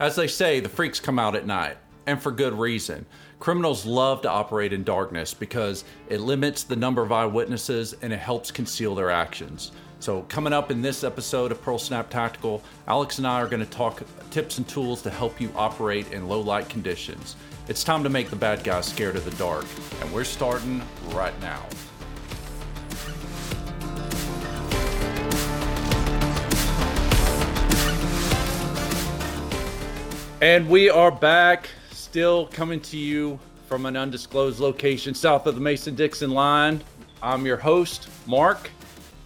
As 0.00 0.16
they 0.16 0.28
say, 0.28 0.60
the 0.60 0.68
freaks 0.70 0.98
come 0.98 1.18
out 1.18 1.36
at 1.36 1.46
night, 1.46 1.76
and 2.06 2.20
for 2.20 2.32
good 2.32 2.54
reason. 2.58 3.04
Criminals 3.38 3.84
love 3.84 4.22
to 4.22 4.30
operate 4.30 4.72
in 4.72 4.82
darkness 4.82 5.34
because 5.34 5.84
it 6.08 6.22
limits 6.22 6.62
the 6.62 6.74
number 6.74 7.02
of 7.02 7.12
eyewitnesses 7.12 7.94
and 8.00 8.10
it 8.10 8.18
helps 8.18 8.50
conceal 8.50 8.94
their 8.94 9.10
actions. 9.10 9.72
So, 9.98 10.22
coming 10.22 10.54
up 10.54 10.70
in 10.70 10.80
this 10.80 11.04
episode 11.04 11.52
of 11.52 11.60
Pearl 11.60 11.78
Snap 11.78 12.08
Tactical, 12.08 12.62
Alex 12.88 13.18
and 13.18 13.26
I 13.26 13.42
are 13.42 13.46
going 13.46 13.62
to 13.62 13.70
talk 13.70 14.02
tips 14.30 14.56
and 14.56 14.66
tools 14.66 15.02
to 15.02 15.10
help 15.10 15.38
you 15.38 15.52
operate 15.54 16.10
in 16.12 16.28
low 16.28 16.40
light 16.40 16.70
conditions. 16.70 17.36
It's 17.68 17.84
time 17.84 18.02
to 18.02 18.08
make 18.08 18.30
the 18.30 18.36
bad 18.36 18.64
guys 18.64 18.86
scared 18.86 19.16
of 19.16 19.26
the 19.26 19.30
dark, 19.32 19.66
and 20.00 20.10
we're 20.14 20.24
starting 20.24 20.80
right 21.12 21.38
now. 21.42 21.66
And 30.42 30.70
we 30.70 30.88
are 30.88 31.10
back, 31.10 31.68
still 31.90 32.46
coming 32.46 32.80
to 32.80 32.96
you 32.96 33.38
from 33.66 33.84
an 33.84 33.94
undisclosed 33.94 34.58
location 34.58 35.12
south 35.12 35.46
of 35.46 35.54
the 35.54 35.60
Mason 35.60 35.94
Dixon 35.94 36.30
line. 36.30 36.82
I'm 37.22 37.44
your 37.44 37.58
host, 37.58 38.08
Mark, 38.26 38.70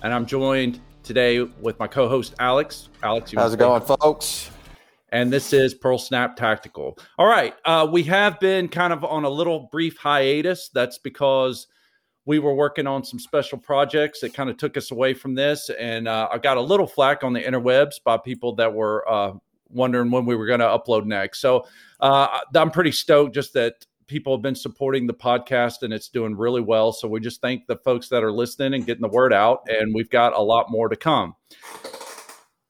and 0.03 0.13
I'm 0.13 0.27
joined 0.27 0.81
today 1.05 1.43
with 1.43 1.79
my 1.79 1.87
co 1.87 2.09
host, 2.09 2.35
Alex. 2.41 2.89
Alex, 3.05 3.33
how's 3.33 3.55
it 3.55 3.59
going, 3.59 3.83
folks? 3.83 4.51
And 5.11 5.33
this 5.33 5.53
is 5.53 5.73
Pearl 5.73 5.99
Snap 5.99 6.35
Tactical. 6.35 6.99
All 7.17 7.29
right. 7.29 7.55
Uh, 7.65 7.87
we 7.89 8.03
have 8.03 8.41
been 8.41 8.67
kind 8.67 8.93
of 8.93 9.05
on 9.05 9.23
a 9.23 9.31
little 9.31 9.69
brief 9.71 9.97
hiatus. 9.97 10.69
That's 10.75 10.99
because 10.99 11.69
we 12.27 12.41
were 12.41 12.55
working 12.55 12.89
on 12.89 13.05
some 13.05 13.21
special 13.21 13.59
projects 13.59 14.19
that 14.19 14.35
kind 14.35 14.51
of 14.51 14.57
took 14.57 14.77
us 14.77 14.91
away 14.91 15.15
from 15.15 15.37
this. 15.37 15.71
And 15.79 16.09
uh, 16.09 16.27
I 16.33 16.39
got 16.39 16.57
a 16.57 16.61
little 16.61 16.89
flack 16.89 17.23
on 17.23 17.33
the 17.33 17.41
interwebs 17.41 18.03
by 18.05 18.17
people 18.17 18.57
that 18.57 18.75
were 18.75 19.09
uh, 19.09 19.35
wondering 19.75 20.11
when 20.11 20.25
we 20.25 20.37
were 20.37 20.47
going 20.47 20.61
to 20.61 20.67
upload 20.67 21.05
next. 21.05 21.41
So 21.41 21.67
uh, 22.01 22.41
I'm 22.55 22.71
pretty 22.71 22.93
stoked 22.93 23.35
just 23.35 23.53
that 23.55 23.75
people 24.07 24.37
have 24.37 24.43
been 24.43 24.55
supporting 24.55 25.07
the 25.07 25.15
podcast 25.15 25.83
and 25.83 25.93
it's 25.93 26.09
doing 26.09 26.37
really 26.37 26.61
well. 26.61 26.93
So 26.93 27.09
we 27.09 27.21
just 27.21 27.41
thank 27.41 27.67
the 27.67 27.77
folks 27.77 28.09
that 28.09 28.23
are 28.23 28.33
listening 28.33 28.75
and 28.75 28.87
getting 28.87 29.03
the 29.03 29.09
word 29.09 29.33
out. 29.33 29.67
And 29.69 29.95
we've 29.95 30.11
got 30.11 30.35
a 30.35 30.43
lot 30.43 30.71
more 30.71 30.89
to 30.89 30.97
come. 30.97 31.35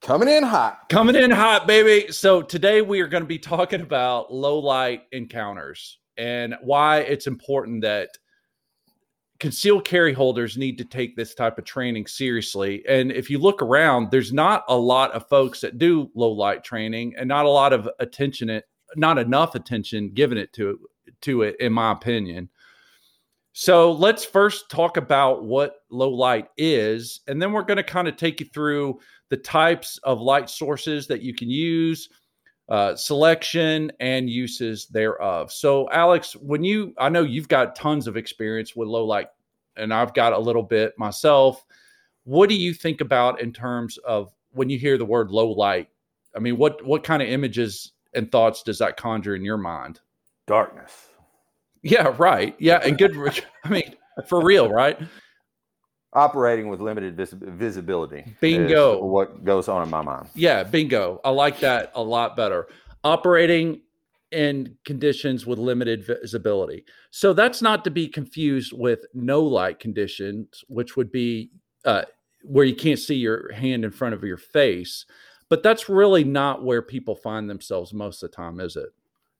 Coming 0.01 0.29
in 0.29 0.43
hot. 0.43 0.87
Coming 0.89 1.15
in 1.15 1.31
hot, 1.31 1.65
baby. 1.65 2.11
So 2.11 2.41
today 2.41 2.81
we 2.81 3.01
are 3.01 3.07
going 3.07 3.23
to 3.23 3.27
be 3.27 3.39
talking 3.39 3.81
about 3.81 4.31
low 4.31 4.59
light 4.59 5.03
encounters 5.11 5.97
and 6.17 6.55
why 6.61 6.99
it's 6.99 7.27
important 7.27 7.81
that 7.81 8.09
concealed 9.39 9.85
carry 9.85 10.13
holders 10.13 10.57
need 10.57 10.77
to 10.77 10.85
take 10.85 11.15
this 11.15 11.35
type 11.35 11.57
of 11.57 11.65
training 11.65 12.07
seriously. 12.07 12.83
And 12.87 13.11
if 13.11 13.29
you 13.29 13.37
look 13.37 13.61
around, 13.61 14.11
there's 14.11 14.31
not 14.31 14.63
a 14.67 14.77
lot 14.77 15.11
of 15.11 15.27
folks 15.27 15.61
that 15.61 15.77
do 15.77 16.09
low 16.15 16.31
light 16.31 16.63
training 16.63 17.15
and 17.17 17.27
not 17.27 17.45
a 17.45 17.49
lot 17.49 17.73
of 17.73 17.89
attention 17.99 18.49
it 18.49 18.65
not 18.95 19.17
enough 19.17 19.55
attention 19.55 20.11
given 20.13 20.37
it 20.37 20.53
to 20.53 20.79
to 21.21 21.41
it 21.41 21.55
in 21.59 21.73
my 21.73 21.91
opinion. 21.91 22.49
So 23.51 23.91
let's 23.91 24.25
first 24.25 24.69
talk 24.69 24.97
about 24.97 25.45
what 25.45 25.77
low 25.89 26.09
light 26.09 26.47
is 26.57 27.21
and 27.27 27.41
then 27.41 27.51
we're 27.51 27.63
going 27.63 27.77
to 27.77 27.83
kind 27.83 28.07
of 28.07 28.15
take 28.15 28.39
you 28.39 28.47
through 28.53 28.99
the 29.29 29.37
types 29.37 29.97
of 30.03 30.21
light 30.21 30.49
sources 30.49 31.07
that 31.07 31.21
you 31.21 31.33
can 31.33 31.49
use 31.49 32.09
uh, 32.69 32.95
selection 32.95 33.91
and 33.99 34.29
uses 34.29 34.87
thereof. 34.87 35.51
So, 35.51 35.89
Alex, 35.91 36.35
when 36.35 36.63
you, 36.63 36.93
I 36.97 37.09
know 37.09 37.21
you've 37.21 37.47
got 37.47 37.75
tons 37.75 38.07
of 38.07 38.17
experience 38.17 38.75
with 38.75 38.87
low 38.87 39.05
light, 39.05 39.27
and 39.77 39.93
I've 39.93 40.13
got 40.13 40.33
a 40.33 40.39
little 40.39 40.63
bit 40.63 40.97
myself. 40.97 41.63
What 42.23 42.49
do 42.49 42.55
you 42.55 42.73
think 42.73 43.01
about 43.01 43.41
in 43.41 43.53
terms 43.53 43.97
of 43.99 44.33
when 44.51 44.69
you 44.69 44.79
hear 44.79 44.97
the 44.97 45.05
word 45.05 45.31
low 45.31 45.51
light? 45.51 45.89
I 46.35 46.39
mean, 46.39 46.57
what 46.57 46.83
what 46.85 47.03
kind 47.03 47.21
of 47.21 47.29
images 47.29 47.91
and 48.13 48.31
thoughts 48.31 48.63
does 48.63 48.79
that 48.79 48.97
conjure 48.97 49.35
in 49.35 49.43
your 49.43 49.57
mind? 49.57 49.99
Darkness. 50.47 51.09
Yeah, 51.83 52.15
right. 52.17 52.55
Yeah, 52.57 52.79
and 52.83 52.97
good. 52.97 53.15
I 53.63 53.69
mean, 53.69 53.95
for 54.27 54.43
real, 54.43 54.69
right? 54.69 54.99
Operating 56.15 56.69
with 56.69 56.79
limited 56.79 57.15
vis- 57.15 57.33
visibility. 57.33 58.35
Bingo. 58.39 59.03
What 59.03 59.43
goes 59.43 59.67
on 59.67 59.83
in 59.83 59.89
my 59.89 60.01
mind. 60.01 60.27
Yeah, 60.33 60.63
bingo. 60.63 61.19
I 61.23 61.29
like 61.29 61.59
that 61.59 61.91
a 61.93 62.01
lot 62.01 62.35
better. 62.35 62.67
Operating 63.03 63.81
in 64.31 64.75
conditions 64.85 65.45
with 65.45 65.59
limited 65.59 66.05
visibility. 66.05 66.85
So 67.11 67.33
that's 67.33 67.61
not 67.61 67.83
to 67.83 67.91
be 67.91 68.07
confused 68.07 68.73
with 68.73 69.05
no 69.13 69.41
light 69.41 69.79
conditions, 69.79 70.63
which 70.67 70.97
would 70.97 71.11
be 71.11 71.51
uh, 71.85 72.03
where 72.43 72.65
you 72.65 72.75
can't 72.75 72.99
see 72.99 73.15
your 73.15 73.51
hand 73.53 73.85
in 73.85 73.91
front 73.91 74.15
of 74.15 74.23
your 74.23 74.37
face. 74.37 75.05
But 75.47 75.61
that's 75.61 75.87
really 75.89 76.23
not 76.23 76.63
where 76.63 76.81
people 76.81 77.15
find 77.15 77.49
themselves 77.49 77.93
most 77.93 78.23
of 78.23 78.31
the 78.31 78.35
time, 78.35 78.59
is 78.59 78.75
it? 78.75 78.89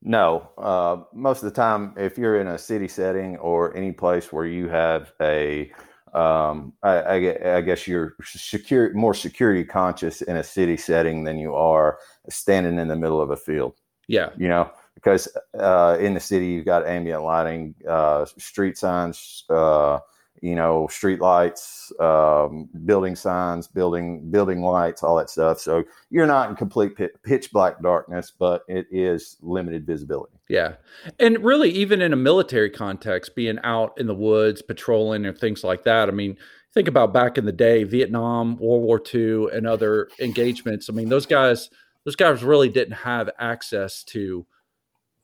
No. 0.01 0.49
Uh, 0.57 0.97
most 1.13 1.43
of 1.43 1.49
the 1.49 1.55
time, 1.55 1.93
if 1.97 2.17
you're 2.17 2.39
in 2.39 2.47
a 2.47 2.57
city 2.57 2.87
setting 2.87 3.37
or 3.37 3.75
any 3.75 3.91
place 3.91 4.31
where 4.31 4.45
you 4.45 4.69
have 4.69 5.13
a 5.19 5.71
um, 6.15 6.71
I, 6.81 6.91
I, 6.91 7.57
I, 7.57 7.61
guess 7.61 7.87
you're 7.87 8.15
secure, 8.23 8.93
more 8.93 9.13
security 9.13 9.65
conscious 9.65 10.21
in 10.21 10.37
a 10.37 10.43
city 10.43 10.77
setting 10.77 11.25
than 11.25 11.37
you 11.37 11.53
are 11.53 11.99
standing 12.29 12.79
in 12.79 12.87
the 12.87 12.95
middle 12.95 13.21
of 13.21 13.31
a 13.31 13.35
field. 13.35 13.73
Yeah, 14.07 14.29
you 14.37 14.47
know, 14.47 14.71
because 14.93 15.27
uh, 15.59 15.97
in 15.99 16.13
the 16.13 16.21
city 16.21 16.47
you've 16.47 16.65
got 16.65 16.87
ambient 16.87 17.23
lighting, 17.23 17.75
uh, 17.87 18.23
street 18.37 18.77
signs, 18.77 19.43
uh, 19.49 19.99
you 20.41 20.55
know, 20.55 20.87
street 20.87 21.21
lights, 21.21 21.91
um, 21.99 22.69
building 22.85 23.15
signs, 23.15 23.67
building 23.67 24.29
building 24.29 24.61
lights, 24.61 25.03
all 25.03 25.15
that 25.17 25.29
stuff. 25.29 25.59
So 25.59 25.83
you're 26.09 26.27
not 26.27 26.49
in 26.49 26.55
complete 26.55 26.93
pitch 27.23 27.51
black 27.51 27.81
darkness, 27.81 28.31
but 28.37 28.63
it 28.67 28.87
is 28.91 29.37
limited 29.41 29.85
visibility. 29.85 30.35
Yeah. 30.49 30.75
And 31.19 31.43
really, 31.43 31.71
even 31.71 32.01
in 32.01 32.13
a 32.13 32.17
military 32.17 32.69
context, 32.69 33.35
being 33.35 33.59
out 33.63 33.93
in 33.97 34.07
the 34.07 34.15
woods, 34.15 34.61
patrolling, 34.61 35.25
or 35.25 35.33
things 35.33 35.63
like 35.63 35.83
that. 35.83 36.09
I 36.09 36.11
mean, 36.11 36.37
think 36.73 36.87
about 36.87 37.13
back 37.13 37.37
in 37.37 37.45
the 37.45 37.51
day, 37.51 37.83
Vietnam, 37.83 38.57
World 38.57 38.83
War 38.83 39.01
II, 39.13 39.47
and 39.51 39.65
other 39.65 40.09
engagements. 40.19 40.89
I 40.89 40.93
mean, 40.93 41.09
those 41.09 41.25
guys, 41.25 41.69
those 42.03 42.15
guys 42.15 42.43
really 42.43 42.69
didn't 42.69 42.97
have 42.97 43.29
access 43.39 44.03
to 44.05 44.45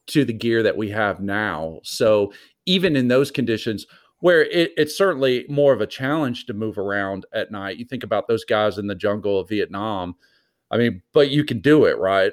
to 0.08 0.26
the 0.26 0.34
gear 0.34 0.64
that 0.64 0.76
we 0.76 0.90
have 0.90 1.22
now. 1.22 1.80
So 1.84 2.34
even 2.66 2.96
in 2.96 3.08
those 3.08 3.32
conditions, 3.32 3.86
where 4.22 4.44
it, 4.46 4.72
it's 4.78 4.98
certainly 4.98 5.46
more 5.50 5.74
of 5.74 5.82
a 5.82 5.88
challenge 5.88 6.46
to 6.46 6.54
move 6.54 6.78
around 6.78 7.26
at 7.34 7.52
night. 7.52 7.78
You 7.78 7.86
think 7.86 8.04
about 8.04 8.28
those 8.28 8.46
guys 8.46 8.78
in 8.78 8.88
the 8.88 8.96
jungle 8.96 9.40
of 9.40 9.50
Vietnam. 9.50 10.16
I 10.72 10.78
mean, 10.78 11.02
but 11.12 11.30
you 11.30 11.44
can 11.44 11.59
do 11.59 11.86
it, 11.86 11.98
right? 11.98 12.31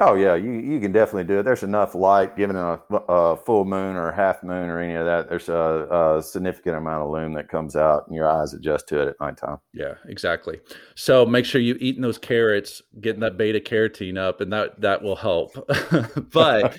Oh 0.00 0.14
yeah, 0.14 0.34
you 0.34 0.50
you 0.50 0.80
can 0.80 0.90
definitely 0.90 1.22
do 1.22 1.38
it. 1.38 1.44
There's 1.44 1.62
enough 1.62 1.94
light, 1.94 2.36
given 2.36 2.56
a, 2.56 2.80
a 3.08 3.36
full 3.36 3.64
moon 3.64 3.94
or 3.94 4.10
half 4.10 4.42
moon 4.42 4.68
or 4.68 4.80
any 4.80 4.94
of 4.94 5.06
that. 5.06 5.28
There's 5.28 5.48
a, 5.48 6.16
a, 6.18 6.20
significant 6.20 6.76
amount 6.76 7.04
of 7.04 7.10
lume 7.10 7.32
that 7.34 7.48
comes 7.48 7.76
out, 7.76 8.08
and 8.08 8.16
your 8.16 8.28
eyes 8.28 8.54
adjust 8.54 8.88
to 8.88 9.02
it 9.02 9.08
at 9.08 9.20
nighttime. 9.20 9.58
Yeah, 9.72 9.94
exactly. 10.08 10.58
So 10.96 11.24
make 11.24 11.44
sure 11.44 11.60
you 11.60 11.76
eating 11.78 12.02
those 12.02 12.18
carrots, 12.18 12.82
getting 13.00 13.20
that 13.20 13.36
beta 13.36 13.60
carotene 13.60 14.18
up, 14.18 14.40
and 14.40 14.52
that 14.52 14.80
that 14.80 15.00
will 15.00 15.14
help. 15.14 15.54
but 16.32 16.76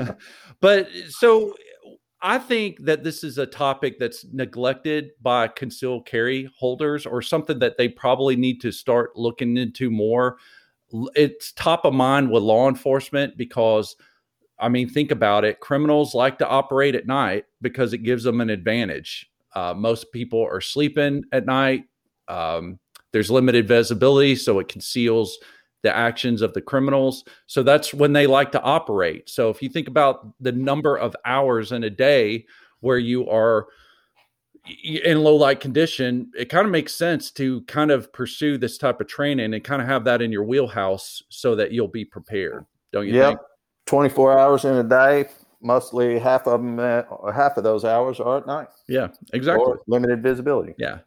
but 0.60 0.88
so 1.10 1.54
I 2.24 2.38
think 2.38 2.82
that 2.84 3.04
this 3.04 3.22
is 3.22 3.36
a 3.36 3.44
topic 3.44 3.98
that's 3.98 4.24
neglected 4.32 5.10
by 5.20 5.46
concealed 5.48 6.06
carry 6.06 6.48
holders, 6.58 7.04
or 7.04 7.20
something 7.20 7.58
that 7.58 7.76
they 7.76 7.86
probably 7.86 8.34
need 8.34 8.62
to 8.62 8.72
start 8.72 9.14
looking 9.14 9.56
into 9.58 9.90
more 9.90 10.38
it's 11.14 11.52
top 11.52 11.84
of 11.84 11.92
mind 11.92 12.30
with 12.30 12.42
law 12.42 12.68
enforcement 12.68 13.36
because 13.36 13.96
I 14.58 14.68
mean, 14.68 14.88
think 14.88 15.10
about 15.10 15.44
it. 15.44 15.60
Criminals 15.60 16.14
like 16.14 16.38
to 16.38 16.48
operate 16.48 16.94
at 16.94 17.06
night 17.06 17.44
because 17.60 17.92
it 17.92 17.98
gives 17.98 18.22
them 18.22 18.40
an 18.40 18.50
advantage. 18.50 19.28
Uh, 19.54 19.74
most 19.74 20.12
people 20.12 20.42
are 20.42 20.60
sleeping 20.60 21.24
at 21.32 21.44
night. 21.44 21.84
Um, 22.28 22.78
there's 23.12 23.30
limited 23.30 23.66
visibility, 23.68 24.36
so 24.36 24.60
it 24.60 24.68
conceals 24.68 25.38
the 25.84 25.94
actions 25.94 26.42
of 26.42 26.54
the 26.54 26.62
criminals. 26.62 27.24
So 27.46 27.62
that's 27.62 27.94
when 27.94 28.12
they 28.12 28.26
like 28.26 28.50
to 28.52 28.62
operate. 28.62 29.28
So 29.28 29.50
if 29.50 29.62
you 29.62 29.68
think 29.68 29.86
about 29.86 30.32
the 30.40 30.50
number 30.50 30.96
of 30.96 31.14
hours 31.24 31.70
in 31.70 31.84
a 31.84 31.90
day 31.90 32.46
where 32.80 32.98
you 32.98 33.28
are 33.28 33.66
in 34.82 35.22
low 35.22 35.36
light 35.36 35.60
condition, 35.60 36.32
it 36.36 36.46
kind 36.46 36.64
of 36.64 36.72
makes 36.72 36.94
sense 36.94 37.30
to 37.32 37.60
kind 37.62 37.90
of 37.90 38.10
pursue 38.14 38.56
this 38.56 38.78
type 38.78 39.00
of 39.02 39.06
training 39.06 39.52
and 39.52 39.62
kind 39.62 39.82
of 39.82 39.86
have 39.86 40.04
that 40.04 40.22
in 40.22 40.32
your 40.32 40.44
wheelhouse 40.44 41.22
so 41.28 41.54
that 41.54 41.70
you'll 41.70 41.86
be 41.86 42.04
prepared. 42.04 42.64
Don't 42.90 43.06
you 43.06 43.12
yep. 43.12 43.28
think? 43.28 43.40
24 43.86 44.38
hours 44.38 44.64
in 44.64 44.74
a 44.76 44.82
day, 44.82 45.26
mostly 45.64 46.18
half 46.18 46.46
of 46.46 46.60
them, 46.60 46.78
uh, 46.78 47.02
half 47.32 47.56
of 47.56 47.64
those 47.64 47.84
hours 47.84 48.20
are 48.20 48.38
at 48.38 48.46
night. 48.46 48.68
Yeah, 48.86 49.08
exactly. 49.32 49.64
Or 49.64 49.80
limited 49.88 50.22
visibility. 50.22 50.74
Yeah. 50.78 50.98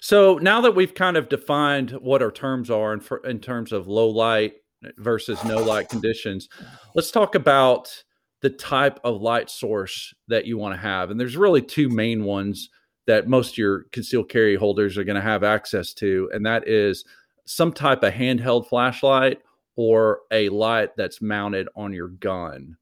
So 0.00 0.38
now 0.38 0.60
that 0.62 0.74
we've 0.74 0.94
kind 0.94 1.16
of 1.16 1.28
defined 1.28 1.90
what 1.92 2.22
our 2.22 2.32
terms 2.32 2.70
are 2.70 2.94
in, 2.94 3.00
for, 3.00 3.18
in 3.18 3.38
terms 3.40 3.72
of 3.72 3.86
low 3.86 4.08
light 4.08 4.54
versus 4.96 5.42
no 5.44 5.58
light 5.58 5.88
conditions, 5.88 6.48
let's 6.94 7.10
talk 7.10 7.34
about 7.34 8.02
the 8.40 8.50
type 8.50 8.98
of 9.04 9.20
light 9.20 9.50
source 9.50 10.14
that 10.28 10.46
you 10.46 10.58
want 10.58 10.74
to 10.74 10.80
have. 10.80 11.10
And 11.10 11.20
there's 11.20 11.36
really 11.36 11.62
two 11.62 11.88
main 11.88 12.24
ones 12.24 12.70
that 13.06 13.28
most 13.28 13.52
of 13.52 13.58
your 13.58 13.84
concealed 13.92 14.28
carry 14.28 14.56
holders 14.56 14.98
are 14.98 15.04
going 15.04 15.16
to 15.16 15.22
have 15.22 15.44
access 15.44 15.94
to, 15.94 16.28
and 16.32 16.44
that 16.44 16.66
is 16.66 17.04
some 17.44 17.72
type 17.72 18.02
of 18.02 18.12
handheld 18.12 18.66
flashlight 18.66 19.40
or 19.76 20.20
a 20.30 20.48
light 20.48 20.96
that's 20.96 21.22
mounted 21.22 21.68
on 21.76 21.92
your 21.92 22.08
gun, 22.08 22.76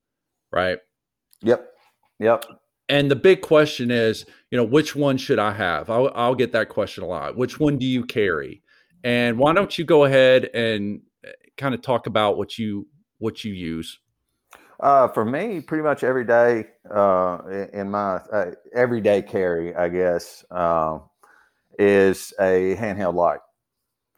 right? 0.51 0.79
Yep. 1.45 1.73
Yep. 2.19 2.45
And 2.89 3.11
the 3.11 3.17
big 3.17 3.41
question 3.41 3.91
is, 3.91 4.27
you 4.51 4.59
know, 4.59 4.65
which 4.65 4.95
one 4.95 5.17
should 5.17 5.39
I 5.39 5.53
have? 5.53 5.89
I'll, 5.89 6.11
I'll 6.15 6.35
get 6.35 6.53
that 6.53 6.69
question 6.69 7.03
a 7.03 7.07
lot. 7.07 7.37
Which 7.37 7.59
one 7.59 7.79
do 7.79 7.87
you 7.87 8.05
carry? 8.05 8.63
And 9.03 9.39
why 9.39 9.53
don't 9.53 9.79
you 9.79 9.85
go 9.85 10.05
ahead 10.05 10.51
and 10.55 11.01
eh, 11.25 11.31
kind 11.57 11.75
of 11.75 11.83
talk 11.83 12.07
about 12.07 12.37
what 12.37 12.59
you 12.59 12.87
what 13.19 13.45
you 13.45 13.53
use? 13.53 13.99
Uh, 14.81 15.09
for 15.09 15.25
me, 15.25 15.61
pretty 15.61 15.85
much 15.85 16.05
every 16.05 16.25
day 16.25 16.67
uh, 16.91 17.39
in 17.73 17.91
my 17.91 18.17
uh, 18.33 18.51
everyday 18.75 19.23
carry, 19.23 19.75
I 19.75 19.89
guess, 19.89 20.45
uh, 20.51 20.99
is 21.79 22.35
a 22.41 22.77
handheld 22.77 23.15
light. 23.15 23.41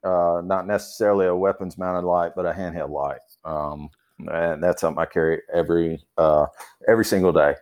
Uh, 0.02 0.40
not 0.44 0.66
necessarily 0.66 1.26
a 1.26 1.34
weapons 1.34 1.78
mounted 1.78 2.06
light, 2.06 2.32
but 2.34 2.46
a 2.46 2.52
handheld 2.52 2.90
light. 2.90 3.20
Um, 3.44 3.90
and 4.18 4.62
that's 4.62 4.80
something 4.80 5.00
I 5.00 5.06
carry 5.06 5.42
every 5.52 6.04
uh, 6.16 6.46
every 6.88 7.04
single 7.04 7.32
day. 7.32 7.54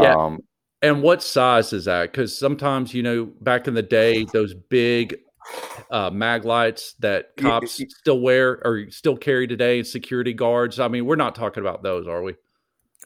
Yeah. 0.00 0.14
Um, 0.14 0.40
and 0.80 1.02
what 1.02 1.22
size 1.22 1.72
is 1.72 1.84
that? 1.84 2.10
Because 2.10 2.36
sometimes 2.36 2.94
you 2.94 3.02
know, 3.02 3.26
back 3.40 3.68
in 3.68 3.74
the 3.74 3.82
day, 3.82 4.24
those 4.32 4.54
big 4.54 5.16
uh, 5.90 6.10
mag 6.10 6.44
lights 6.44 6.94
that 7.00 7.36
cops 7.36 7.80
still 7.98 8.20
wear 8.20 8.60
or 8.64 8.90
still 8.90 9.16
carry 9.16 9.46
today, 9.46 9.78
and 9.78 9.86
security 9.86 10.32
guards. 10.32 10.80
I 10.80 10.88
mean, 10.88 11.06
we're 11.06 11.16
not 11.16 11.34
talking 11.34 11.62
about 11.62 11.82
those, 11.82 12.06
are 12.06 12.22
we? 12.22 12.34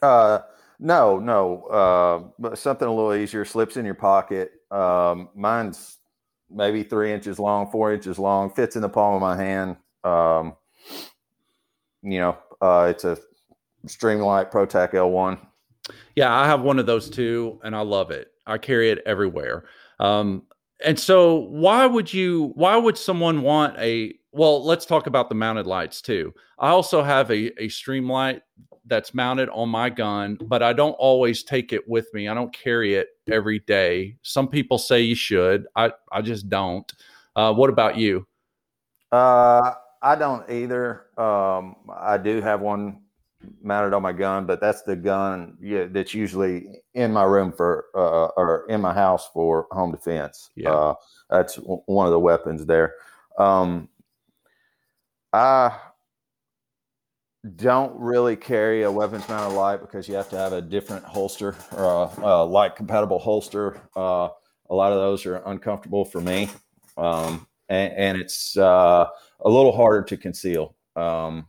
Uh, 0.01 0.39
no, 0.79 1.19
no. 1.19 1.63
Uh, 1.63 2.29
but 2.39 2.57
something 2.57 2.87
a 2.87 2.93
little 2.93 3.13
easier 3.13 3.45
slips 3.45 3.77
in 3.77 3.85
your 3.85 3.95
pocket. 3.95 4.51
Um, 4.71 5.29
mine's 5.35 5.97
maybe 6.49 6.83
three 6.83 7.11
inches 7.11 7.39
long, 7.39 7.69
four 7.71 7.93
inches 7.93 8.19
long, 8.19 8.53
fits 8.53 8.75
in 8.75 8.81
the 8.81 8.89
palm 8.89 9.15
of 9.15 9.21
my 9.21 9.35
hand. 9.35 9.77
Um, 10.03 10.55
you 12.03 12.19
know, 12.19 12.37
uh, 12.61 12.87
it's 12.89 13.03
a 13.03 13.17
Streamlight 13.85 14.51
ProTac 14.51 14.91
L1. 14.91 15.39
Yeah, 16.15 16.33
I 16.33 16.45
have 16.45 16.61
one 16.61 16.79
of 16.79 16.85
those 16.85 17.09
too, 17.09 17.59
and 17.63 17.75
I 17.75 17.81
love 17.81 18.11
it. 18.11 18.31
I 18.45 18.57
carry 18.57 18.89
it 18.89 18.99
everywhere. 19.05 19.65
Um, 19.99 20.43
and 20.83 20.99
so, 20.99 21.35
why 21.35 21.85
would 21.85 22.13
you? 22.13 22.51
Why 22.55 22.75
would 22.77 22.97
someone 22.97 23.41
want 23.41 23.77
a? 23.79 24.13
Well, 24.31 24.63
let's 24.63 24.85
talk 24.85 25.07
about 25.07 25.29
the 25.29 25.35
mounted 25.35 25.65
lights 25.65 26.01
too. 26.01 26.33
I 26.59 26.69
also 26.69 27.01
have 27.01 27.31
a 27.31 27.47
a 27.61 27.67
Streamlight 27.67 28.41
that's 28.85 29.13
mounted 29.13 29.49
on 29.49 29.69
my 29.69 29.89
gun, 29.89 30.37
but 30.45 30.63
I 30.63 30.73
don't 30.73 30.93
always 30.93 31.43
take 31.43 31.73
it 31.73 31.87
with 31.87 32.07
me. 32.13 32.27
I 32.27 32.33
don't 32.33 32.53
carry 32.53 32.95
it 32.95 33.09
every 33.29 33.59
day. 33.59 34.17
Some 34.21 34.47
people 34.47 34.77
say 34.77 35.01
you 35.01 35.15
should. 35.15 35.65
I 35.75 35.91
I 36.11 36.21
just 36.21 36.49
don't. 36.49 36.91
Uh, 37.35 37.53
what 37.53 37.69
about 37.69 37.97
you? 37.97 38.27
Uh, 39.11 39.73
I 40.01 40.15
don't 40.15 40.49
either. 40.49 41.07
Um, 41.17 41.75
I 41.95 42.17
do 42.17 42.41
have 42.41 42.61
one 42.61 43.01
mounted 43.61 43.93
on 43.93 44.01
my 44.01 44.13
gun, 44.13 44.45
but 44.45 44.59
that's 44.59 44.81
the 44.83 44.95
gun 44.95 45.57
yeah, 45.61 45.85
that's 45.89 46.13
usually 46.13 46.81
in 46.93 47.13
my 47.13 47.23
room 47.23 47.51
for 47.51 47.85
uh, 47.95 48.27
or 48.37 48.65
in 48.69 48.81
my 48.81 48.93
house 48.93 49.29
for 49.33 49.67
home 49.71 49.91
defense. 49.91 50.49
Yeah, 50.55 50.71
uh, 50.71 50.93
that's 51.29 51.55
w- 51.55 51.81
one 51.85 52.07
of 52.07 52.11
the 52.11 52.19
weapons 52.19 52.65
there. 52.65 52.95
Um, 53.37 53.89
I 55.33 55.77
don't 57.55 57.97
really 57.99 58.35
carry 58.35 58.83
a 58.83 58.91
weapons 58.91 59.27
mounted 59.29 59.55
light 59.55 59.77
because 59.77 60.07
you 60.07 60.15
have 60.15 60.29
to 60.29 60.37
have 60.37 60.53
a 60.53 60.61
different 60.61 61.05
holster 61.05 61.55
or 61.75 61.85
a, 61.85 62.25
a 62.25 62.45
light 62.45 62.75
compatible 62.75 63.19
holster. 63.19 63.79
Uh, 63.95 64.29
a 64.69 64.75
lot 64.75 64.91
of 64.91 64.97
those 64.97 65.25
are 65.25 65.37
uncomfortable 65.45 66.03
for 66.03 66.19
me, 66.19 66.49
um, 66.97 67.47
and, 67.69 67.93
and, 67.93 68.17
it's 68.17 68.57
uh, 68.57 69.07
a 69.41 69.49
little 69.49 69.75
harder 69.75 70.03
to 70.03 70.17
conceal. 70.17 70.75
Um, 70.95 71.47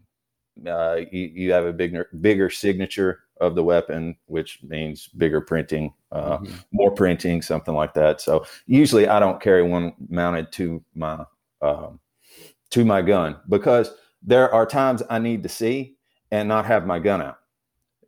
uh, 0.67 1.01
you, 1.13 1.31
you, 1.35 1.53
have 1.53 1.65
a 1.65 1.73
bigger 1.73 2.09
bigger 2.21 2.51
signature 2.51 3.21
of 3.41 3.55
the 3.55 3.63
weapon, 3.63 4.17
which 4.27 4.59
means 4.63 5.09
bigger 5.09 5.41
printing, 5.41 5.95
uh, 6.11 6.39
mm-hmm. 6.39 6.55
more 6.73 6.91
printing, 6.91 7.41
something 7.41 7.75
like 7.75 7.95
that. 7.95 8.21
So 8.21 8.45
usually 8.67 9.07
I 9.07 9.21
don't 9.21 9.41
carry 9.41 9.63
one 9.63 9.93
mounted 10.09 10.51
to 10.53 10.83
my 10.95 11.25
um, 11.63 12.01
to 12.71 12.85
my 12.85 13.03
gun 13.03 13.37
because 13.49 13.93
there 14.23 14.53
are 14.53 14.67
times 14.67 15.03
I 15.09 15.19
need 15.19 15.43
to 15.45 15.49
see 15.49 15.97
and 16.31 16.49
not 16.49 16.67
have 16.67 16.87
my 16.87 16.99
gun 16.99 17.23
out. 17.23 17.39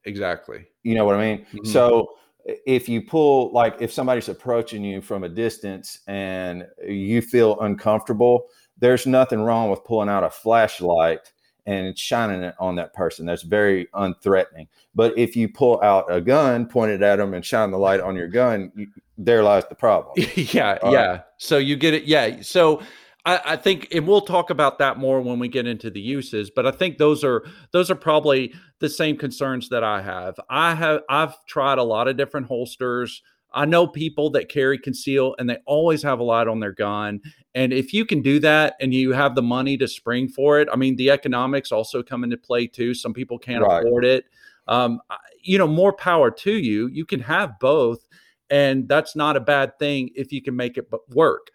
Exactly. 0.04 0.66
You 0.82 0.94
know 0.94 1.04
what 1.04 1.16
I 1.16 1.20
mean? 1.20 1.46
Mm-hmm. 1.46 1.66
So 1.66 2.14
if 2.44 2.88
you 2.88 3.02
pull 3.02 3.52
like 3.52 3.76
if 3.80 3.92
somebody's 3.92 4.28
approaching 4.28 4.82
you 4.82 5.00
from 5.00 5.24
a 5.24 5.28
distance 5.28 6.00
and 6.06 6.66
you 6.86 7.22
feel 7.22 7.60
uncomfortable, 7.60 8.46
there's 8.80 9.06
nothing 9.06 9.40
wrong 9.40 9.70
with 9.70 9.84
pulling 9.84 10.08
out 10.08 10.24
a 10.24 10.30
flashlight 10.30 11.32
and 11.66 11.96
shining 11.96 12.42
it 12.42 12.54
on 12.58 12.76
that 12.76 12.92
person. 12.94 13.26
That's 13.26 13.42
very 13.42 13.86
unthreatening. 13.94 14.68
But 14.94 15.16
if 15.16 15.36
you 15.36 15.48
pull 15.48 15.80
out 15.82 16.06
a 16.08 16.20
gun, 16.20 16.66
point 16.66 16.90
it 16.90 17.02
at 17.02 17.16
them, 17.16 17.34
and 17.34 17.44
shine 17.44 17.70
the 17.70 17.78
light 17.78 18.00
on 18.00 18.16
your 18.16 18.28
gun, 18.28 18.72
you, 18.74 18.88
there 19.16 19.42
lies 19.42 19.64
the 19.68 19.74
problem. 19.74 20.14
yeah, 20.34 20.78
All 20.82 20.92
yeah. 20.92 21.06
Right. 21.06 21.20
So 21.38 21.58
you 21.58 21.76
get 21.76 21.94
it. 21.94 22.04
Yeah. 22.04 22.40
So 22.42 22.82
I, 23.24 23.40
I, 23.44 23.56
think, 23.56 23.88
and 23.92 24.06
we'll 24.06 24.22
talk 24.22 24.50
about 24.50 24.78
that 24.78 24.98
more 24.98 25.20
when 25.20 25.38
we 25.38 25.48
get 25.48 25.66
into 25.66 25.90
the 25.90 26.00
uses. 26.00 26.50
But 26.50 26.66
I 26.66 26.70
think 26.70 26.98
those 26.98 27.22
are 27.22 27.44
those 27.72 27.90
are 27.90 27.96
probably 27.96 28.54
the 28.78 28.88
same 28.88 29.16
concerns 29.16 29.68
that 29.68 29.84
I 29.84 30.02
have. 30.02 30.40
I 30.48 30.74
have 30.74 31.02
I've 31.08 31.34
tried 31.46 31.78
a 31.78 31.84
lot 31.84 32.08
of 32.08 32.16
different 32.16 32.46
holsters. 32.46 33.22
I 33.52 33.64
know 33.64 33.86
people 33.86 34.30
that 34.30 34.48
carry 34.48 34.78
conceal 34.78 35.34
and 35.38 35.48
they 35.50 35.58
always 35.66 36.02
have 36.02 36.20
a 36.20 36.22
light 36.22 36.48
on 36.48 36.60
their 36.60 36.72
gun. 36.72 37.20
And 37.54 37.72
if 37.72 37.92
you 37.92 38.04
can 38.04 38.22
do 38.22 38.38
that 38.40 38.76
and 38.80 38.94
you 38.94 39.12
have 39.12 39.34
the 39.34 39.42
money 39.42 39.76
to 39.78 39.88
spring 39.88 40.28
for 40.28 40.60
it, 40.60 40.68
I 40.72 40.76
mean, 40.76 40.96
the 40.96 41.10
economics 41.10 41.72
also 41.72 42.02
come 42.02 42.22
into 42.22 42.36
play 42.36 42.66
too. 42.66 42.94
Some 42.94 43.12
people 43.12 43.38
can't 43.38 43.62
right. 43.62 43.84
afford 43.84 44.04
it. 44.04 44.26
Um, 44.68 45.00
you 45.42 45.58
know, 45.58 45.66
more 45.66 45.92
power 45.92 46.30
to 46.30 46.52
you. 46.52 46.86
You 46.88 47.04
can 47.04 47.20
have 47.20 47.58
both. 47.58 48.06
And 48.50 48.88
that's 48.88 49.16
not 49.16 49.36
a 49.36 49.40
bad 49.40 49.78
thing 49.78 50.10
if 50.14 50.32
you 50.32 50.42
can 50.42 50.54
make 50.54 50.76
it 50.76 50.88
work. 51.10 51.48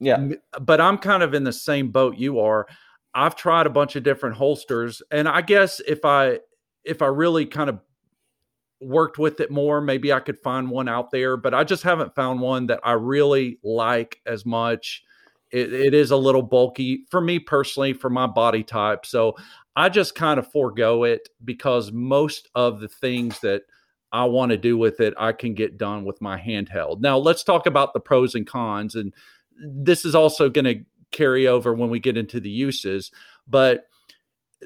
Yeah. 0.00 0.28
But 0.60 0.80
I'm 0.80 0.98
kind 0.98 1.22
of 1.22 1.34
in 1.34 1.44
the 1.44 1.52
same 1.52 1.90
boat 1.90 2.16
you 2.16 2.40
are. 2.40 2.66
I've 3.14 3.36
tried 3.36 3.66
a 3.66 3.70
bunch 3.70 3.94
of 3.94 4.02
different 4.02 4.36
holsters. 4.36 5.02
And 5.10 5.28
I 5.28 5.42
guess 5.42 5.80
if 5.86 6.04
I, 6.04 6.40
if 6.84 7.02
I 7.02 7.06
really 7.06 7.46
kind 7.46 7.68
of 7.68 7.78
worked 8.82 9.18
with 9.18 9.40
it 9.40 9.50
more, 9.50 9.80
maybe 9.80 10.12
I 10.12 10.20
could 10.20 10.38
find 10.38 10.70
one 10.70 10.88
out 10.88 11.10
there, 11.10 11.36
but 11.36 11.54
I 11.54 11.64
just 11.64 11.82
haven't 11.82 12.14
found 12.14 12.40
one 12.40 12.66
that 12.66 12.80
I 12.82 12.92
really 12.92 13.58
like 13.62 14.20
as 14.26 14.44
much. 14.44 15.02
It, 15.50 15.72
it 15.72 15.94
is 15.94 16.10
a 16.10 16.16
little 16.16 16.42
bulky 16.42 17.04
for 17.10 17.20
me 17.20 17.38
personally, 17.38 17.92
for 17.92 18.10
my 18.10 18.26
body 18.26 18.62
type. 18.62 19.04
So 19.06 19.36
I 19.76 19.88
just 19.88 20.14
kind 20.14 20.38
of 20.38 20.50
forego 20.50 21.04
it 21.04 21.28
because 21.44 21.92
most 21.92 22.48
of 22.54 22.80
the 22.80 22.88
things 22.88 23.40
that 23.40 23.62
I 24.12 24.24
want 24.24 24.50
to 24.50 24.58
do 24.58 24.76
with 24.76 25.00
it, 25.00 25.14
I 25.16 25.32
can 25.32 25.54
get 25.54 25.78
done 25.78 26.04
with 26.04 26.20
my 26.20 26.38
handheld. 26.38 27.00
Now, 27.00 27.16
let's 27.16 27.42
talk 27.42 27.66
about 27.66 27.94
the 27.94 28.00
pros 28.00 28.34
and 28.34 28.46
cons. 28.46 28.94
And 28.94 29.14
this 29.58 30.04
is 30.04 30.14
also 30.14 30.50
going 30.50 30.64
to 30.66 30.84
carry 31.10 31.46
over 31.46 31.72
when 31.72 31.88
we 31.88 32.00
get 32.00 32.18
into 32.18 32.40
the 32.40 32.50
uses. 32.50 33.10
But 33.46 33.86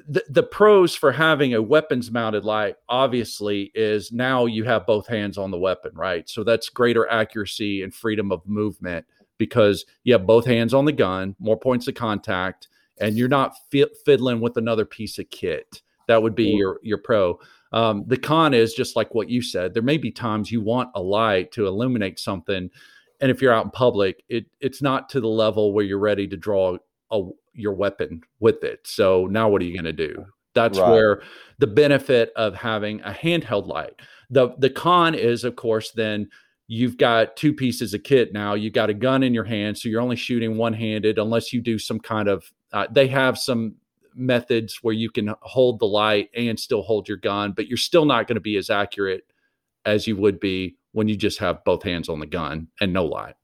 the, 0.09 0.25
the 0.29 0.43
pros 0.43 0.95
for 0.95 1.13
having 1.13 1.55
a 1.55 1.63
weapons 1.63 2.11
mounted 2.11 2.45
light 2.45 2.77
obviously 2.89 3.71
is 3.75 4.13
now 4.13 4.47
you 4.47 4.65
have 4.65 4.87
both 4.87 5.07
hands 5.07 5.39
on 5.39 5.51
the 5.51 5.59
weapon, 5.59 5.93
right? 5.95 6.29
So 6.29 6.45
that's 6.45 6.69
greater 6.69 7.09
accuracy 7.09 7.83
and 7.83 7.95
freedom 7.95 8.31
of 8.33 8.47
movement 8.47 9.07
because 9.39 9.85
you 10.05 10.13
have 10.13 10.27
both 10.27 10.47
hands 10.47 10.75
on 10.75 10.85
the 10.85 10.93
gun, 10.93 11.37
more 11.39 11.59
points 11.59 11.89
of 11.89 11.95
contact, 11.95 12.69
and 12.99 13.17
you're 13.17 13.29
not 13.29 13.55
fi- 13.71 13.87
fiddling 14.05 14.41
with 14.41 14.57
another 14.57 14.85
piece 14.85 15.19
of 15.19 15.31
kit. 15.31 15.83
That 16.09 16.23
would 16.23 16.35
be 16.35 16.51
your 16.51 16.79
your 16.83 16.99
pro. 16.99 17.39
Um, 17.73 18.05
the 18.07 18.17
con 18.17 18.55
is 18.55 18.75
just 18.75 18.97
like 18.97 19.15
what 19.15 19.29
you 19.29 19.43
said. 19.43 19.75
There 19.75 19.83
may 19.83 19.99
be 19.99 20.11
times 20.11 20.53
you 20.53 20.61
want 20.61 20.91
a 20.95 21.03
light 21.03 21.53
to 21.53 21.67
illuminate 21.67 22.19
something, 22.19 22.71
and 23.21 23.31
if 23.31 23.43
you're 23.43 23.53
out 23.53 23.65
in 23.65 23.71
public, 23.73 24.23
it 24.29 24.47
it's 24.61 24.81
not 24.81 25.09
to 25.11 25.21
the 25.21 25.29
level 25.29 25.73
where 25.73 25.85
you're 25.85 25.99
ready 25.99 26.29
to 26.29 26.37
draw 26.37 26.79
a, 27.11 27.23
your 27.53 27.73
weapon 27.73 28.23
with 28.41 28.63
it. 28.65 28.81
So 28.85 29.27
now 29.27 29.49
what 29.49 29.63
are 29.63 29.65
you 29.65 29.75
going 29.75 29.85
to 29.85 29.93
do? 29.93 30.25
That's 30.55 30.79
right. 30.79 30.91
where 30.91 31.23
the 31.59 31.67
benefit 31.67 32.33
of 32.37 32.55
having 32.55 33.01
a 33.03 33.13
handheld 33.13 33.67
light. 33.67 34.01
The 34.31 34.55
the 34.59 34.71
con 34.71 35.15
is 35.15 35.45
of 35.45 35.55
course 35.55 35.93
then 35.93 36.29
you've 36.67 36.97
got 36.97 37.37
two 37.37 37.53
pieces 37.53 37.95
of 37.95 38.03
kit 38.03 38.33
now. 38.33 38.55
You've 38.55 38.73
got 38.73 38.91
a 38.91 38.95
gun 38.95 39.23
in 39.23 39.35
your 39.35 39.45
hand, 39.45 39.79
so 39.79 39.89
you're 39.89 40.01
only 40.01 40.17
shooting 40.17 40.57
one 40.57 40.73
handed 40.73 41.19
unless 41.19 41.53
you 41.53 41.61
do 41.61 41.79
some 41.79 42.01
kind 42.01 42.29
of. 42.29 42.51
Uh, 42.73 42.87
they 42.91 43.07
have 43.07 43.39
some 43.39 43.77
methods 44.15 44.79
where 44.83 44.95
you 44.95 45.11
can 45.11 45.35
hold 45.43 45.79
the 45.79 45.87
light 45.87 46.31
and 46.35 46.59
still 46.59 46.83
hold 46.83 47.07
your 47.07 47.19
gun, 47.19 47.53
but 47.53 47.69
you're 47.69 47.77
still 47.77 48.05
not 48.05 48.27
going 48.27 48.35
to 48.35 48.41
be 48.41 48.57
as 48.57 48.71
accurate 48.71 49.25
as 49.85 50.07
you 50.07 50.17
would 50.17 50.41
be 50.41 50.77
when 50.93 51.07
you 51.07 51.17
just 51.17 51.39
have 51.39 51.63
both 51.65 51.83
hands 51.83 52.09
on 52.09 52.19
the 52.19 52.27
gun 52.27 52.67
and 52.81 52.93
no 52.93 53.05
light. 53.05 53.35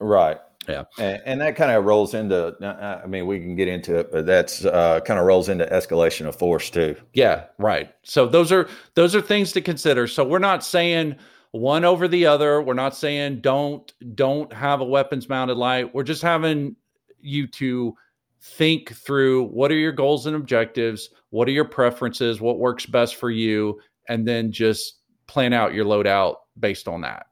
Right. 0.00 0.38
Yeah, 0.68 0.84
and, 0.98 1.22
and 1.24 1.40
that 1.40 1.56
kind 1.56 1.70
of 1.70 1.84
rolls 1.84 2.14
into. 2.14 2.54
I 2.62 3.06
mean, 3.06 3.26
we 3.26 3.40
can 3.40 3.54
get 3.56 3.68
into 3.68 3.98
it, 3.98 4.10
but 4.10 4.26
that's 4.26 4.64
uh, 4.64 5.00
kind 5.00 5.20
of 5.20 5.26
rolls 5.26 5.48
into 5.48 5.66
escalation 5.66 6.26
of 6.26 6.36
force 6.36 6.70
too. 6.70 6.96
Yeah, 7.12 7.44
right. 7.58 7.90
So 8.02 8.26
those 8.26 8.50
are 8.52 8.68
those 8.94 9.14
are 9.14 9.20
things 9.20 9.52
to 9.52 9.60
consider. 9.60 10.06
So 10.06 10.24
we're 10.24 10.38
not 10.38 10.64
saying 10.64 11.16
one 11.52 11.84
over 11.84 12.08
the 12.08 12.26
other. 12.26 12.60
We're 12.60 12.74
not 12.74 12.96
saying 12.96 13.40
don't 13.40 13.92
don't 14.14 14.52
have 14.52 14.80
a 14.80 14.84
weapons 14.84 15.28
mounted 15.28 15.56
light. 15.56 15.94
We're 15.94 16.02
just 16.02 16.22
having 16.22 16.76
you 17.20 17.46
to 17.46 17.94
think 18.42 18.92
through 18.92 19.46
what 19.46 19.70
are 19.70 19.76
your 19.76 19.92
goals 19.92 20.26
and 20.26 20.36
objectives, 20.36 21.10
what 21.30 21.48
are 21.48 21.52
your 21.52 21.64
preferences, 21.64 22.40
what 22.40 22.58
works 22.58 22.86
best 22.86 23.16
for 23.16 23.30
you, 23.30 23.80
and 24.08 24.28
then 24.28 24.52
just 24.52 25.00
plan 25.26 25.52
out 25.52 25.74
your 25.74 25.84
loadout 25.84 26.36
based 26.58 26.86
on 26.88 27.00
that. 27.00 27.26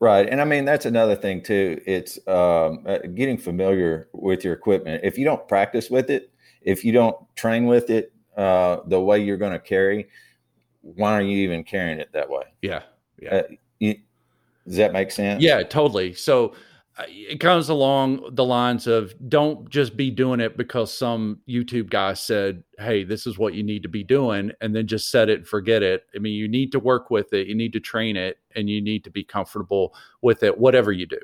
Right. 0.00 0.26
And 0.26 0.40
I 0.40 0.44
mean, 0.44 0.64
that's 0.64 0.86
another 0.86 1.14
thing 1.14 1.42
too. 1.42 1.80
It's 1.86 2.16
um, 2.26 2.84
uh, 2.86 2.98
getting 3.14 3.36
familiar 3.36 4.08
with 4.12 4.44
your 4.44 4.54
equipment. 4.54 5.02
If 5.04 5.18
you 5.18 5.26
don't 5.26 5.46
practice 5.46 5.90
with 5.90 6.08
it, 6.08 6.30
if 6.62 6.84
you 6.84 6.92
don't 6.92 7.16
train 7.36 7.66
with 7.66 7.90
it 7.90 8.12
uh, 8.36 8.78
the 8.86 8.98
way 8.98 9.22
you're 9.22 9.36
going 9.36 9.52
to 9.52 9.60
carry, 9.60 10.08
why 10.80 11.12
are 11.12 11.22
you 11.22 11.36
even 11.38 11.64
carrying 11.64 12.00
it 12.00 12.10
that 12.12 12.30
way? 12.30 12.44
Yeah. 12.62 12.82
Yeah. 13.20 13.34
Uh, 13.34 13.42
you, 13.78 13.96
does 14.66 14.76
that 14.76 14.94
make 14.94 15.10
sense? 15.10 15.42
Yeah, 15.42 15.62
totally. 15.62 16.14
So 16.14 16.54
it 17.08 17.40
comes 17.40 17.68
along 17.68 18.34
the 18.34 18.44
lines 18.44 18.86
of 18.86 19.14
don't 19.28 19.68
just 19.68 19.96
be 19.96 20.10
doing 20.10 20.40
it 20.40 20.56
because 20.56 20.92
some 20.92 21.40
YouTube 21.48 21.90
guy 21.90 22.14
said, 22.14 22.62
"Hey, 22.78 23.04
this 23.04 23.26
is 23.26 23.38
what 23.38 23.54
you 23.54 23.62
need 23.62 23.82
to 23.82 23.88
be 23.88 24.04
doing," 24.04 24.52
and 24.60 24.74
then 24.74 24.86
just 24.86 25.10
set 25.10 25.28
it 25.28 25.38
and 25.38 25.46
forget 25.46 25.82
it. 25.82 26.04
I 26.14 26.18
mean, 26.18 26.34
you 26.34 26.48
need 26.48 26.72
to 26.72 26.78
work 26.78 27.10
with 27.10 27.32
it, 27.32 27.46
you 27.46 27.54
need 27.54 27.72
to 27.74 27.80
train 27.80 28.16
it, 28.16 28.38
and 28.54 28.68
you 28.68 28.80
need 28.80 29.04
to 29.04 29.10
be 29.10 29.24
comfortable 29.24 29.94
with 30.22 30.42
it, 30.42 30.58
whatever 30.58 30.92
you 30.92 31.06
do. 31.06 31.20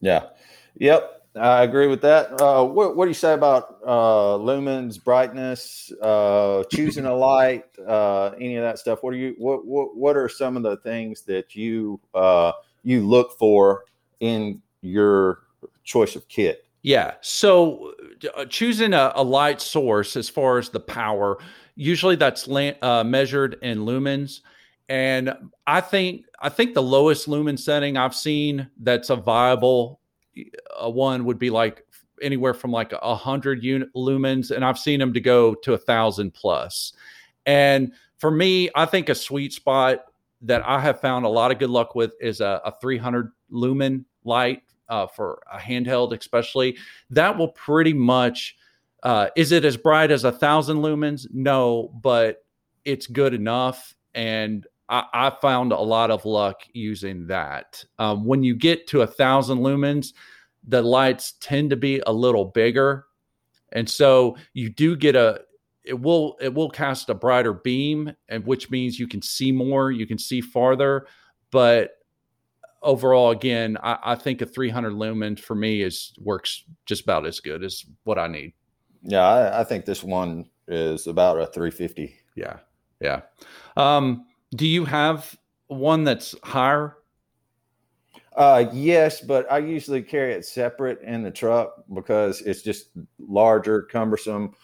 Yeah. 0.00 0.26
Yep. 0.76 1.22
I 1.36 1.64
agree 1.64 1.88
with 1.88 2.00
that. 2.02 2.40
Uh, 2.40 2.64
what, 2.64 2.94
what, 2.94 3.06
do 3.06 3.10
you 3.10 3.14
say 3.14 3.32
about 3.32 3.80
uh, 3.84 4.38
lumens, 4.38 5.02
brightness, 5.02 5.92
uh, 6.00 6.62
choosing 6.72 7.06
a 7.06 7.14
light, 7.16 7.64
uh, 7.84 8.28
any 8.40 8.54
of 8.54 8.62
that 8.62 8.78
stuff? 8.78 9.02
What 9.02 9.14
are 9.14 9.16
you? 9.16 9.34
What, 9.38 9.66
what 9.66 9.96
What 9.96 10.16
are 10.16 10.28
some 10.28 10.56
of 10.56 10.62
the 10.62 10.76
things 10.76 11.22
that 11.22 11.56
you 11.56 12.00
uh, 12.14 12.52
you 12.84 13.04
look 13.04 13.36
for 13.36 13.84
in 14.20 14.62
your 14.84 15.40
choice 15.84 16.16
of 16.16 16.28
kit? 16.28 16.66
Yeah. 16.82 17.14
So 17.22 17.94
uh, 18.36 18.44
choosing 18.44 18.92
a, 18.92 19.12
a, 19.14 19.24
light 19.24 19.60
source 19.60 20.16
as 20.16 20.28
far 20.28 20.58
as 20.58 20.68
the 20.68 20.80
power, 20.80 21.38
usually 21.76 22.14
that's 22.14 22.46
uh, 22.46 23.02
measured 23.04 23.56
in 23.62 23.78
lumens. 23.78 24.40
And 24.90 25.32
I 25.66 25.80
think 25.80 26.26
I 26.40 26.50
think 26.50 26.74
the 26.74 26.82
lowest 26.82 27.26
lumen 27.26 27.56
setting 27.56 27.96
I've 27.96 28.14
seen 28.14 28.68
that's 28.78 29.08
a 29.08 29.16
viable 29.16 30.00
uh, 30.82 30.90
one 30.90 31.24
would 31.24 31.38
be 31.38 31.48
like 31.48 31.86
anywhere 32.20 32.52
from 32.52 32.70
like 32.70 32.92
a 32.92 33.14
hundred 33.14 33.64
unit 33.64 33.88
lumens, 33.94 34.50
and 34.50 34.62
I've 34.62 34.78
seen 34.78 35.00
them 35.00 35.14
to 35.14 35.20
go 35.20 35.54
to 35.54 35.72
a 35.72 35.78
thousand 35.78 36.34
plus. 36.34 36.92
And 37.46 37.92
for 38.18 38.30
me, 38.30 38.68
I 38.74 38.84
think 38.84 39.08
a 39.08 39.14
sweet 39.14 39.54
spot 39.54 40.04
that 40.42 40.62
I 40.66 40.80
have 40.80 41.00
found 41.00 41.24
a 41.24 41.28
lot 41.28 41.50
of 41.50 41.58
good 41.58 41.70
luck 41.70 41.94
with 41.94 42.12
is 42.20 42.40
a, 42.40 42.60
a 42.64 42.74
300 42.80 43.32
lumen 43.50 44.04
light 44.24 44.62
uh, 44.88 45.06
for 45.06 45.42
a 45.52 45.58
handheld, 45.58 46.16
especially, 46.18 46.76
that 47.10 47.36
will 47.36 47.48
pretty 47.48 47.92
much. 47.92 48.56
Uh, 49.02 49.28
is 49.36 49.52
it 49.52 49.64
as 49.66 49.76
bright 49.76 50.10
as 50.10 50.24
a 50.24 50.32
thousand 50.32 50.78
lumens? 50.78 51.26
No, 51.30 51.92
but 52.02 52.44
it's 52.84 53.06
good 53.06 53.34
enough. 53.34 53.94
And 54.14 54.66
I, 54.88 55.04
I 55.12 55.30
found 55.42 55.72
a 55.72 55.80
lot 55.80 56.10
of 56.10 56.24
luck 56.24 56.62
using 56.72 57.26
that. 57.26 57.84
Um, 57.98 58.24
when 58.24 58.42
you 58.42 58.54
get 58.54 58.86
to 58.88 59.02
a 59.02 59.06
thousand 59.06 59.58
lumens, 59.58 60.14
the 60.66 60.80
lights 60.80 61.34
tend 61.40 61.70
to 61.70 61.76
be 61.76 62.02
a 62.06 62.12
little 62.12 62.46
bigger. 62.46 63.04
And 63.72 63.88
so 63.88 64.36
you 64.54 64.70
do 64.70 64.96
get 64.96 65.16
a, 65.16 65.42
it 65.84 66.00
will 66.00 66.36
it 66.40 66.52
will 66.52 66.70
cast 66.70 67.10
a 67.10 67.14
brighter 67.14 67.52
beam 67.52 68.12
and 68.28 68.44
which 68.46 68.70
means 68.70 68.98
you 68.98 69.06
can 69.06 69.20
see 69.20 69.52
more 69.52 69.90
you 69.90 70.06
can 70.06 70.18
see 70.18 70.40
farther 70.40 71.06
but 71.50 71.90
overall, 72.84 73.30
again, 73.30 73.76
I, 73.82 73.98
I, 74.02 74.14
think 74.14 74.40
a 74.42 74.46
300 74.46 74.92
lumen 74.92 75.36
for 75.36 75.54
me 75.54 75.82
is 75.82 76.12
works 76.20 76.64
just 76.86 77.02
about 77.02 77.26
as 77.26 77.40
good 77.40 77.64
as 77.64 77.84
what 78.04 78.18
I 78.18 78.28
need. 78.28 78.52
Yeah, 79.02 79.26
I, 79.26 79.60
I 79.60 79.64
think 79.64 79.84
this 79.84 80.04
one 80.04 80.48
is 80.68 81.06
about 81.06 81.40
a 81.40 81.46
350. 81.46 82.14
Yeah, 82.36 82.58
yeah. 83.00 83.22
Um, 83.76 84.26
do 84.54 84.66
you 84.66 84.84
have 84.84 85.36
one 85.66 86.04
that's 86.04 86.34
higher? 86.44 86.96
Uh, 88.36 88.66
yes, 88.72 89.20
but 89.20 89.50
I 89.50 89.58
usually 89.58 90.02
carry 90.02 90.32
it 90.32 90.44
separate 90.44 91.00
in 91.02 91.22
the 91.22 91.30
truck 91.30 91.84
because 91.92 92.40
it's 92.42 92.62
just 92.62 92.88
larger, 93.18 93.82
cumbersome, 93.82 94.54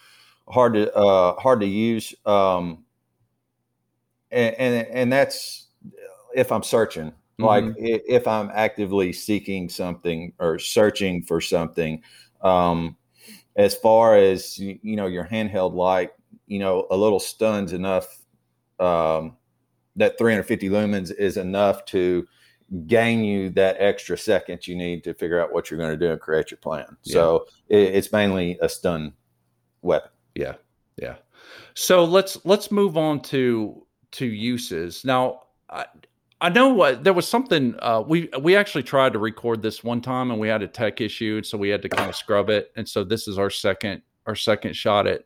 hard 0.49 0.73
to 0.73 0.93
uh, 0.93 1.39
hard 1.39 1.61
to 1.61 1.67
use. 1.67 2.13
Um, 2.25 2.83
and, 4.29 4.55
and 4.55 4.87
and 4.87 5.13
that's 5.13 5.67
if 6.35 6.51
I'm 6.51 6.63
searching 6.63 7.13
like 7.37 7.63
mm-hmm. 7.63 7.95
if 8.07 8.27
i'm 8.27 8.49
actively 8.53 9.11
seeking 9.11 9.69
something 9.69 10.33
or 10.39 10.59
searching 10.59 11.23
for 11.23 11.41
something 11.41 12.01
um 12.41 12.95
as 13.55 13.75
far 13.75 14.15
as 14.17 14.57
you 14.57 14.79
know 14.83 15.07
your 15.07 15.25
handheld 15.25 15.73
light 15.73 16.11
you 16.47 16.59
know 16.59 16.87
a 16.91 16.97
little 16.97 17.19
stun's 17.19 17.73
enough 17.73 18.19
um 18.79 19.35
that 19.95 20.17
350 20.17 20.69
lumens 20.69 21.13
is 21.15 21.37
enough 21.37 21.83
to 21.85 22.25
gain 22.87 23.23
you 23.23 23.49
that 23.49 23.75
extra 23.79 24.17
second 24.17 24.65
you 24.65 24.75
need 24.75 25.03
to 25.03 25.13
figure 25.13 25.41
out 25.41 25.51
what 25.53 25.69
you're 25.69 25.77
going 25.77 25.91
to 25.91 25.97
do 25.97 26.11
and 26.11 26.21
create 26.21 26.51
your 26.51 26.57
plan. 26.57 26.85
Yeah. 27.03 27.13
so 27.13 27.45
it, 27.67 27.95
it's 27.95 28.11
mainly 28.11 28.57
a 28.61 28.69
stun 28.69 29.13
weapon. 29.81 30.11
Yeah. 30.35 30.55
Yeah. 30.97 31.15
So 31.73 32.05
let's 32.05 32.37
let's 32.45 32.71
move 32.71 32.97
on 32.97 33.21
to 33.23 33.85
to 34.11 34.25
uses. 34.25 35.03
Now 35.03 35.43
I, 35.69 35.85
I 36.41 36.49
know 36.49 36.69
what 36.69 37.03
there 37.03 37.13
was 37.13 37.27
something 37.27 37.75
uh, 37.79 38.03
we 38.05 38.27
we 38.41 38.55
actually 38.55 38.81
tried 38.81 39.13
to 39.13 39.19
record 39.19 39.61
this 39.61 39.83
one 39.83 40.01
time 40.01 40.31
and 40.31 40.39
we 40.39 40.47
had 40.47 40.63
a 40.63 40.67
tech 40.67 40.99
issue, 40.99 41.43
so 41.43 41.55
we 41.55 41.69
had 41.69 41.83
to 41.83 41.89
kind 41.89 42.09
of 42.09 42.15
scrub 42.15 42.49
it. 42.49 42.71
And 42.75 42.89
so 42.89 43.03
this 43.03 43.27
is 43.27 43.37
our 43.37 43.51
second 43.51 44.01
our 44.25 44.35
second 44.35 44.75
shot 44.75 45.05
at 45.05 45.25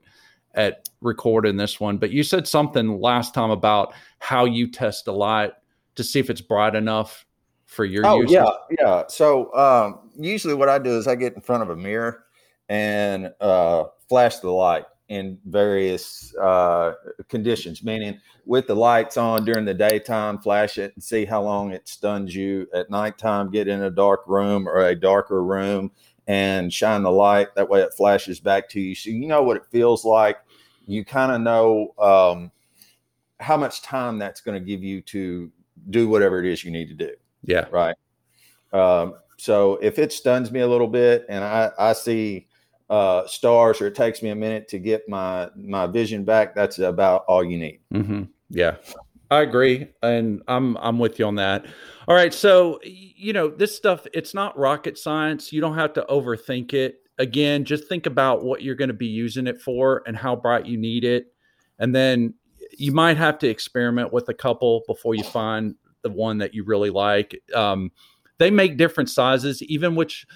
at 0.56 0.90
recording 1.00 1.56
this 1.56 1.80
one. 1.80 1.98
But 1.98 2.12
you 2.12 2.22
said 2.22 2.48
something 2.48 3.00
last 3.00 3.34
time 3.34 3.50
about 3.50 3.94
how 4.20 4.44
you 4.44 4.70
test 4.70 5.08
a 5.08 5.14
light 5.14 5.54
to 5.96 6.04
see 6.04 6.20
if 6.20 6.30
it's 6.30 6.42
bright 6.42 6.76
enough 6.76 7.26
for 7.66 7.86
your 7.86 8.06
oh, 8.06 8.22
yeah, 8.28 8.50
yeah. 8.80 9.04
So 9.08 9.54
um, 9.56 10.12
usually 10.18 10.54
what 10.54 10.68
I 10.70 10.80
do 10.80 10.98
is 10.98 11.08
I 11.08 11.16
get 11.16 11.34
in 11.34 11.42
front 11.42 11.64
of 11.64 11.70
a 11.70 11.76
mirror 11.78 12.26
and 12.68 13.34
uh, 13.40 13.86
flash 14.10 14.40
the 14.40 14.52
light 14.52 14.86
in 15.10 15.38
various 15.46 16.36
uh, 16.36 16.94
conditions, 17.30 17.84
meaning 17.84 18.20
with 18.46 18.68
the 18.68 18.76
lights 18.76 19.18
on 19.18 19.46
during 19.46 19.66
the 19.66 19.74
daytime, 19.74 20.40
flash 20.40 20.78
it 20.78 20.94
and 20.96 21.04
see 21.04 21.26
how 21.26 21.42
long 21.42 21.72
it 21.72 21.88
stuns 21.88 22.36
you. 22.36 22.68
At 22.74 22.90
nighttime, 22.90 23.52
get 23.52 23.68
in 23.68 23.84
a 23.84 23.92
dark 23.92 24.22
room 24.28 24.68
or 24.68 24.88
a 24.88 24.96
darker 24.96 25.44
room 25.44 25.92
and 26.28 26.74
shine 26.74 27.04
the 27.04 27.12
light. 27.12 27.54
That 27.56 27.70
way 27.70 27.82
it 27.82 27.94
flashes 27.94 28.40
back 28.40 28.68
to 28.70 28.80
you. 28.80 28.96
So 28.96 29.12
you 29.12 29.28
know 29.28 29.44
what 29.44 29.58
it 29.58 29.66
feels 29.72 30.06
like. 30.06 30.38
You 30.88 31.06
kind 31.06 31.32
of 31.32 31.42
know 31.42 31.94
um, 32.00 32.52
how 33.40 33.58
much 33.58 33.82
time 33.82 34.18
that's 34.18 34.42
going 34.42 34.60
to 34.60 34.66
give 34.66 34.84
you 34.84 35.02
to 35.02 35.52
do 35.90 36.08
whatever 36.10 36.40
it 36.40 36.46
is 36.46 36.64
you 36.64 36.72
need 36.72 36.88
to 36.88 36.96
do. 36.96 37.12
Yeah. 37.44 37.66
Right. 37.72 37.96
Um, 38.74 39.16
so 39.38 39.78
if 39.82 40.00
it 40.00 40.12
stuns 40.12 40.52
me 40.52 40.62
a 40.62 40.68
little 40.68 40.88
bit 40.88 41.26
and 41.30 41.44
I, 41.44 41.72
I 41.78 41.94
see 41.94 42.48
uh, 42.90 43.26
stars 43.28 43.82
or 43.82 43.88
it 43.88 43.96
takes 43.96 44.22
me 44.22 44.30
a 44.30 44.36
minute 44.36 44.68
to 44.70 44.80
get 44.80 45.08
my 45.10 45.50
my 45.56 45.88
vision 45.88 46.24
back, 46.24 46.56
that's 46.56 46.80
about 46.80 47.26
all 47.28 47.44
you 47.44 47.58
need. 47.58 47.80
Mm-hmm. 47.94 48.24
Yeah, 48.50 48.76
I 49.32 49.42
agree, 49.42 49.88
and 50.04 50.42
I'm 50.48 50.78
I'm 50.78 51.00
with 51.00 51.20
you 51.20 51.26
on 51.26 51.36
that. 51.36 51.66
All 52.08 52.16
right, 52.16 52.34
so 52.34 52.80
you 52.84 53.34
know 53.34 53.48
this 53.48 53.76
stuff 53.76 54.06
it's 54.14 54.34
not 54.34 54.58
rocket 54.58 54.98
science. 54.98 55.52
You 55.52 55.62
don't 55.62 55.76
have 55.76 55.94
to 55.94 56.06
overthink 56.10 56.74
it. 56.74 57.02
Again, 57.18 57.66
just 57.66 57.88
think 57.88 58.06
about 58.06 58.44
what 58.44 58.62
you're 58.62 58.76
going 58.76 58.90
to 58.90 58.94
be 58.94 59.08
using 59.08 59.48
it 59.48 59.62
for 59.62 60.04
and 60.06 60.18
how 60.18 60.36
bright 60.36 60.66
you 60.66 60.78
need 60.78 61.04
it, 61.04 61.34
and 61.80 61.96
then 61.96 62.34
you 62.78 62.92
might 62.92 63.18
have 63.18 63.40
to 63.40 63.48
experiment 63.48 64.12
with 64.12 64.30
a 64.30 64.34
couple 64.34 64.84
before 64.88 65.16
you 65.16 65.24
find 65.24 65.76
the 66.02 66.10
one 66.10 66.38
that 66.40 66.54
you 66.54 66.64
really 66.64 66.90
like. 66.90 67.42
Um, 67.54 67.92
they 68.38 68.52
make 68.52 68.78
different 68.78 69.10
sizes, 69.10 69.64
even 69.64 69.96
which 69.96 70.28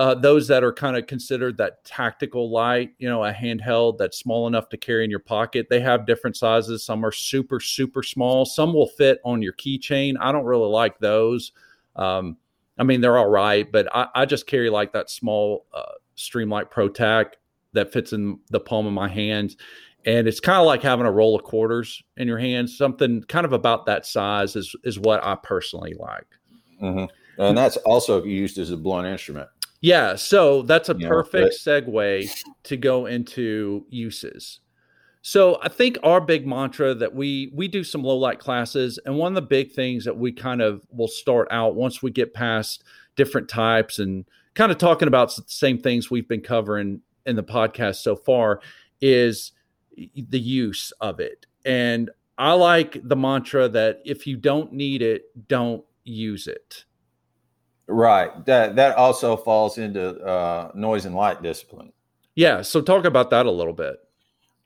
uh, 0.00 0.14
those 0.14 0.48
that 0.48 0.64
are 0.64 0.72
kind 0.72 0.96
of 0.96 1.06
considered 1.06 1.58
that 1.58 1.84
tactical 1.84 2.50
light, 2.50 2.94
you 2.98 3.06
know, 3.06 3.22
a 3.22 3.34
handheld 3.34 3.98
that's 3.98 4.18
small 4.18 4.46
enough 4.46 4.70
to 4.70 4.78
carry 4.78 5.04
in 5.04 5.10
your 5.10 5.18
pocket. 5.18 5.66
They 5.68 5.80
have 5.80 6.06
different 6.06 6.38
sizes. 6.38 6.82
Some 6.82 7.04
are 7.04 7.12
super, 7.12 7.60
super 7.60 8.02
small. 8.02 8.46
Some 8.46 8.72
will 8.72 8.86
fit 8.86 9.20
on 9.26 9.42
your 9.42 9.52
keychain. 9.52 10.14
I 10.18 10.32
don't 10.32 10.46
really 10.46 10.70
like 10.70 10.98
those. 11.00 11.52
Um, 11.96 12.38
I 12.78 12.82
mean, 12.82 13.02
they're 13.02 13.18
all 13.18 13.28
right, 13.28 13.70
but 13.70 13.94
I, 13.94 14.08
I 14.14 14.24
just 14.24 14.46
carry 14.46 14.70
like 14.70 14.94
that 14.94 15.10
small 15.10 15.66
uh, 15.74 15.92
Streamlight 16.16 16.70
Pro 16.70 16.88
Tac 16.88 17.36
that 17.74 17.92
fits 17.92 18.14
in 18.14 18.38
the 18.48 18.58
palm 18.58 18.86
of 18.86 18.94
my 18.94 19.08
hands. 19.08 19.58
And 20.06 20.26
it's 20.26 20.40
kind 20.40 20.58
of 20.58 20.64
like 20.64 20.80
having 20.82 21.04
a 21.04 21.12
roll 21.12 21.36
of 21.36 21.42
quarters 21.42 22.02
in 22.16 22.26
your 22.26 22.38
hands. 22.38 22.74
Something 22.74 23.22
kind 23.24 23.44
of 23.44 23.52
about 23.52 23.84
that 23.84 24.06
size 24.06 24.56
is 24.56 24.74
is 24.82 24.98
what 24.98 25.22
I 25.22 25.34
personally 25.34 25.92
like. 25.92 26.26
Mm-hmm. 26.82 27.04
And 27.42 27.58
that's 27.58 27.76
also 27.78 28.24
used 28.24 28.56
as 28.56 28.70
a 28.70 28.78
blunt 28.78 29.06
instrument. 29.06 29.50
Yeah, 29.80 30.16
so 30.16 30.62
that's 30.62 30.88
a 30.88 30.96
you 30.98 31.08
perfect 31.08 31.56
know, 31.66 31.80
but- 31.80 31.86
segue 31.86 32.42
to 32.64 32.76
go 32.76 33.06
into 33.06 33.86
uses. 33.88 34.60
So 35.22 35.58
I 35.62 35.68
think 35.68 35.98
our 36.02 36.20
big 36.20 36.46
mantra 36.46 36.94
that 36.94 37.14
we 37.14 37.50
we 37.54 37.68
do 37.68 37.84
some 37.84 38.02
low 38.02 38.16
light 38.16 38.38
classes, 38.38 38.98
and 39.04 39.16
one 39.16 39.32
of 39.32 39.42
the 39.42 39.48
big 39.48 39.72
things 39.72 40.04
that 40.06 40.16
we 40.16 40.32
kind 40.32 40.62
of 40.62 40.86
will 40.90 41.08
start 41.08 41.48
out 41.50 41.74
once 41.74 42.02
we 42.02 42.10
get 42.10 42.32
past 42.32 42.84
different 43.16 43.48
types 43.48 43.98
and 43.98 44.24
kind 44.54 44.72
of 44.72 44.78
talking 44.78 45.08
about 45.08 45.34
the 45.36 45.42
same 45.46 45.78
things 45.78 46.10
we've 46.10 46.28
been 46.28 46.40
covering 46.40 47.02
in 47.26 47.36
the 47.36 47.42
podcast 47.42 47.96
so 47.96 48.16
far 48.16 48.60
is 49.02 49.52
the 49.96 50.40
use 50.40 50.90
of 51.02 51.20
it. 51.20 51.44
And 51.66 52.10
I 52.38 52.52
like 52.52 52.98
the 53.06 53.16
mantra 53.16 53.68
that 53.68 54.00
if 54.06 54.26
you 54.26 54.36
don't 54.38 54.72
need 54.72 55.02
it, 55.02 55.24
don't 55.48 55.84
use 56.04 56.46
it. 56.46 56.84
Right. 57.90 58.44
That 58.46 58.76
that 58.76 58.96
also 58.96 59.36
falls 59.36 59.78
into 59.78 60.20
uh, 60.24 60.70
noise 60.74 61.06
and 61.06 61.14
light 61.14 61.42
discipline. 61.42 61.92
Yeah. 62.36 62.62
So 62.62 62.80
talk 62.80 63.04
about 63.04 63.30
that 63.30 63.46
a 63.46 63.50
little 63.50 63.72
bit. 63.72 63.96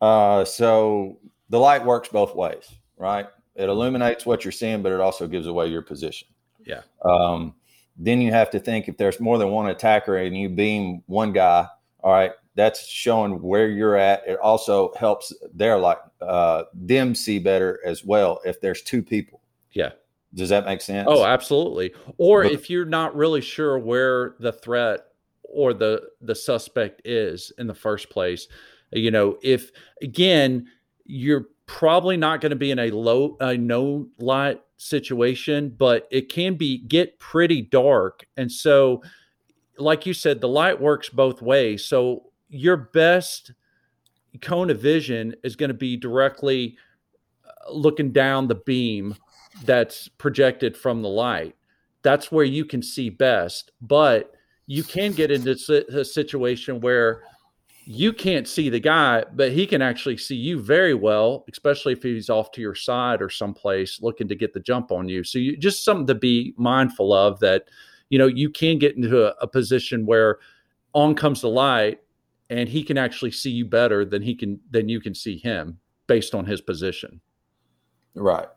Uh, 0.01 0.45
so 0.45 1.19
the 1.49 1.59
light 1.59 1.85
works 1.85 2.11
both 2.11 2.35
ways, 2.35 2.69
right? 2.99 3.27
It 3.57 3.69
illuminates 3.69 4.27
what 4.27 4.45
you're 4.45 4.53
seeing, 4.53 4.83
but 4.83 4.93
it 4.93 5.01
also 5.01 5.27
gives 5.27 5.47
away 5.47 5.69
your 5.69 5.83
position. 5.83 6.29
Yeah. 6.67 6.83
Um, 7.05 7.55
then 7.97 8.21
you 8.21 8.31
have 8.33 8.51
to 8.51 8.59
think 8.59 8.89
if 8.89 8.97
there's 8.97 9.21
more 9.21 9.39
than 9.39 9.51
one 9.51 9.71
attacker 9.71 10.17
and 10.17 10.37
you 10.37 10.49
beam 10.49 11.03
one 11.07 11.33
guy, 11.33 11.67
all 12.01 12.13
right, 12.13 12.33
that's 12.57 12.87
showing 12.87 13.41
where 13.41 13.69
you're 13.69 13.97
at. 13.97 14.27
It 14.27 14.39
also 14.41 14.93
helps 14.99 15.33
their 15.55 15.79
like 15.79 15.99
uh, 16.21 16.65
them 16.75 17.15
see 17.15 17.39
better 17.39 17.81
as 17.87 18.05
well 18.05 18.41
if 18.45 18.61
there's 18.61 18.83
two 18.83 19.03
people. 19.03 19.41
Yeah. 19.73 19.93
Does 20.35 20.49
that 20.49 20.67
make 20.67 20.81
sense? 20.81 21.07
Oh, 21.11 21.25
absolutely. 21.25 21.95
Or 22.19 22.43
but, 22.43 22.53
if 22.53 22.69
you're 22.69 22.85
not 22.85 23.15
really 23.15 23.41
sure 23.41 23.79
where 23.79 24.35
the 24.41 24.53
threat 24.53 25.01
or 25.43 25.73
the 25.73 26.03
the 26.21 26.35
suspect 26.35 27.03
is 27.05 27.53
in 27.59 27.67
the 27.67 27.75
first 27.75 28.11
place, 28.11 28.49
you 28.91 29.11
know, 29.11 29.39
if 29.43 29.71
again 30.03 30.67
you're 31.05 31.47
probably 31.67 32.17
not 32.17 32.41
going 32.41 32.51
to 32.51 32.57
be 32.57 32.71
in 32.71 32.79
a 32.79 32.91
low 32.91 33.37
a 33.41 33.57
no 33.57 34.09
light 34.19 34.61
situation, 34.77 35.75
but 35.79 36.09
it 36.11 36.29
can 36.29 36.57
be 36.57 36.79
get 36.79 37.19
pretty 37.19 37.63
dark, 37.63 38.27
and 38.37 38.51
so 38.51 39.03
like 39.79 40.07
you 40.07 40.15
said, 40.15 40.41
the 40.41 40.49
light 40.49 40.81
works 40.81 41.09
both 41.09 41.43
ways. 41.43 41.85
So 41.85 42.31
your 42.49 42.77
best 42.77 43.53
cone 44.41 44.71
of 44.71 44.81
vision 44.81 45.35
is 45.43 45.57
going 45.57 45.69
to 45.69 45.75
be 45.75 45.97
directly 45.97 46.77
uh, 47.45 47.73
looking 47.73 48.13
down 48.13 48.47
the 48.47 48.55
beam 48.55 49.17
that's 49.63 50.09
projected 50.09 50.77
from 50.77 51.03
the 51.03 51.09
light. 51.09 51.55
That's 52.03 52.33
where 52.33 52.45
you 52.45 52.65
can 52.65 52.83
see 52.83 53.09
best. 53.11 53.71
But 53.81 54.35
you 54.67 54.83
can 54.83 55.13
get 55.13 55.31
into 55.31 55.85
a 55.97 56.05
situation 56.05 56.81
where 56.81 57.23
you 57.87 58.13
can't 58.13 58.49
see 58.49 58.71
the 58.71 58.81
guy, 58.81 59.25
but 59.35 59.53
he 59.53 59.67
can 59.67 59.83
actually 59.83 60.17
see 60.17 60.37
you 60.37 60.59
very 60.59 60.95
well, 60.95 61.45
especially 61.51 61.93
if 61.93 62.03
he's 62.03 62.31
off 62.31 62.51
to 62.53 62.61
your 62.61 62.75
side 62.75 63.21
or 63.21 63.29
someplace 63.29 64.01
looking 64.01 64.27
to 64.29 64.35
get 64.35 64.55
the 64.55 64.61
jump 64.61 64.91
on 64.91 65.09
you. 65.09 65.23
So 65.23 65.39
you 65.39 65.57
just 65.57 65.85
something 65.85 66.07
to 66.07 66.15
be 66.15 66.55
mindful 66.57 67.13
of 67.13 67.41
that, 67.41 67.65
you 68.09 68.19
know, 68.19 68.27
you 68.27 68.49
can 68.49 68.79
get 68.79 68.97
into 68.97 69.27
a, 69.27 69.35
a 69.41 69.47
position 69.47 70.07
where 70.07 70.39
on 70.95 71.15
comes 71.15 71.43
the 71.43 71.49
light 71.49 72.01
and 72.49 72.69
he 72.69 72.83
can 72.83 72.97
actually 72.97 73.33
see 73.33 73.51
you 73.51 73.67
better 73.67 74.05
than 74.05 74.23
he 74.23 74.35
can 74.35 74.61
than 74.71 74.89
you 74.89 75.01
can 75.01 75.15
see 75.15 75.37
him 75.39 75.79
based 76.07 76.35
on 76.35 76.47
his 76.47 76.61
position. 76.61 77.21
Right. 78.15 78.49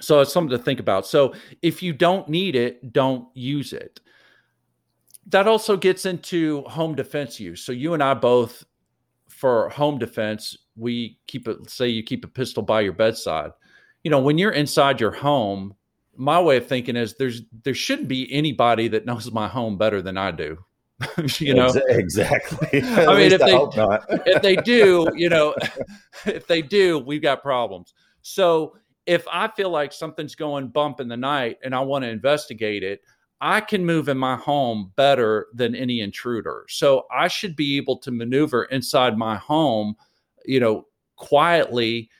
So 0.00 0.20
it's 0.20 0.32
something 0.32 0.56
to 0.56 0.62
think 0.62 0.80
about. 0.80 1.06
So 1.06 1.34
if 1.62 1.82
you 1.82 1.92
don't 1.92 2.28
need 2.28 2.56
it, 2.56 2.92
don't 2.92 3.28
use 3.34 3.72
it. 3.72 4.00
That 5.26 5.48
also 5.48 5.76
gets 5.76 6.06
into 6.06 6.62
home 6.62 6.94
defense 6.94 7.40
use. 7.40 7.62
So 7.62 7.72
you 7.72 7.94
and 7.94 8.02
I 8.02 8.14
both 8.14 8.64
for 9.28 9.68
home 9.70 9.98
defense, 9.98 10.56
we 10.76 11.18
keep 11.26 11.48
it 11.48 11.68
say 11.68 11.88
you 11.88 12.02
keep 12.02 12.24
a 12.24 12.28
pistol 12.28 12.62
by 12.62 12.80
your 12.80 12.92
bedside. 12.92 13.50
You 14.04 14.10
know, 14.10 14.20
when 14.20 14.38
you're 14.38 14.52
inside 14.52 15.00
your 15.00 15.10
home, 15.10 15.74
my 16.16 16.40
way 16.40 16.56
of 16.56 16.66
thinking 16.66 16.96
is 16.96 17.14
there's 17.14 17.42
there 17.64 17.74
shouldn't 17.74 18.08
be 18.08 18.32
anybody 18.32 18.88
that 18.88 19.04
knows 19.04 19.30
my 19.32 19.48
home 19.48 19.76
better 19.76 20.00
than 20.00 20.16
I 20.16 20.30
do. 20.30 20.58
you 21.38 21.52
know 21.52 21.70
exactly. 21.88 22.82
I 22.82 23.14
mean, 23.16 23.32
if 23.32 23.40
they 23.40 24.32
if 24.32 24.42
they 24.42 24.56
do, 24.56 25.06
you 25.14 25.28
know, 25.28 25.54
if 26.26 26.46
they 26.46 26.62
do, 26.62 26.98
we've 26.98 27.22
got 27.22 27.42
problems. 27.42 27.92
So 28.22 28.76
if 29.06 29.26
I 29.30 29.48
feel 29.48 29.70
like 29.70 29.92
something's 29.92 30.34
going 30.34 30.68
bump 30.68 31.00
in 31.00 31.08
the 31.08 31.16
night 31.16 31.58
and 31.62 31.74
I 31.74 31.80
want 31.80 32.04
to 32.04 32.10
investigate 32.10 32.82
it, 32.82 33.02
I 33.40 33.60
can 33.60 33.84
move 33.84 34.08
in 34.08 34.18
my 34.18 34.36
home 34.36 34.92
better 34.96 35.46
than 35.54 35.74
any 35.74 36.00
intruder. 36.00 36.64
So 36.68 37.06
I 37.10 37.28
should 37.28 37.54
be 37.54 37.76
able 37.76 37.98
to 37.98 38.10
maneuver 38.10 38.64
inside 38.64 39.18
my 39.18 39.36
home, 39.36 39.94
you 40.44 40.58
know, 40.58 40.86
quietly 41.16 42.10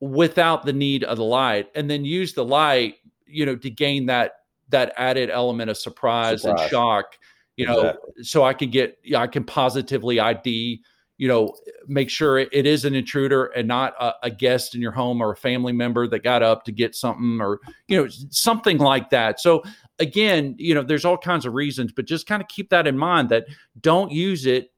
without 0.00 0.64
the 0.64 0.72
need 0.72 1.04
of 1.04 1.18
the 1.18 1.24
light 1.24 1.68
and 1.74 1.90
then 1.90 2.04
use 2.04 2.32
the 2.32 2.44
light, 2.44 2.96
you 3.26 3.44
know, 3.44 3.56
to 3.56 3.70
gain 3.70 4.06
that 4.06 4.32
that 4.70 4.92
added 4.96 5.30
element 5.30 5.68
of 5.68 5.76
surprise, 5.76 6.42
surprise. 6.42 6.60
and 6.60 6.70
shock 6.70 7.16
you 7.60 7.66
know, 7.66 7.80
exactly. 7.80 8.24
so 8.24 8.42
I 8.42 8.54
can 8.54 8.70
get, 8.70 8.98
I 9.14 9.26
can 9.26 9.44
positively 9.44 10.18
ID, 10.18 10.80
you 11.20 11.28
know, 11.28 11.54
make 11.86 12.08
sure 12.08 12.38
it 12.38 12.64
is 12.64 12.86
an 12.86 12.94
intruder 12.94 13.44
and 13.48 13.68
not 13.68 13.92
a, 14.00 14.14
a, 14.22 14.30
guest 14.30 14.74
in 14.74 14.80
your 14.80 14.90
home 14.90 15.20
or 15.20 15.32
a 15.32 15.36
family 15.36 15.70
member 15.70 16.08
that 16.08 16.20
got 16.20 16.42
up 16.42 16.64
to 16.64 16.72
get 16.72 16.94
something 16.94 17.42
or, 17.42 17.60
you 17.88 17.96
know, 18.02 18.08
something 18.30 18.78
like 18.78 19.10
that. 19.10 19.38
So 19.38 19.62
again, 19.98 20.54
you 20.56 20.74
know, 20.74 20.82
there's 20.82 21.04
all 21.04 21.18
kinds 21.18 21.44
of 21.44 21.52
reasons, 21.52 21.92
but 21.92 22.06
just 22.06 22.26
kind 22.26 22.40
of 22.40 22.48
keep 22.48 22.70
that 22.70 22.86
in 22.86 22.96
mind 22.96 23.28
that 23.28 23.44
don't 23.82 24.10
use 24.10 24.46
it 24.46 24.72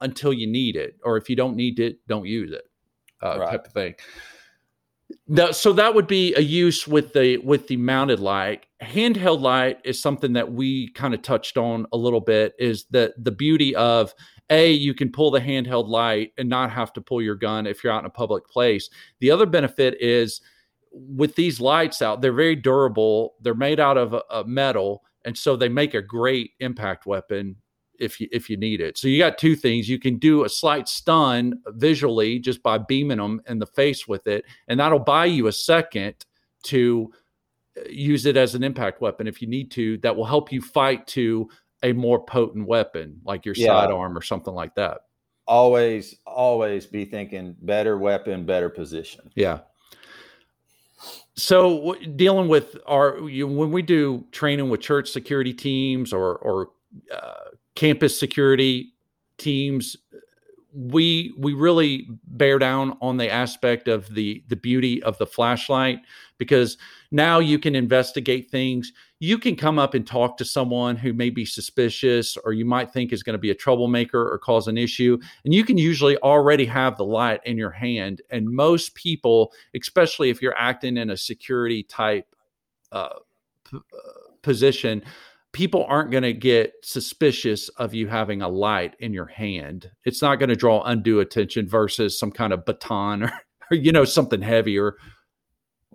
until 0.00 0.32
you 0.32 0.46
need 0.46 0.76
it, 0.76 0.96
or 1.04 1.18
if 1.18 1.28
you 1.28 1.36
don't 1.36 1.56
need 1.56 1.78
it, 1.78 1.98
don't 2.08 2.24
use 2.24 2.52
it, 2.52 2.64
uh, 3.22 3.40
right. 3.40 3.50
type 3.50 3.66
of 3.66 3.72
thing 3.74 3.94
Now, 5.28 5.50
so 5.50 5.74
that 5.74 5.94
would 5.94 6.06
be 6.06 6.34
a 6.36 6.40
use 6.40 6.88
with 6.88 7.12
the 7.12 7.36
with 7.36 7.68
the 7.68 7.76
mounted 7.76 8.18
light 8.18 8.64
handheld 8.82 9.40
light 9.40 9.78
is 9.84 10.00
something 10.00 10.32
that 10.32 10.52
we 10.52 10.88
kind 10.92 11.14
of 11.14 11.22
touched 11.22 11.56
on 11.56 11.86
a 11.92 11.96
little 11.96 12.20
bit 12.20 12.54
is 12.58 12.86
that 12.90 13.12
the 13.22 13.30
beauty 13.30 13.74
of 13.76 14.14
a 14.52 14.70
you 14.70 14.94
can 14.94 15.10
pull 15.10 15.30
the 15.30 15.40
handheld 15.40 15.88
light 15.88 16.32
and 16.38 16.48
not 16.48 16.70
have 16.70 16.92
to 16.92 17.00
pull 17.00 17.20
your 17.20 17.34
gun 17.34 17.66
if 17.66 17.82
you're 17.82 17.92
out 17.92 18.00
in 18.00 18.06
a 18.06 18.10
public 18.10 18.46
place 18.48 18.88
the 19.20 19.30
other 19.30 19.46
benefit 19.46 20.00
is 20.00 20.40
with 20.92 21.34
these 21.34 21.60
lights 21.60 22.02
out 22.02 22.20
they're 22.20 22.32
very 22.32 22.56
durable 22.56 23.34
they're 23.40 23.54
made 23.54 23.80
out 23.80 23.96
of 23.96 24.12
a, 24.12 24.22
a 24.30 24.44
metal 24.44 25.02
and 25.24 25.36
so 25.36 25.56
they 25.56 25.68
make 25.68 25.94
a 25.94 26.02
great 26.02 26.52
impact 26.60 27.06
weapon 27.06 27.56
if 28.02 28.20
you 28.20 28.28
if 28.32 28.50
you 28.50 28.56
need 28.56 28.80
it. 28.80 28.98
So 28.98 29.08
you 29.08 29.18
got 29.18 29.38
two 29.38 29.56
things. 29.56 29.88
You 29.88 29.98
can 29.98 30.18
do 30.18 30.44
a 30.44 30.48
slight 30.48 30.88
stun 30.88 31.60
visually 31.68 32.38
just 32.38 32.62
by 32.62 32.78
beaming 32.78 33.18
them 33.18 33.40
in 33.46 33.58
the 33.58 33.66
face 33.66 34.08
with 34.08 34.26
it, 34.26 34.44
and 34.68 34.78
that'll 34.78 34.98
buy 34.98 35.26
you 35.26 35.46
a 35.46 35.52
second 35.52 36.14
to 36.64 37.12
uh, 37.78 37.88
use 37.88 38.26
it 38.26 38.36
as 38.36 38.54
an 38.54 38.64
impact 38.64 39.00
weapon 39.00 39.26
if 39.26 39.40
you 39.40 39.48
need 39.48 39.70
to. 39.72 39.98
That 39.98 40.16
will 40.16 40.24
help 40.24 40.52
you 40.52 40.60
fight 40.60 41.06
to 41.08 41.48
a 41.82 41.92
more 41.92 42.24
potent 42.24 42.66
weapon 42.66 43.20
like 43.24 43.44
your 43.44 43.54
yeah. 43.56 43.68
sidearm 43.68 44.16
or 44.16 44.22
something 44.22 44.54
like 44.54 44.74
that. 44.76 45.02
Always, 45.46 46.16
always 46.24 46.86
be 46.86 47.04
thinking 47.04 47.56
better 47.62 47.98
weapon, 47.98 48.46
better 48.46 48.68
position. 48.68 49.30
Yeah. 49.34 49.60
So 51.34 51.94
dealing 52.16 52.48
with 52.48 52.76
our 52.86 53.18
you, 53.28 53.48
when 53.48 53.72
we 53.72 53.82
do 53.82 54.24
training 54.32 54.68
with 54.68 54.80
church 54.80 55.10
security 55.10 55.52
teams 55.52 56.12
or 56.12 56.36
or 56.36 56.70
uh, 57.12 57.50
campus 57.74 58.18
security 58.18 58.92
teams 59.38 59.96
we 60.74 61.34
we 61.36 61.52
really 61.52 62.08
bear 62.26 62.58
down 62.58 62.96
on 63.00 63.16
the 63.16 63.30
aspect 63.30 63.88
of 63.88 64.12
the 64.14 64.42
the 64.48 64.56
beauty 64.56 65.02
of 65.02 65.18
the 65.18 65.26
flashlight 65.26 66.00
because 66.38 66.78
now 67.10 67.38
you 67.38 67.58
can 67.58 67.74
investigate 67.74 68.50
things 68.50 68.92
you 69.22 69.38
can 69.38 69.54
come 69.54 69.78
up 69.78 69.94
and 69.94 70.04
talk 70.04 70.36
to 70.36 70.44
someone 70.44 70.96
who 70.96 71.12
may 71.12 71.30
be 71.30 71.44
suspicious 71.44 72.36
or 72.44 72.52
you 72.52 72.64
might 72.64 72.90
think 72.90 73.12
is 73.12 73.22
going 73.22 73.34
to 73.34 73.38
be 73.38 73.52
a 73.52 73.54
troublemaker 73.54 74.20
or 74.20 74.36
cause 74.36 74.66
an 74.66 74.76
issue 74.76 75.16
and 75.44 75.54
you 75.54 75.62
can 75.62 75.78
usually 75.78 76.18
already 76.18 76.64
have 76.64 76.96
the 76.96 77.04
light 77.04 77.40
in 77.44 77.56
your 77.56 77.70
hand 77.70 78.20
and 78.30 78.50
most 78.50 78.96
people 78.96 79.52
especially 79.80 80.28
if 80.28 80.42
you're 80.42 80.58
acting 80.58 80.96
in 80.96 81.08
a 81.10 81.16
security 81.16 81.84
type 81.84 82.34
uh, 82.90 83.14
p- 83.70 83.76
uh, 83.76 84.32
position 84.42 85.00
people 85.52 85.84
aren't 85.84 86.10
going 86.10 86.24
to 86.24 86.32
get 86.32 86.72
suspicious 86.82 87.68
of 87.70 87.94
you 87.94 88.08
having 88.08 88.42
a 88.42 88.48
light 88.48 88.96
in 89.00 89.12
your 89.12 89.26
hand. 89.26 89.90
It's 90.04 90.22
not 90.22 90.36
going 90.36 90.48
to 90.48 90.56
draw 90.56 90.82
undue 90.82 91.20
attention 91.20 91.68
versus 91.68 92.18
some 92.18 92.32
kind 92.32 92.54
of 92.54 92.64
baton 92.64 93.24
or, 93.24 93.32
or 93.70 93.76
you 93.76 93.92
know, 93.92 94.06
something 94.06 94.40
heavier. 94.40 94.96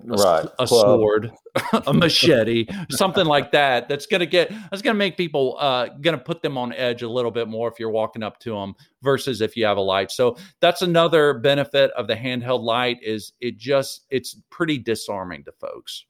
A, 0.04 0.10
right. 0.10 0.46
a 0.60 0.68
sword, 0.68 1.32
a 1.88 1.94
machete, 1.94 2.68
something 2.90 3.26
like 3.26 3.52
that. 3.52 3.90
That's 3.90 4.06
gonna 4.06 4.26
get. 4.26 4.52
That's 4.70 4.82
gonna 4.82 4.98
make 4.98 5.18
people. 5.18 5.58
Uh, 5.60 5.88
gonna 6.02 6.18
put 6.18 6.42
them 6.42 6.58
on 6.58 6.72
edge 6.74 7.02
a 7.02 7.10
little 7.10 7.32
bit 7.32 7.48
more 7.48 7.68
if 7.68 7.80
you're 7.80 7.90
walking 7.90 8.24
up 8.24 8.40
to 8.42 8.52
them 8.52 8.76
versus 9.02 9.42
if 9.42 9.58
you 9.58 9.66
have 9.66 9.78
a 9.78 9.82
light. 9.82 10.12
So 10.12 10.38
that's 10.60 10.82
another 10.82 11.34
benefit 11.34 11.92
of 11.92 12.08
the 12.08 12.16
handheld 12.16 12.62
light 12.62 13.00
is 13.02 13.34
it 13.42 13.58
just 13.58 14.06
it's 14.10 14.36
pretty 14.50 14.78
disarming 14.78 15.44
to 15.46 15.52
folks. 15.54 16.06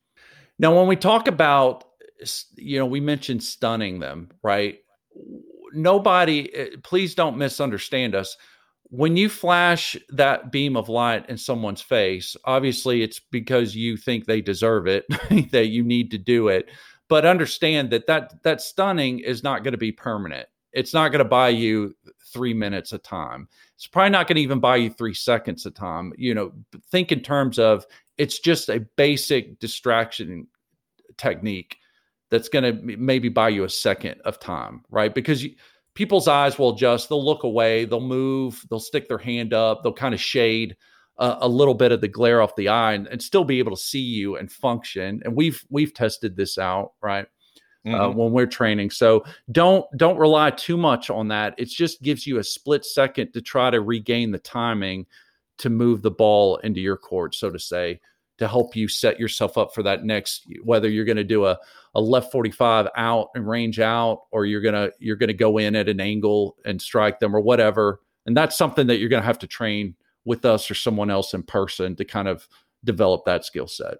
Now, 0.60 0.76
when 0.76 0.88
we 0.88 0.96
talk 0.96 1.28
about 1.28 1.86
you 2.56 2.80
know, 2.80 2.86
we 2.86 3.00
mentioned 3.00 3.44
stunning 3.44 4.00
them, 4.00 4.30
right? 4.42 4.80
Nobody, 5.74 6.54
eh, 6.54 6.70
please 6.84 7.16
don't 7.16 7.38
misunderstand 7.38 8.16
us. 8.16 8.38
When 8.90 9.18
you 9.18 9.28
flash 9.28 9.98
that 10.10 10.52
beam 10.52 10.78
of 10.78 10.88
light 10.88 11.30
in 11.30 11.38
someone's 11.38 11.82
face, 11.82 12.36
obviously 12.46 13.04
it's 13.04 13.20
because 13.20 13.76
you 13.76 13.98
think 13.98 14.26
they 14.26 14.42
deserve 14.42 14.88
it, 14.88 15.06
that 15.52 15.68
you 15.68 15.84
need 15.84 16.12
to 16.12 16.18
do 16.18 16.48
it. 16.48 16.70
But 17.10 17.26
understand 17.26 17.90
that 17.92 18.08
that 18.08 18.44
that 18.44 18.62
stunning 18.62 19.20
is 19.20 19.44
not 19.44 19.64
going 19.64 19.74
to 19.74 19.78
be 19.78 19.92
permanent. 19.92 20.48
It's 20.74 20.94
not 20.94 21.10
going 21.10 21.20
to 21.20 21.26
buy 21.26 21.50
you 21.50 21.96
three 22.34 22.54
minutes 22.54 22.92
of 22.92 23.02
time. 23.02 23.48
It's 23.76 23.88
probably 23.88 24.12
not 24.12 24.28
going 24.28 24.36
to 24.36 24.42
even 24.42 24.60
buy 24.60 24.76
you 24.78 24.90
three 24.90 25.14
seconds 25.14 25.66
of 25.66 25.74
time. 25.74 26.14
You 26.18 26.34
know, 26.34 26.52
think 26.92 27.12
in 27.12 27.22
terms 27.22 27.60
of 27.60 27.86
it's 28.18 28.40
just 28.40 28.70
a 28.70 28.82
basic 28.96 29.60
distraction 29.60 30.48
technique 31.18 31.78
that's 32.30 32.50
going 32.50 32.64
to 32.64 32.98
maybe 32.98 33.30
buy 33.30 33.50
you 33.50 33.64
a 33.64 33.70
second 33.70 34.20
of 34.26 34.40
time, 34.40 34.84
right? 34.90 35.14
Because 35.14 35.44
you, 35.44 35.56
people's 35.98 36.28
eyes 36.28 36.60
will 36.60 36.76
adjust, 36.76 37.10
they'll 37.10 37.26
look 37.26 37.42
away, 37.42 37.84
they'll 37.84 38.00
move, 38.00 38.64
they'll 38.70 38.80
stick 38.80 39.08
their 39.08 39.18
hand 39.18 39.52
up, 39.52 39.82
they'll 39.82 39.92
kind 39.92 40.14
of 40.14 40.22
shade 40.22 40.78
a, 41.18 41.38
a 41.42 41.48
little 41.48 41.74
bit 41.74 41.92
of 41.92 42.02
the 42.02 42.08
glare 42.08 42.40
off 42.40 42.56
the 42.56 42.68
eye 42.68 42.94
and, 42.94 43.08
and, 43.08 43.20
still 43.20 43.44
be 43.44 43.58
able 43.58 43.72
to 43.72 43.82
see 43.82 44.00
you 44.00 44.38
and 44.38 44.52
function. 44.52 45.24
And 45.26 45.36
we've 45.36 45.60
we've 45.72 45.96
tested 45.96 46.36
this 46.36 46.60
out, 46.60 46.92
right? 47.02 47.26
Uh, 47.84 47.90
mm-hmm. 47.90 48.02
Uh, 48.02 48.10
when 48.12 48.32
we're 48.32 48.46
training, 48.46 48.92
so 48.92 49.24
don't 49.52 49.86
don't 49.98 50.20
rely 50.20 50.52
too 50.52 50.78
much 50.78 51.10
on 51.10 51.30
that. 51.30 51.56
It 51.58 51.70
just 51.70 52.04
gives 52.04 52.28
you 52.28 52.38
a 52.38 52.44
split 52.44 52.86
second 52.86 53.32
to 53.34 53.42
try 53.42 53.72
to 53.72 53.82
regain 53.82 54.32
the 54.32 54.38
timing 54.38 55.08
to 55.58 55.72
move 55.72 56.04
the 56.04 56.12
ball 56.12 56.58
into 56.58 56.80
your 56.80 56.98
court, 56.98 57.34
so 57.34 57.50
to 57.50 57.58
say, 57.58 58.00
to 58.38 58.48
help 58.48 58.76
you 58.76 58.88
set 58.88 59.20
yourself 59.20 59.58
up 59.58 59.74
for 59.74 59.84
that 59.84 60.04
next. 60.04 60.48
Whether 60.64 60.90
you're 60.90 61.06
going 61.06 61.18
to 61.18 61.24
do 61.24 61.46
a 61.46 61.58
a 61.96 62.02
left 62.02 62.32
45 62.32 62.90
out 62.96 63.30
and 63.34 63.48
range 63.48 63.80
out, 63.80 64.24
or 64.32 64.46
you're 64.46 64.62
gonna 64.62 64.92
you're 65.00 65.16
gonna 65.16 65.34
go 65.34 65.58
in 65.58 65.76
at 65.76 65.90
an 65.90 66.00
angle 66.00 66.58
and 66.66 66.82
strike 66.82 67.20
them, 67.20 67.36
or 67.36 67.40
whatever. 67.40 68.02
And 68.28 68.36
that's 68.36 68.58
something 68.58 68.88
that 68.88 68.98
you're 68.98 69.10
going 69.10 69.22
to 69.22 69.26
have 69.26 69.40
to 69.40 69.48
train 69.48 69.96
with 70.26 70.46
us 70.46 70.70
or 70.70 70.76
someone 70.76 71.10
else 71.10 71.34
in 71.34 71.42
person 71.42 71.96
to 71.96 72.06
kind 72.06 72.28
of 72.28 72.48
develop 72.84 73.24
that 73.26 73.46
skill 73.46 73.68
set. 73.68 74.00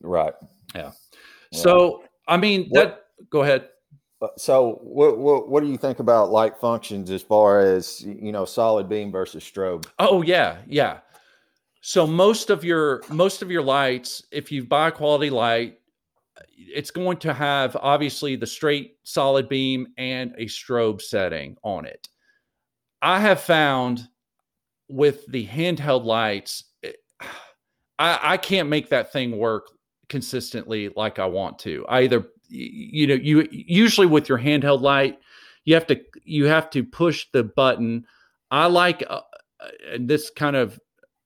Right. 0.00 0.32
Yeah. 0.74 0.92
So, 1.52 2.04
I 2.26 2.38
mean, 2.38 2.68
what, 2.70 2.82
that 2.82 3.28
go 3.28 3.42
ahead. 3.42 3.68
Uh, 4.22 4.28
so, 4.36 4.80
what, 4.82 5.18
what 5.18 5.48
what 5.48 5.62
do 5.62 5.68
you 5.68 5.76
think 5.76 5.98
about 5.98 6.30
light 6.30 6.56
functions 6.56 7.10
as 7.10 7.22
far 7.22 7.60
as 7.60 8.02
you 8.02 8.32
know, 8.32 8.44
solid 8.44 8.88
beam 8.88 9.12
versus 9.12 9.44
strobe? 9.44 9.86
Oh 9.98 10.22
yeah, 10.22 10.58
yeah. 10.66 11.00
So 11.80 12.06
most 12.06 12.50
of 12.50 12.64
your 12.64 13.02
most 13.08 13.42
of 13.42 13.50
your 13.50 13.62
lights, 13.62 14.22
if 14.30 14.52
you 14.52 14.64
buy 14.64 14.88
a 14.88 14.92
quality 14.92 15.30
light, 15.30 15.78
it's 16.56 16.90
going 16.90 17.16
to 17.18 17.32
have 17.32 17.76
obviously 17.80 18.36
the 18.36 18.46
straight 18.46 18.96
solid 19.02 19.48
beam 19.48 19.88
and 19.96 20.34
a 20.36 20.44
strobe 20.44 21.00
setting 21.00 21.56
on 21.62 21.86
it. 21.86 22.08
I 23.02 23.20
have 23.20 23.40
found 23.40 24.08
with 24.88 25.24
the 25.26 25.46
handheld 25.46 26.04
lights, 26.04 26.64
it, 26.82 26.96
I, 27.98 28.18
I 28.22 28.36
can't 28.36 28.68
make 28.68 28.90
that 28.90 29.12
thing 29.12 29.38
work 29.38 29.68
consistently 30.08 30.90
like 30.96 31.18
I 31.18 31.26
want 31.26 31.58
to. 31.60 31.86
I 31.88 32.02
either 32.02 32.26
you 32.48 33.06
know 33.06 33.14
you 33.14 33.48
usually 33.50 34.08
with 34.08 34.28
your 34.28 34.38
handheld 34.38 34.80
light 34.80 35.18
you 35.64 35.74
have 35.74 35.86
to 35.86 36.00
you 36.24 36.46
have 36.46 36.68
to 36.70 36.84
push 36.84 37.26
the 37.32 37.44
button. 37.44 38.04
I 38.50 38.66
like 38.66 39.04
uh, 39.08 39.20
and 39.92 40.08
this 40.08 40.30
kind 40.30 40.56
of 40.56 40.78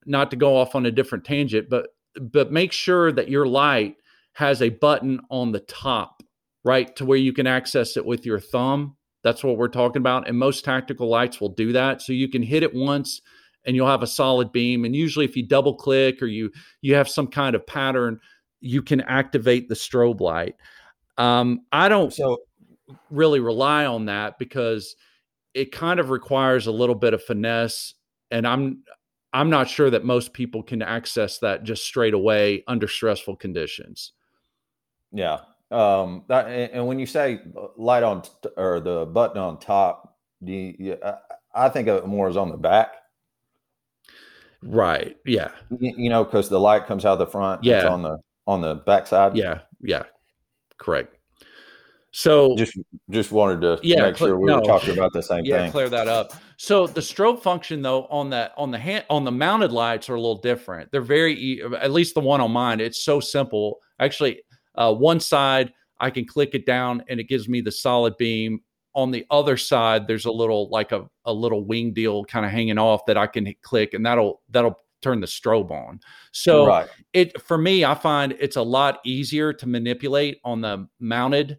not 0.07 0.31
to 0.31 0.37
go 0.37 0.57
off 0.57 0.75
on 0.75 0.87
a 0.87 0.91
different 0.91 1.25
tangent, 1.25 1.69
but 1.69 1.89
but 2.21 2.53
make 2.53 2.73
sure 2.73 3.11
that 3.13 3.29
your 3.29 3.47
light 3.47 3.97
has 4.35 4.63
a 4.63 4.69
button 4.69 5.21
on 5.31 5.53
the 5.53 5.61
top, 5.61 6.23
right, 6.65 6.95
to 6.97 7.05
where 7.05 7.19
you 7.19 7.33
can 7.33 7.47
access 7.47 7.97
it 7.97 8.05
with 8.05 8.25
your 8.25 8.41
thumb. 8.41 8.97
That's 9.23 9.43
what 9.43 9.57
we're 9.57 9.69
talking 9.69 10.01
about, 10.01 10.29
and 10.29 10.39
most 10.39 10.65
tactical 10.65 11.09
lights 11.09 11.41
will 11.41 11.49
do 11.49 11.73
that. 11.73 12.03
So 12.03 12.13
you 12.13 12.29
can 12.29 12.43
hit 12.43 12.63
it 12.63 12.75
once 12.75 13.21
and 13.65 13.75
you'll 13.75 13.89
have 13.89 14.03
a 14.03 14.07
solid 14.07 14.53
beam. 14.53 14.85
And 14.85 14.95
usually, 14.95 15.25
if 15.25 15.37
you 15.37 15.47
double 15.47 15.75
click 15.75 16.23
or 16.23 16.27
you 16.27 16.51
you 16.83 16.95
have 16.95 17.09
some 17.09 17.27
kind 17.27 17.57
of 17.57 17.67
pattern, 17.67 18.21
you 18.61 18.83
can 18.83 19.01
activate 19.03 19.69
the 19.69 19.75
strobe 19.75 20.21
light. 20.21 20.55
Um, 21.17 21.61
I 21.73 21.89
don't 21.89 22.13
so 22.13 22.39
really 23.11 23.41
rely 23.41 23.87
on 23.87 24.07
that 24.07 24.39
because 24.39 24.97
it 25.55 25.73
kind 25.73 26.01
of 26.01 26.11
requires 26.11 26.67
a 26.67 26.73
little 26.73 26.95
bit 26.95 27.15
of 27.15 27.23
finesse, 27.23 27.95
and 28.31 28.47
I'm 28.47 28.83
I'm 29.35 29.51
not 29.51 29.69
sure 29.69 29.91
that 29.91 30.05
most 30.05 30.33
people 30.33 30.63
can 30.63 30.81
access 30.81 31.39
that 31.39 31.65
just 31.65 31.85
straight 31.85 32.15
away 32.15 32.63
under 32.69 32.87
stressful 32.87 33.37
conditions. 33.37 34.13
Yeah. 35.13 35.41
Um, 35.73 36.25
that, 36.29 36.47
and 36.47 36.87
when 36.87 37.01
you 37.01 37.07
say 37.07 37.41
light 37.77 38.05
on 38.05 38.23
t- 38.23 38.31
or 38.57 38.79
the 38.79 39.07
button 39.07 39.39
on 39.39 39.59
top, 39.59 40.17
do 40.43 40.53
you, 40.53 40.99
I 41.53 41.69
think 41.69 41.89
of 41.89 42.05
it 42.05 42.07
more 42.07 42.29
as 42.29 42.37
on 42.37 42.51
the 42.51 42.57
back. 42.57 42.95
Right. 44.63 45.17
Yeah. 45.27 45.51
You, 45.81 45.95
you 45.97 46.11
know, 46.11 46.25
because 46.25 46.49
the 46.49 46.61
light 46.61 46.87
comes 46.87 47.05
out 47.05 47.15
of 47.15 47.19
the 47.19 47.27
front. 47.27 47.65
Yeah. 47.65 47.89
on 47.89 48.03
the 48.03 48.19
on 48.47 48.61
the 48.61 48.77
backside. 48.77 49.37
Yeah. 49.37 49.61
Yeah. 49.83 50.05
Correct. 50.79 51.17
So 52.17 52.55
just 52.55 52.79
just 53.11 53.33
wanted 53.33 53.61
to 53.63 53.81
yeah, 53.83 54.03
make 54.03 54.17
sure 54.17 54.39
we 54.39 54.47
no, 54.47 54.61
were 54.61 54.63
talking 54.63 54.97
about 54.97 55.13
the 55.13 55.21
same 55.21 55.45
yeah, 55.45 55.57
thing. 55.57 55.65
Yeah, 55.65 55.71
clear 55.73 55.89
that 55.89 56.07
up. 56.07 56.33
So 56.59 56.87
the 56.87 57.01
strobe 57.01 57.43
function 57.43 57.83
though 57.83 58.05
on 58.07 58.31
that 58.31 58.53
on 58.57 58.71
the 58.71 58.79
hand 58.79 59.05
on 59.11 59.25
the 59.25 59.33
mounted 59.33 59.73
lights 59.73 60.09
are 60.09 60.15
a 60.15 60.21
little 60.21 60.41
different. 60.41 60.93
They're 60.93 61.01
very 61.01 61.61
at 61.81 61.91
least 61.91 62.15
the 62.15 62.21
one 62.21 62.41
on 62.41 62.53
mine. 62.53 62.79
It's 62.79 63.05
so 63.05 63.19
simple. 63.19 63.81
Actually, 63.99 64.43
uh, 64.77 64.95
one 64.95 65.19
side 65.19 65.73
I 65.99 66.11
can 66.11 66.25
click 66.25 66.51
it 66.55 66.67
down 66.67 67.03
and 67.09 67.19
it 67.19 67.25
gives 67.25 67.49
me 67.49 67.61
the 67.61 67.73
solid 67.73 68.17
beam 68.17 68.61
on 68.95 69.11
the 69.11 69.27
other 69.29 69.57
side 69.57 70.07
there's 70.07 70.27
a 70.27 70.31
little 70.31 70.69
like 70.69 70.93
a, 70.93 71.05
a 71.25 71.33
little 71.33 71.65
wing 71.65 71.93
deal 71.93 72.25
kind 72.27 72.47
of 72.47 72.53
hanging 72.53 72.79
off 72.79 73.05
that 73.07 73.17
i 73.17 73.27
can 73.27 73.53
click 73.63 73.93
and 73.93 74.07
that'll 74.07 74.41
that'll 74.51 74.79
turn 75.03 75.19
the 75.19 75.27
strobe 75.27 75.73
on 75.73 75.99
so 76.31 76.65
right. 76.65 76.89
it 77.13 77.43
for 77.43 77.59
me 77.59 77.85
i 77.85 77.93
find 77.93 78.37
it's 78.39 78.55
a 78.55 78.63
lot 78.63 79.01
easier 79.05 79.53
to 79.53 79.67
manipulate 79.67 80.39
on 80.45 80.61
the 80.61 80.89
mounted 81.01 81.59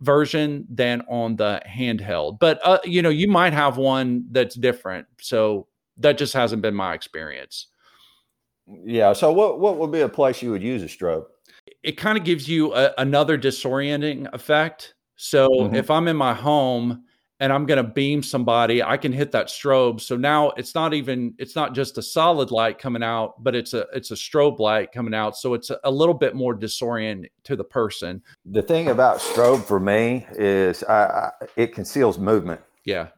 version 0.00 0.66
than 0.70 1.02
on 1.08 1.36
the 1.36 1.60
handheld. 1.66 2.38
But 2.38 2.60
uh, 2.64 2.78
you 2.84 3.02
know 3.02 3.08
you 3.08 3.28
might 3.28 3.52
have 3.52 3.76
one 3.76 4.26
that's 4.30 4.54
different. 4.54 5.06
So 5.20 5.66
that 5.98 6.18
just 6.18 6.34
hasn't 6.34 6.62
been 6.62 6.74
my 6.74 6.94
experience. 6.94 7.68
Yeah 8.84 9.14
so 9.14 9.32
what 9.32 9.60
what 9.60 9.78
would 9.78 9.90
be 9.90 10.00
a 10.00 10.08
place 10.08 10.42
you 10.42 10.50
would 10.50 10.62
use 10.62 10.82
a 10.82 10.86
strobe 10.86 11.24
it 11.82 11.92
kind 11.92 12.18
of 12.18 12.24
gives 12.24 12.48
you 12.48 12.74
a, 12.74 12.92
another 12.98 13.38
disorienting 13.38 14.32
effect. 14.32 14.94
So 15.16 15.48
mm-hmm. 15.48 15.74
if 15.74 15.90
I'm 15.90 16.08
in 16.08 16.16
my 16.16 16.34
home 16.34 17.04
and 17.40 17.52
I'm 17.52 17.66
going 17.66 17.82
to 17.82 17.88
beam 17.88 18.22
somebody, 18.22 18.82
I 18.82 18.96
can 18.96 19.12
hit 19.12 19.32
that 19.32 19.46
strobe. 19.46 20.00
So 20.00 20.16
now 20.16 20.50
it's 20.50 20.74
not 20.74 20.92
even 20.94 21.34
it's 21.38 21.54
not 21.54 21.74
just 21.74 21.98
a 21.98 22.02
solid 22.02 22.50
light 22.50 22.78
coming 22.78 23.02
out, 23.02 23.42
but 23.42 23.54
it's 23.54 23.74
a 23.74 23.86
it's 23.94 24.10
a 24.10 24.14
strobe 24.14 24.58
light 24.58 24.92
coming 24.92 25.14
out. 25.14 25.36
So 25.36 25.54
it's 25.54 25.70
a, 25.70 25.78
a 25.84 25.90
little 25.90 26.14
bit 26.14 26.34
more 26.34 26.56
disorienting 26.56 27.26
to 27.44 27.56
the 27.56 27.64
person. 27.64 28.22
The 28.44 28.62
thing 28.62 28.88
about 28.88 29.18
strobe 29.18 29.64
for 29.64 29.78
me 29.78 30.26
is 30.32 30.82
I, 30.84 31.04
I, 31.04 31.30
it 31.56 31.74
conceals 31.74 32.18
movement. 32.18 32.60
Yeah. 32.84 33.08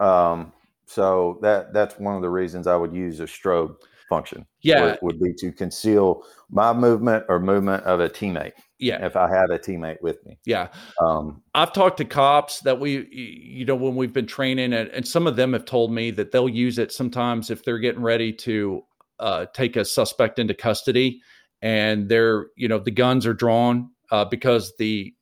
Um. 0.00 0.52
So 0.86 1.38
that 1.42 1.72
that's 1.74 1.98
one 1.98 2.14
of 2.16 2.22
the 2.22 2.30
reasons 2.30 2.66
I 2.66 2.76
would 2.76 2.94
use 2.94 3.20
a 3.20 3.24
strobe 3.24 3.76
function. 4.08 4.46
Yeah. 4.62 4.84
Would, 4.84 4.98
would 5.02 5.20
be 5.20 5.34
to 5.34 5.52
conceal 5.52 6.22
my 6.50 6.72
movement 6.72 7.24
or 7.28 7.38
movement 7.38 7.84
of 7.84 8.00
a 8.00 8.08
teammate 8.08 8.52
yeah. 8.78 9.04
if 9.04 9.16
i 9.16 9.28
had 9.28 9.50
a 9.50 9.58
teammate 9.58 10.00
with 10.02 10.24
me. 10.24 10.38
Yeah. 10.44 10.68
Um, 11.00 11.42
i've 11.54 11.72
talked 11.72 11.98
to 11.98 12.04
cops 12.04 12.60
that 12.60 12.78
we 12.78 13.06
you 13.10 13.64
know 13.64 13.74
when 13.74 13.96
we've 13.96 14.12
been 14.12 14.26
training 14.26 14.72
and, 14.72 14.88
and 14.90 15.06
some 15.06 15.26
of 15.26 15.36
them 15.36 15.52
have 15.52 15.64
told 15.64 15.92
me 15.92 16.10
that 16.12 16.32
they'll 16.32 16.48
use 16.48 16.78
it 16.78 16.92
sometimes 16.92 17.50
if 17.50 17.64
they're 17.64 17.78
getting 17.78 18.02
ready 18.02 18.32
to 18.32 18.82
uh, 19.20 19.46
take 19.52 19.76
a 19.76 19.84
suspect 19.84 20.38
into 20.38 20.54
custody 20.54 21.20
and 21.62 22.08
they're 22.08 22.46
you 22.56 22.68
know 22.68 22.78
the 22.78 22.90
guns 22.90 23.26
are 23.26 23.34
drawn 23.34 23.90
uh, 24.10 24.24
because 24.24 24.72
the 24.78 25.12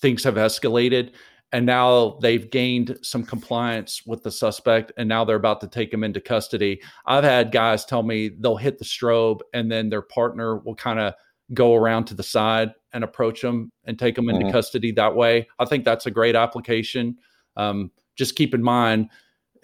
things 0.00 0.24
have 0.24 0.34
escalated 0.34 1.12
and 1.52 1.66
now 1.66 2.18
they've 2.22 2.50
gained 2.50 2.96
some 3.02 3.24
compliance 3.24 4.02
with 4.06 4.22
the 4.22 4.30
suspect 4.30 4.92
and 4.96 5.08
now 5.08 5.24
they're 5.24 5.36
about 5.36 5.60
to 5.60 5.66
take 5.66 5.92
him 5.92 6.04
into 6.04 6.20
custody. 6.20 6.80
I've 7.06 7.24
had 7.24 7.50
guys 7.50 7.84
tell 7.84 8.02
me 8.02 8.30
they'll 8.38 8.56
hit 8.56 8.78
the 8.78 8.84
strobe 8.84 9.40
and 9.52 9.70
then 9.70 9.88
their 9.88 10.02
partner 10.02 10.58
will 10.58 10.76
kind 10.76 11.00
of 11.00 11.14
go 11.52 11.74
around 11.74 12.04
to 12.04 12.14
the 12.14 12.22
side 12.22 12.70
and 12.92 13.04
approach 13.04 13.40
them 13.40 13.70
and 13.84 13.98
take 13.98 14.14
them 14.14 14.28
into 14.28 14.42
mm-hmm. 14.42 14.52
custody 14.52 14.92
that 14.92 15.14
way. 15.14 15.48
I 15.58 15.64
think 15.64 15.84
that's 15.84 16.06
a 16.06 16.10
great 16.10 16.34
application. 16.34 17.16
Um, 17.56 17.90
just 18.16 18.36
keep 18.36 18.54
in 18.54 18.62
mind, 18.62 19.08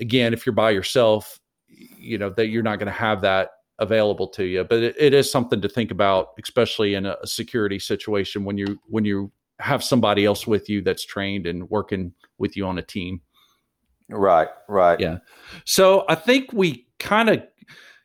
again, 0.00 0.32
if 0.32 0.46
you're 0.46 0.54
by 0.54 0.70
yourself, 0.70 1.40
you 1.68 2.18
know 2.18 2.30
that 2.30 2.48
you're 2.48 2.62
not 2.62 2.78
going 2.78 2.86
to 2.86 2.92
have 2.92 3.20
that 3.22 3.50
available 3.78 4.28
to 4.28 4.44
you. 4.44 4.64
But 4.64 4.82
it, 4.82 4.96
it 4.98 5.14
is 5.14 5.30
something 5.30 5.60
to 5.60 5.68
think 5.68 5.90
about, 5.90 6.28
especially 6.42 6.94
in 6.94 7.06
a, 7.06 7.16
a 7.22 7.26
security 7.26 7.78
situation 7.78 8.44
when 8.44 8.56
you 8.56 8.78
when 8.88 9.04
you 9.04 9.30
have 9.58 9.82
somebody 9.82 10.24
else 10.24 10.46
with 10.46 10.68
you 10.68 10.82
that's 10.82 11.04
trained 11.04 11.46
and 11.46 11.68
working 11.70 12.12
with 12.38 12.56
you 12.56 12.66
on 12.66 12.78
a 12.78 12.82
team. 12.82 13.20
Right, 14.08 14.48
right. 14.68 15.00
Yeah. 15.00 15.18
So 15.64 16.04
I 16.08 16.14
think 16.14 16.52
we 16.52 16.86
kind 16.98 17.28
of 17.28 17.42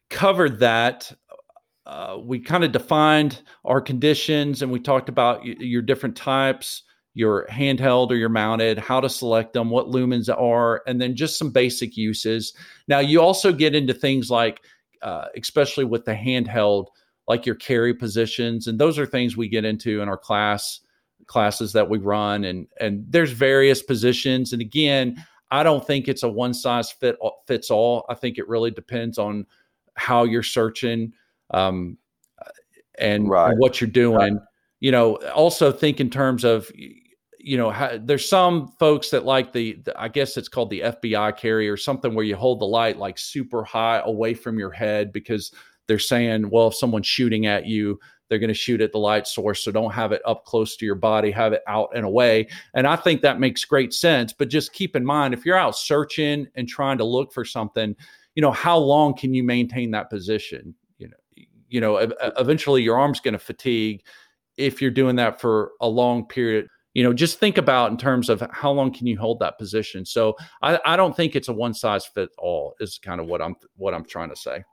covered 0.09 0.59
that 0.59 1.11
uh, 1.85 2.17
we 2.21 2.39
kind 2.39 2.63
of 2.63 2.71
defined 2.71 3.41
our 3.65 3.81
conditions 3.81 4.61
and 4.61 4.71
we 4.71 4.79
talked 4.79 5.09
about 5.09 5.41
y- 5.41 5.55
your 5.59 5.81
different 5.81 6.15
types 6.15 6.83
your 7.13 7.45
handheld 7.47 8.09
or 8.09 8.15
your 8.15 8.29
mounted 8.29 8.77
how 8.77 9.01
to 9.01 9.09
select 9.09 9.53
them 9.53 9.69
what 9.69 9.87
lumens 9.87 10.29
are 10.29 10.81
and 10.87 11.01
then 11.01 11.15
just 11.15 11.37
some 11.37 11.51
basic 11.51 11.97
uses 11.97 12.53
now 12.87 12.99
you 12.99 13.21
also 13.21 13.51
get 13.51 13.75
into 13.75 13.93
things 13.93 14.29
like 14.29 14.61
uh, 15.01 15.25
especially 15.35 15.83
with 15.83 16.05
the 16.05 16.13
handheld 16.13 16.87
like 17.27 17.45
your 17.45 17.55
carry 17.55 17.93
positions 17.93 18.67
and 18.67 18.79
those 18.79 18.97
are 18.97 19.05
things 19.05 19.35
we 19.35 19.49
get 19.49 19.65
into 19.65 20.01
in 20.01 20.07
our 20.07 20.17
class 20.17 20.79
classes 21.25 21.73
that 21.73 21.89
we 21.89 21.97
run 21.97 22.45
and 22.45 22.67
and 22.79 23.03
there's 23.09 23.31
various 23.31 23.81
positions 23.81 24.53
and 24.53 24.61
again 24.61 25.21
I 25.51 25.63
don't 25.63 25.85
think 25.85 26.07
it's 26.07 26.23
a 26.23 26.29
one 26.29 26.53
size 26.53 26.91
fit 26.91 27.17
fits 27.45 27.69
all. 27.69 28.05
I 28.09 28.15
think 28.15 28.37
it 28.37 28.47
really 28.47 28.71
depends 28.71 29.17
on 29.17 29.45
how 29.95 30.23
you're 30.23 30.43
searching 30.43 31.11
um, 31.51 31.97
and, 32.97 33.29
right. 33.29 33.55
what 33.57 33.79
you're 33.79 33.89
doing. 33.89 34.35
Right. 34.35 34.43
You 34.79 34.91
know, 34.91 35.15
also 35.33 35.71
think 35.71 35.99
in 35.99 36.09
terms 36.09 36.43
of 36.43 36.71
you 37.43 37.57
know, 37.57 37.71
how, 37.71 37.97
there's 37.99 38.27
some 38.27 38.67
folks 38.79 39.09
that 39.09 39.25
like 39.25 39.51
the, 39.51 39.79
the, 39.83 39.99
I 39.99 40.07
guess 40.07 40.37
it's 40.37 40.47
called 40.47 40.69
the 40.69 40.81
FBI 40.81 41.37
carry 41.37 41.67
or 41.69 41.77
something 41.77 42.13
where 42.13 42.25
you 42.25 42.35
hold 42.35 42.59
the 42.59 42.65
light 42.65 42.97
like 42.97 43.17
super 43.17 43.63
high 43.63 44.01
away 44.05 44.33
from 44.33 44.59
your 44.59 44.71
head 44.71 45.11
because 45.11 45.51
they're 45.87 45.99
saying, 45.99 46.49
well, 46.49 46.67
if 46.67 46.75
someone's 46.75 47.07
shooting 47.07 47.47
at 47.47 47.65
you, 47.65 47.99
they're 48.29 48.39
going 48.39 48.47
to 48.47 48.53
shoot 48.53 48.79
at 48.79 48.91
the 48.91 48.97
light 48.97 49.27
source. 49.27 49.63
So 49.63 49.71
don't 49.71 49.91
have 49.91 50.13
it 50.13 50.21
up 50.25 50.45
close 50.45 50.77
to 50.77 50.85
your 50.85 50.95
body, 50.95 51.31
have 51.31 51.51
it 51.51 51.63
out 51.67 51.89
and 51.93 52.05
away. 52.05 52.47
And 52.73 52.87
I 52.87 52.95
think 52.95 53.21
that 53.21 53.39
makes 53.39 53.65
great 53.65 53.93
sense. 53.93 54.31
But 54.31 54.47
just 54.47 54.73
keep 54.73 54.95
in 54.95 55.03
mind, 55.03 55.33
if 55.33 55.45
you're 55.45 55.57
out 55.57 55.75
searching 55.75 56.47
and 56.55 56.67
trying 56.67 56.97
to 56.99 57.03
look 57.03 57.33
for 57.33 57.43
something, 57.43 57.95
you 58.35 58.41
know, 58.41 58.51
how 58.51 58.77
long 58.77 59.15
can 59.15 59.33
you 59.33 59.43
maintain 59.43 59.91
that 59.91 60.09
position? 60.09 60.73
You 61.71 61.81
know, 61.81 61.97
eventually 62.37 62.83
your 62.83 62.99
arm's 62.99 63.19
going 63.19 63.33
to 63.33 63.39
fatigue 63.39 64.03
if 64.57 64.81
you're 64.81 64.91
doing 64.91 65.15
that 65.15 65.39
for 65.41 65.71
a 65.81 65.87
long 65.87 66.25
period. 66.27 66.67
You 66.93 67.03
know 67.03 67.13
just 67.13 67.39
think 67.39 67.57
about 67.57 67.89
in 67.91 67.97
terms 67.97 68.29
of 68.29 68.43
how 68.51 68.71
long 68.71 68.93
can 68.93 69.07
you 69.07 69.17
hold 69.17 69.39
that 69.39 69.57
position. 69.57 70.05
So 70.05 70.35
i, 70.61 70.77
I 70.85 70.95
don't 70.97 71.15
think 71.15 71.35
it's 71.35 71.47
a 71.47 71.53
one 71.53 71.73
size 71.73 72.05
fit 72.05 72.29
all 72.37 72.75
is 72.81 72.99
kind 73.01 73.21
of 73.21 73.27
what 73.27 73.41
i'm 73.41 73.55
what 73.77 73.93
i'm 73.93 74.03
trying 74.03 74.29
to 74.29 74.35
say. 74.35 74.63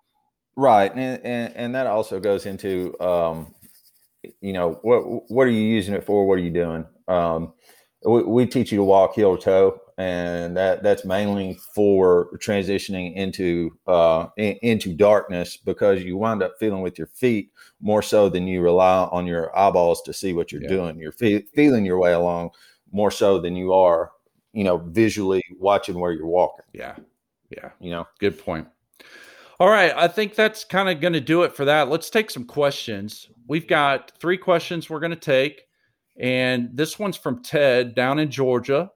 Right 0.56 0.90
and 0.96 1.24
and, 1.24 1.56
and 1.56 1.74
that 1.76 1.86
also 1.86 2.18
goes 2.18 2.44
into 2.46 2.98
um 3.00 3.54
you 4.40 4.52
know 4.52 4.80
what 4.82 5.30
what 5.30 5.46
are 5.46 5.50
you 5.50 5.62
using 5.62 5.94
it 5.94 6.04
for? 6.04 6.26
What 6.26 6.34
are 6.34 6.42
you 6.42 6.50
doing? 6.50 6.84
Um 7.06 7.52
we, 8.04 8.22
we 8.24 8.46
teach 8.46 8.72
you 8.72 8.78
to 8.78 8.84
walk 8.84 9.14
heel 9.14 9.36
to 9.36 9.42
toe 9.42 9.80
and 9.98 10.56
that 10.56 10.84
that's 10.84 11.04
mainly 11.04 11.58
for 11.74 12.30
transitioning 12.38 13.14
into 13.16 13.76
uh, 13.88 14.28
in, 14.36 14.56
into 14.62 14.94
darkness 14.94 15.56
because 15.56 16.04
you 16.04 16.16
wind 16.16 16.40
up 16.40 16.54
feeling 16.60 16.82
with 16.82 16.96
your 16.96 17.08
feet 17.08 17.50
more 17.80 18.00
so 18.00 18.28
than 18.28 18.46
you 18.46 18.62
rely 18.62 19.08
on 19.10 19.26
your 19.26 19.56
eyeballs 19.58 20.00
to 20.02 20.12
see 20.12 20.32
what 20.32 20.52
you're 20.52 20.62
yeah. 20.62 20.68
doing. 20.68 20.98
You're 21.00 21.12
fe- 21.12 21.44
feeling 21.52 21.84
your 21.84 21.98
way 21.98 22.12
along 22.12 22.50
more 22.92 23.10
so 23.10 23.40
than 23.40 23.56
you 23.56 23.72
are, 23.72 24.12
you 24.52 24.62
know, 24.62 24.78
visually 24.78 25.42
watching 25.58 25.98
where 25.98 26.12
you're 26.12 26.26
walking. 26.26 26.64
Yeah, 26.72 26.94
yeah, 27.50 27.70
you 27.80 27.90
know, 27.90 28.06
good 28.20 28.38
point. 28.38 28.68
All 29.58 29.68
right, 29.68 29.92
I 29.96 30.06
think 30.06 30.36
that's 30.36 30.62
kind 30.62 30.88
of 30.88 31.00
going 31.00 31.14
to 31.14 31.20
do 31.20 31.42
it 31.42 31.56
for 31.56 31.64
that. 31.64 31.88
Let's 31.88 32.08
take 32.08 32.30
some 32.30 32.44
questions. 32.44 33.28
We've 33.48 33.66
got 33.66 34.12
three 34.20 34.38
questions 34.38 34.88
we're 34.88 35.00
going 35.00 35.10
to 35.10 35.16
take. 35.16 35.62
And 36.20 36.70
this 36.72 36.98
one's 36.98 37.16
from 37.16 37.42
Ted 37.42 37.94
down 37.94 38.20
in 38.20 38.30
Georgia. 38.30 38.90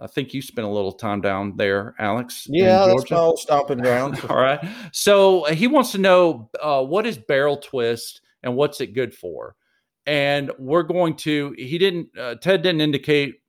I 0.00 0.06
think 0.06 0.32
you 0.32 0.42
spent 0.42 0.66
a 0.66 0.70
little 0.70 0.92
time 0.92 1.20
down 1.20 1.56
there, 1.56 1.94
Alex. 1.98 2.46
Yeah, 2.48 2.86
that's 2.86 3.10
my 3.10 3.16
old 3.16 3.38
stomping 3.38 3.78
ground. 3.78 4.20
All 4.28 4.36
right. 4.36 4.60
So 4.92 5.44
he 5.44 5.66
wants 5.66 5.92
to 5.92 5.98
know 5.98 6.50
uh, 6.60 6.82
what 6.84 7.06
is 7.06 7.18
barrel 7.18 7.56
twist 7.56 8.20
and 8.42 8.54
what's 8.54 8.80
it 8.80 8.94
good 8.94 9.14
for. 9.14 9.56
And 10.06 10.52
we're 10.58 10.84
going 10.84 11.16
to. 11.16 11.54
He 11.58 11.78
didn't. 11.78 12.16
Uh, 12.16 12.36
Ted 12.36 12.62
didn't 12.62 12.80
indicate 12.80 13.40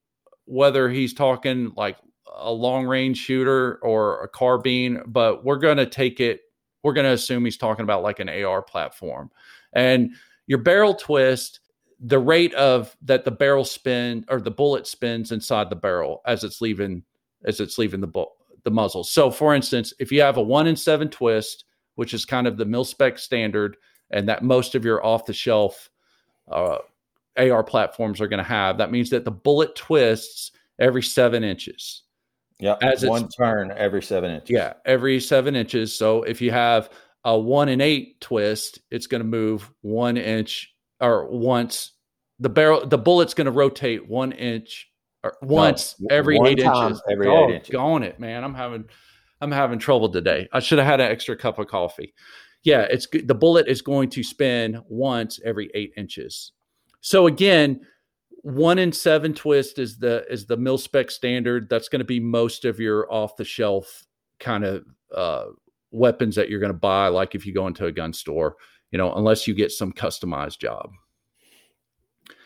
whether 0.45 0.89
he's 0.89 1.13
talking 1.13 1.71
like 1.75 1.97
a 2.35 2.51
long 2.51 2.85
range 2.85 3.17
shooter 3.17 3.79
or 3.83 4.23
a 4.23 4.27
carbine, 4.27 5.03
but 5.05 5.45
we're 5.45 5.57
going 5.57 5.77
to 5.77 5.85
take 5.85 6.19
it. 6.19 6.41
We're 6.83 6.93
going 6.93 7.05
to 7.05 7.13
assume 7.13 7.45
he's 7.45 7.57
talking 7.57 7.83
about 7.83 8.03
like 8.03 8.19
an 8.19 8.29
AR 8.29 8.61
platform. 8.61 9.29
And 9.73 10.11
your 10.47 10.59
barrel 10.59 10.95
twist 10.95 11.59
the 11.99 12.19
rate 12.19 12.53
of 12.53 12.95
that 13.01 13.25
the 13.25 13.31
barrel 13.31 13.65
spin 13.65 14.25
or 14.29 14.39
the 14.39 14.51
bullet 14.51 14.87
spins 14.87 15.31
inside 15.31 15.69
the 15.69 15.75
barrel 15.75 16.21
as 16.25 16.43
it's 16.43 16.61
leaving 16.61 17.03
as 17.45 17.59
it's 17.59 17.77
leaving 17.77 18.01
the 18.01 18.07
bu- 18.07 18.25
the 18.63 18.71
muzzle. 18.71 19.03
So, 19.03 19.31
for 19.31 19.53
instance, 19.55 19.93
if 19.99 20.11
you 20.11 20.21
have 20.21 20.37
a 20.37 20.41
one 20.41 20.67
in 20.67 20.75
seven 20.75 21.09
twist, 21.09 21.65
which 21.95 22.13
is 22.13 22.25
kind 22.25 22.47
of 22.47 22.57
the 22.57 22.65
mil 22.65 22.85
spec 22.85 23.17
standard, 23.17 23.77
and 24.11 24.29
that 24.29 24.43
most 24.43 24.75
of 24.75 24.85
your 24.85 25.05
off 25.05 25.25
the 25.25 25.33
shelf 25.33 25.89
uh, 26.49 26.77
AR 27.37 27.63
platforms 27.63 28.21
are 28.21 28.27
going 28.27 28.43
to 28.43 28.43
have, 28.43 28.77
that 28.77 28.91
means 28.91 29.09
that 29.09 29.25
the 29.25 29.31
bullet 29.31 29.75
twists 29.75 30.51
every 30.79 31.03
seven 31.03 31.43
inches. 31.43 32.03
Yeah, 32.59 32.75
as 32.81 33.05
one 33.05 33.29
turn 33.29 33.71
every 33.75 34.01
seven 34.01 34.31
inches. 34.31 34.49
Yeah, 34.49 34.73
every 34.85 35.19
seven 35.19 35.55
inches. 35.55 35.97
So 35.97 36.23
if 36.23 36.41
you 36.41 36.51
have 36.51 36.89
a 37.23 37.37
one 37.37 37.69
in 37.69 37.79
eight 37.79 38.19
twist, 38.19 38.79
it's 38.91 39.07
going 39.07 39.21
to 39.21 39.27
move 39.27 39.71
one 39.81 40.17
inch 40.17 40.73
or 40.99 41.27
once 41.29 41.93
the 42.39 42.49
barrel 42.49 42.85
the 42.85 42.97
bullet's 42.97 43.33
going 43.33 43.45
to 43.45 43.51
rotate 43.51 44.07
one 44.07 44.31
inch 44.31 44.89
or 45.23 45.37
once 45.41 45.95
no, 45.99 46.15
every 46.15 46.39
eight 46.45 46.59
inches. 46.59 47.01
Every 47.09 47.27
oh, 47.27 47.49
eight 47.49 47.55
inches. 47.55 47.69
Going 47.69 48.03
it, 48.03 48.19
man. 48.19 48.43
I'm 48.43 48.53
having 48.53 48.85
I'm 49.41 49.51
having 49.51 49.79
trouble 49.79 50.09
today. 50.09 50.47
I 50.51 50.59
should 50.59 50.79
have 50.79 50.87
had 50.87 51.01
an 51.01 51.11
extra 51.11 51.35
cup 51.35 51.59
of 51.59 51.67
coffee. 51.67 52.13
Yeah, 52.63 52.81
it's 52.89 53.07
the 53.07 53.35
bullet 53.35 53.67
is 53.67 53.81
going 53.81 54.09
to 54.11 54.23
spin 54.23 54.81
once 54.89 55.39
every 55.45 55.69
eight 55.73 55.93
inches. 55.95 56.51
So 57.01 57.27
again, 57.27 57.81
one 58.41 58.79
in 58.79 58.91
seven 58.91 59.33
twist 59.33 59.79
is 59.79 59.97
the 59.97 60.25
is 60.29 60.45
the 60.45 60.57
mil 60.57 60.77
spec 60.77 61.11
standard. 61.11 61.69
That's 61.69 61.89
going 61.89 61.99
to 61.99 62.05
be 62.05 62.19
most 62.19 62.65
of 62.65 62.79
your 62.79 63.11
off 63.11 63.35
the 63.37 63.45
shelf 63.45 64.05
kind 64.39 64.63
of 64.63 64.85
uh, 65.15 65.45
weapons 65.91 66.35
that 66.35 66.49
you're 66.49 66.59
going 66.59 66.73
to 66.73 66.77
buy. 66.77 67.07
Like 67.07 67.35
if 67.35 67.45
you 67.45 67.53
go 67.53 67.67
into 67.67 67.85
a 67.85 67.91
gun 67.91 68.13
store, 68.13 68.55
you 68.91 68.97
know, 68.97 69.13
unless 69.13 69.47
you 69.47 69.53
get 69.53 69.71
some 69.71 69.91
customized 69.91 70.59
job. 70.59 70.91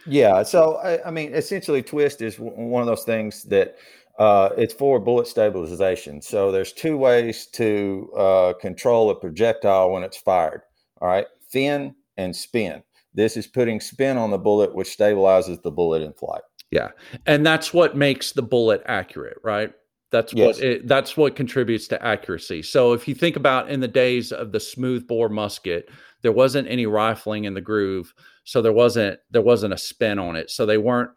Yeah. 0.06 0.44
So, 0.44 0.76
I, 0.78 1.08
I 1.08 1.12
mean, 1.12 1.34
essentially, 1.34 1.82
twist 1.82 2.22
is 2.22 2.38
one 2.38 2.82
of 2.82 2.88
those 2.88 3.04
things 3.04 3.44
that 3.44 3.76
uh, 4.20 4.50
it's 4.58 4.74
for 4.74 5.00
bullet 5.00 5.28
stabilization. 5.28 6.22
So, 6.22 6.52
there's 6.52 6.74
two 6.74 6.98
ways 6.98 7.48
to 7.54 8.12
uh, 8.18 8.54
control 8.60 9.10
a 9.10 9.16
projectile 9.16 9.92
when 9.92 10.04
it's 10.04 10.18
fired. 10.18 10.62
All 11.02 11.08
right. 11.08 11.28
Fin 11.50 11.96
and 12.18 12.36
spin. 12.36 12.84
This 13.14 13.38
is 13.38 13.48
putting 13.48 13.80
spin 13.80 14.18
on 14.18 14.32
the 14.32 14.38
bullet, 14.38 14.74
which 14.74 14.98
stabilizes 14.98 15.62
the 15.62 15.72
bullet 15.72 16.02
in 16.02 16.14
flight. 16.14 16.42
Yeah. 16.72 16.90
And 17.28 17.46
that's 17.46 17.74
what 17.74 17.96
makes 17.96 18.32
the 18.32 18.42
bullet 18.42 18.82
accurate, 18.86 19.38
right? 19.44 19.72
That's 20.12 20.34
yes. 20.34 20.58
what 20.58 20.64
it, 20.64 20.88
that's 20.88 21.16
what 21.16 21.36
contributes 21.36 21.88
to 21.90 22.04
accuracy. 22.04 22.62
So 22.64 22.94
if 22.94 23.08
you 23.08 23.16
think 23.16 23.36
about 23.36 23.70
in 23.70 23.80
the 23.80 23.88
days 23.88 24.32
of 24.32 24.52
the 24.52 24.60
smoothbore 24.60 25.30
musket, 25.30 25.90
there 26.24 26.32
wasn't 26.32 26.68
any 26.68 26.88
rifling 26.88 27.44
in 27.44 27.54
the 27.54 27.62
groove, 27.62 28.14
so 28.44 28.62
there 28.62 28.74
wasn't 28.74 29.20
there 29.30 29.42
wasn't 29.42 29.74
a 29.74 29.78
spin 29.78 30.18
on 30.18 30.36
it. 30.36 30.50
So 30.50 30.66
they 30.66 30.78
weren't 30.78 31.12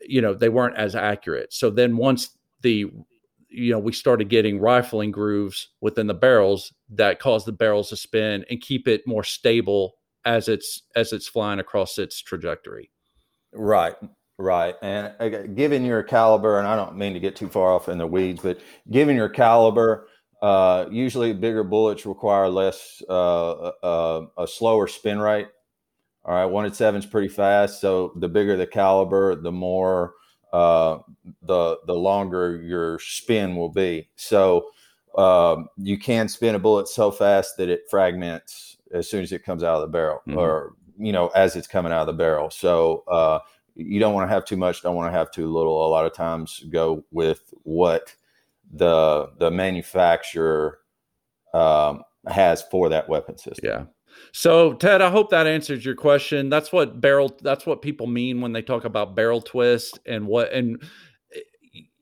you 0.00 0.20
know, 0.20 0.34
they 0.34 0.48
weren't 0.48 0.76
as 0.76 0.94
accurate. 0.94 1.52
So 1.52 1.70
then 1.70 1.96
once 1.96 2.30
the 2.62 2.90
you 3.48 3.70
know, 3.70 3.78
we 3.78 3.92
started 3.92 4.28
getting 4.28 4.58
rifling 4.58 5.12
grooves 5.12 5.68
within 5.80 6.08
the 6.08 6.14
barrels 6.14 6.72
that 6.90 7.20
caused 7.20 7.46
the 7.46 7.52
barrels 7.52 7.90
to 7.90 7.96
spin 7.96 8.44
and 8.50 8.60
keep 8.60 8.88
it 8.88 9.06
more 9.06 9.22
stable 9.22 9.94
as 10.24 10.48
it's 10.48 10.82
as 10.96 11.12
it's 11.12 11.28
flying 11.28 11.60
across 11.60 11.98
its 11.98 12.20
trajectory. 12.20 12.90
Right. 13.52 13.94
Right. 14.36 14.74
And 14.82 15.12
uh, 15.20 15.42
given 15.54 15.84
your 15.84 16.02
caliber, 16.02 16.58
and 16.58 16.66
I 16.66 16.74
don't 16.74 16.96
mean 16.96 17.14
to 17.14 17.20
get 17.20 17.36
too 17.36 17.48
far 17.48 17.72
off 17.72 17.88
in 17.88 17.98
the 17.98 18.06
weeds, 18.06 18.42
but 18.42 18.58
given 18.90 19.14
your 19.14 19.28
caliber, 19.28 20.08
uh, 20.44 20.86
usually 20.90 21.32
bigger 21.32 21.64
bullets 21.64 22.04
require 22.04 22.50
less, 22.50 23.02
uh, 23.08 23.52
uh, 23.82 24.26
a 24.36 24.46
slower 24.46 24.86
spin 24.86 25.18
rate. 25.18 25.48
All 26.22 26.34
right. 26.34 26.44
One 26.44 26.66
at 26.66 26.76
seven 26.76 26.98
is 26.98 27.06
pretty 27.06 27.28
fast. 27.28 27.80
So 27.80 28.12
the 28.16 28.28
bigger 28.28 28.54
the 28.54 28.66
caliber, 28.66 29.36
the 29.36 29.50
more, 29.50 30.12
uh, 30.52 30.98
the, 31.40 31.78
the 31.86 31.94
longer 31.94 32.60
your 32.62 32.98
spin 32.98 33.56
will 33.56 33.70
be. 33.70 34.10
So, 34.16 34.66
um, 35.16 35.68
you 35.78 35.96
can 35.96 36.28
spin 36.28 36.56
a 36.56 36.58
bullet 36.58 36.88
so 36.88 37.10
fast 37.10 37.56
that 37.56 37.70
it 37.70 37.84
fragments 37.88 38.76
as 38.92 39.08
soon 39.08 39.22
as 39.22 39.32
it 39.32 39.44
comes 39.46 39.62
out 39.62 39.76
of 39.76 39.80
the 39.80 39.86
barrel 39.86 40.20
mm-hmm. 40.28 40.38
or, 40.38 40.74
you 40.98 41.12
know, 41.12 41.28
as 41.28 41.56
it's 41.56 41.66
coming 41.66 41.90
out 41.90 42.02
of 42.02 42.06
the 42.08 42.12
barrel. 42.12 42.50
So, 42.50 43.02
uh, 43.08 43.38
you 43.76 43.98
don't 43.98 44.12
want 44.12 44.28
to 44.28 44.34
have 44.34 44.44
too 44.44 44.58
much, 44.58 44.82
don't 44.82 44.94
want 44.94 45.10
to 45.10 45.18
have 45.18 45.30
too 45.30 45.50
little. 45.50 45.86
A 45.86 45.88
lot 45.88 46.04
of 46.04 46.12
times 46.12 46.62
go 46.70 47.02
with 47.12 47.54
what 47.62 48.14
the 48.74 49.30
the 49.38 49.50
manufacturer 49.50 50.78
um, 51.52 52.02
has 52.26 52.62
for 52.70 52.88
that 52.88 53.08
weapon 53.08 53.38
system. 53.38 53.64
Yeah. 53.64 53.84
So 54.32 54.74
Ted, 54.74 55.02
I 55.02 55.10
hope 55.10 55.30
that 55.30 55.46
answers 55.46 55.84
your 55.84 55.94
question. 55.94 56.48
That's 56.48 56.72
what 56.72 57.00
barrel 57.00 57.36
that's 57.42 57.66
what 57.66 57.82
people 57.82 58.06
mean 58.06 58.40
when 58.40 58.52
they 58.52 58.62
talk 58.62 58.84
about 58.84 59.16
barrel 59.16 59.40
twist 59.40 59.98
and 60.06 60.26
what 60.26 60.52
and 60.52 60.82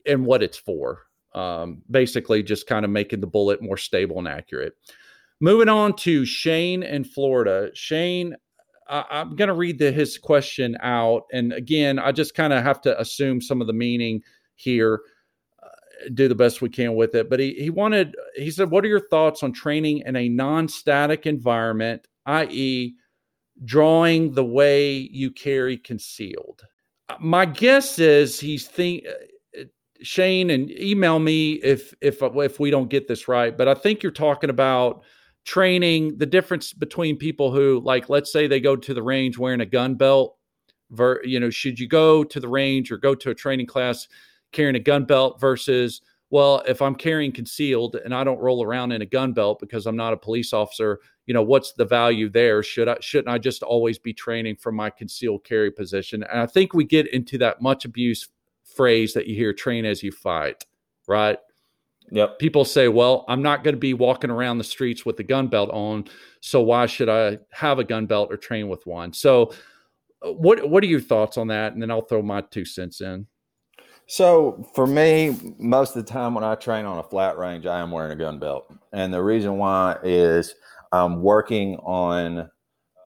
and 0.07 0.27
what 0.27 0.43
it's 0.43 0.59
for. 0.59 1.03
Um, 1.35 1.83
basically 1.91 2.43
just 2.43 2.67
kind 2.67 2.85
of 2.85 2.91
making 2.91 3.21
the 3.21 3.27
bullet 3.27 3.63
more 3.63 3.79
stable 3.79 4.19
and 4.19 4.29
accurate. 4.29 4.75
Moving 5.41 5.69
on 5.69 5.97
to 5.97 6.25
Shane 6.27 6.83
in 6.83 7.05
Florida. 7.05 7.71
Shane, 7.75 8.37
I, 8.87 9.05
am 9.11 9.35
going 9.35 9.49
to 9.49 9.55
read 9.55 9.79
the, 9.79 9.91
his 9.91 10.19
question 10.19 10.77
out. 10.83 11.23
And 11.33 11.53
again, 11.55 11.99
I 11.99 12.13
just 12.13 12.35
kind 12.35 12.53
of 12.53 12.63
have 12.63 12.81
to 12.83 13.01
assume 13.01 13.41
some 13.41 13.61
of 13.61 13.67
the 13.67 13.73
meaning 13.73 14.23
here, 14.57 15.01
do 16.15 16.29
the 16.29 16.35
best 16.35 16.63
we 16.63 16.69
can 16.69 16.95
with 16.95 17.15
it. 17.15 17.29
But 17.31 17.41
he, 17.41 17.55
he 17.55 17.71
wanted, 17.71 18.15
he 18.35 18.51
said, 18.51 18.71
What 18.71 18.85
are 18.85 18.89
your 18.89 19.09
thoughts 19.09 19.43
on 19.43 19.53
training 19.53 20.03
in 20.07 20.17
a 20.17 20.29
non 20.29 20.69
static 20.69 21.27
environment, 21.27 22.07
i.e., 22.27 22.95
drawing 23.65 24.35
the 24.35 24.45
way 24.45 24.93
you 24.93 25.31
carry 25.31 25.77
concealed? 25.77 26.63
Uh, 27.09 27.17
my 27.21 27.47
guess 27.47 27.99
is 27.99 28.39
he's 28.41 28.67
think 28.67 29.05
uh, 29.07 29.65
Shane, 30.03 30.51
and 30.51 30.71
email 30.71 31.19
me 31.19 31.55
if 31.55 31.95
if 32.01 32.19
if 32.23 32.61
we 32.61 32.71
don't 32.71 32.91
get 32.91 33.09
this 33.09 33.29
right. 33.29 33.57
But 33.57 33.69
I 33.69 33.75
think 33.75 34.03
you're 34.03 34.13
talking 34.13 34.51
about 34.51 35.03
training 35.45 36.19
the 36.19 36.27
difference 36.27 36.73
between 36.73 37.17
people 37.17 37.53
who 37.53 37.81
like 37.85 38.09
let's 38.09 38.33
say 38.33 38.47
they 38.47 38.61
go 38.61 38.77
to 38.77 38.95
the 38.95 39.03
range 39.03 39.39
wearing 39.39 39.61
a 39.61 39.67
gun 39.67 39.97
belt 39.97 40.37
ver, 40.91 41.21
you 41.25 41.41
know 41.41 41.51
should 41.51 41.81
you 41.81 41.89
go 41.89 42.23
to 42.23 42.39
the 42.39 42.49
range 42.49 42.93
or 42.93 42.97
go 42.97 43.15
to 43.15 43.31
a 43.31 43.35
training 43.35 43.67
class 43.67 44.07
carrying 44.53 44.77
a 44.77 44.81
gun 44.81 45.05
belt 45.05 45.41
versus 45.41 46.03
well 46.31 46.63
if 46.67 46.81
i'm 46.81 46.95
carrying 46.95 47.33
concealed 47.33 47.97
and 48.05 48.15
i 48.15 48.23
don't 48.25 48.39
roll 48.39 48.63
around 48.65 48.93
in 48.93 49.03
a 49.03 49.07
gun 49.07 49.33
belt 49.33 49.59
because 49.61 49.87
i'm 49.87 49.97
not 49.97 50.13
a 50.13 50.17
police 50.17 50.53
officer 50.53 51.01
you 51.27 51.35
know 51.35 51.43
what's 51.43 51.73
the 51.73 51.85
value 51.85 52.29
there 52.29 52.63
should 52.63 52.89
i 52.89 52.97
shouldn't 53.01 53.29
i 53.29 53.39
just 53.39 53.63
always 53.63 53.99
be 53.99 54.13
training 54.13 54.57
from 54.57 54.75
my 54.75 54.91
concealed 54.91 55.45
carry 55.45 55.71
position 55.71 56.23
and 56.25 56.41
i 56.41 56.47
think 56.47 56.75
we 56.75 56.85
get 56.85 57.07
into 57.13 57.39
that 57.39 57.61
much 57.61 57.85
abuse 57.85 58.29
phrase 58.65 59.13
that 59.13 59.27
you 59.27 59.35
hear 59.35 59.53
train 59.53 59.85
as 59.85 60.03
you 60.03 60.11
fight 60.13 60.65
right 61.07 61.39
Yep. 62.13 62.39
People 62.39 62.67
say, 62.67 62.89
well, 62.89 63.25
I'm 63.27 63.41
not 63.41 63.65
going 63.65 63.75
to 63.75 63.81
be 63.81 63.95
walking 63.95 64.31
around 64.31 64.59
the 64.59 64.65
streets 64.65 65.07
with 65.07 65.19
a 65.21 65.23
gun 65.23 65.49
belt 65.49 65.71
on. 65.71 66.05
So 66.41 66.61
why 66.61 66.85
should 66.85 67.09
I 67.09 67.39
have 67.53 67.79
a 67.79 67.85
gun 67.85 68.05
belt 68.05 68.31
or 68.31 68.37
train 68.37 68.69
with 68.69 68.87
one? 68.87 69.15
So 69.15 69.53
uh, 70.21 70.33
what 70.33 70.69
what 70.69 70.85
are 70.85 70.89
your 70.89 71.01
thoughts 71.01 71.39
on 71.39 71.47
that? 71.49 71.73
And 71.73 71.81
then 71.81 71.91
I'll 71.91 72.03
throw 72.03 72.21
my 72.21 72.43
two 72.43 72.67
cents 72.67 73.01
in. 73.01 73.27
So 74.07 74.69
for 74.75 74.87
me, 74.87 75.55
most 75.59 75.97
of 75.97 76.05
the 76.05 76.13
time 76.13 76.35
when 76.35 76.45
I 76.45 76.55
train 76.55 76.85
on 76.85 76.99
a 76.99 77.03
flat 77.03 77.39
range, 77.39 77.67
I 77.67 77.81
am 77.81 77.91
wearing 77.91 78.13
a 78.13 78.17
gun 78.17 78.39
belt. 78.39 78.73
And 78.93 79.13
the 79.13 79.23
reason 79.23 79.57
why 79.57 79.97
is 80.03 80.55
I'm 80.91 81.23
working 81.23 81.77
on 81.79 82.51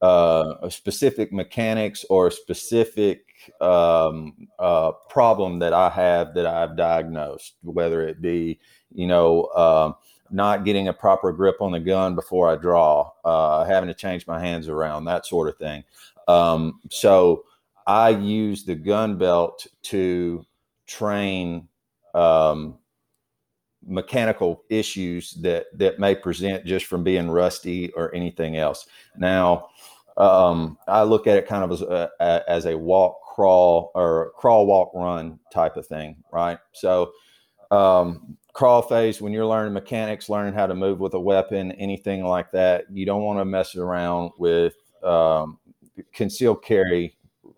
uh, 0.03 0.69
specific 0.69 1.33
mechanics 1.33 2.05
or 2.11 2.27
a 2.27 2.33
specific 2.33 3.23
um, 3.61 4.49
uh, 4.59 4.93
problem 5.09 5.61
that 5.61 5.73
I 5.73 5.91
have 5.91 6.35
that 6.35 6.47
I've 6.47 6.77
diagnosed, 6.77 7.55
whether 7.63 8.03
it 8.03 8.21
be 8.21 8.59
you 8.97 9.07
know, 9.07 9.43
uh, 9.55 9.93
not 10.31 10.65
getting 10.65 10.89
a 10.89 10.93
proper 10.93 11.33
grip 11.33 11.61
on 11.61 11.73
the 11.73 11.81
gun 11.81 12.15
before 12.15 12.51
I 12.51 12.57
draw, 12.57 13.11
uh, 13.25 13.65
having 13.65 13.89
to 13.89 13.95
change 13.95 14.27
my 14.27 14.41
hands 14.41 14.69
around, 14.69 15.05
that 15.05 15.27
sort 15.27 15.49
of 15.49 15.57
thing. 15.59 15.85
Um, 16.27 16.81
so 16.91 17.45
I 17.87 18.09
use 18.11 18.65
the 18.65 18.75
gun 18.75 19.19
belt 19.19 19.67
to 19.85 20.45
train 20.87 21.69
um, 22.15 22.79
mechanical 23.87 24.65
issues 24.69 25.33
that 25.33 25.67
that 25.75 25.99
may 25.99 26.15
present 26.15 26.65
just 26.65 26.87
from 26.87 27.05
being 27.05 27.31
rusty 27.31 27.93
or 27.93 28.15
anything 28.15 28.57
else. 28.57 28.87
Now, 29.17 29.69
um, 30.17 30.79
I 30.89 31.03
look 31.03 31.27
at 31.27 31.37
it 31.37 31.47
kind 31.47 31.65
of 31.65 31.73
as 31.73 31.83
a, 31.83 32.43
as 32.49 32.67
a 32.67 32.77
walk, 32.77 33.21
crawl, 33.23 33.93
or 33.95 34.33
crawl, 34.37 34.67
walk, 34.67 34.93
run 34.95 35.39
type 35.53 35.77
of 35.77 35.87
thing, 35.87 36.17
right? 36.33 36.59
So 36.73 37.13
um, 37.71 38.37
crawl 38.57 38.83
phase 38.83 39.21
when 39.21 39.33
you're 39.33 39.47
learning 39.47 39.75
mechanics 39.75 40.31
learning 40.31 40.55
how 40.55 40.67
to 40.67 40.75
move 40.75 40.99
with 40.99 41.13
a 41.13 41.21
weapon 41.21 41.73
anything 41.73 42.25
like 42.25 42.51
that 42.51 42.85
you 42.91 43.05
don't 43.05 43.23
want 43.23 43.39
to 43.39 43.45
mess 43.45 43.77
around 43.77 44.31
with 44.39 44.75
um, 45.03 45.59
concealed 46.15 46.65
carry 46.65 47.15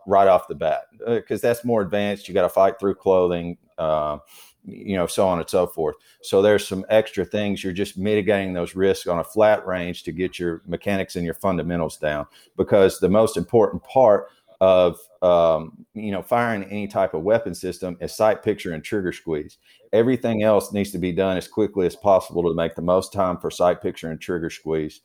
right 0.09 0.27
off 0.27 0.49
the 0.49 0.55
bat 0.55 0.87
because 1.07 1.45
uh, 1.45 1.49
that's 1.49 1.65
more 1.65 1.83
advanced. 1.83 2.29
You 2.29 2.35
got 2.35 2.43
to 2.43 2.49
fight 2.49 2.81
through 2.81 2.95
clothing 2.95 3.59
uh, 3.79 4.19
you 4.65 4.97
know 4.97 5.07
so 5.07 5.27
on 5.27 5.39
and 5.39 5.49
so 5.49 5.67
forth. 5.67 5.97
So 6.23 6.43
there's 6.43 6.67
some 6.67 6.85
extra 6.89 7.25
things. 7.25 7.63
You're 7.63 7.73
just 7.73 7.97
mitigating 7.97 8.53
those 8.53 8.75
risks 8.75 9.07
on 9.07 9.19
a 9.19 9.25
flat 9.25 9.67
range 9.67 10.03
to 10.05 10.13
get 10.13 10.39
your 10.39 10.63
mechanics 10.67 11.17
and 11.17 11.25
your 11.25 11.35
fundamentals 11.35 11.97
down 11.97 12.27
because 12.57 12.99
the 12.99 13.09
most 13.09 13.37
important 13.37 13.83
part 13.85 14.29
of 14.61 14.99
um, 15.23 15.87
you 15.95 16.11
know 16.11 16.23
firing 16.23 16.65
any 16.65 16.89
type 16.89 17.15
of 17.15 17.23
weapon 17.23 17.55
system 17.55 17.97
is 18.01 18.15
sight 18.15 18.43
picture 18.43 18.73
and 18.73 18.85
trigger 18.85 19.13
squeeze. 19.13 19.59
Everything 19.93 20.43
else 20.43 20.73
needs 20.73 20.91
to 20.93 20.99
be 20.99 21.13
done 21.13 21.37
as 21.37 21.49
quickly 21.49 21.87
as 21.87 21.97
possible 21.97 22.43
to 22.43 22.55
make 22.55 22.75
the 22.75 22.83
most 22.83 23.13
time 23.13 23.39
for 23.39 23.51
sight 23.51 23.81
picture 23.81 24.11
and 24.11 24.21
trigger 24.21 24.51
squeeze. 24.51 25.01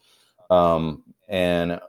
Um, 0.49 1.03
and 1.29 1.79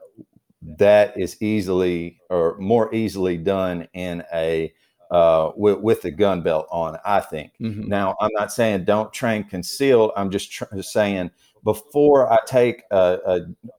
that 0.77 1.17
is 1.19 1.41
easily 1.41 2.19
or 2.29 2.57
more 2.59 2.93
easily 2.93 3.37
done 3.37 3.87
in 3.93 4.23
a 4.33 4.73
uh, 5.11 5.51
with, 5.55 5.79
with 5.79 6.01
the 6.01 6.11
gun 6.11 6.41
belt 6.41 6.67
on 6.71 6.97
i 7.05 7.19
think 7.19 7.51
mm-hmm. 7.61 7.87
now 7.87 8.15
i'm 8.19 8.31
not 8.33 8.51
saying 8.51 8.83
don't 8.83 9.13
train 9.13 9.43
concealed 9.43 10.11
i'm 10.17 10.31
just 10.31 10.51
tr- 10.51 10.81
saying 10.81 11.29
before 11.63 12.31
i 12.31 12.37
take 12.47 12.81
a, 12.91 13.19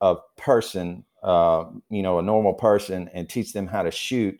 a, 0.00 0.06
a 0.12 0.16
person 0.36 1.04
uh, 1.26 1.64
you 1.90 2.02
know, 2.02 2.20
a 2.20 2.22
normal 2.22 2.54
person 2.54 3.10
and 3.12 3.28
teach 3.28 3.52
them 3.52 3.66
how 3.66 3.82
to 3.82 3.90
shoot, 3.90 4.38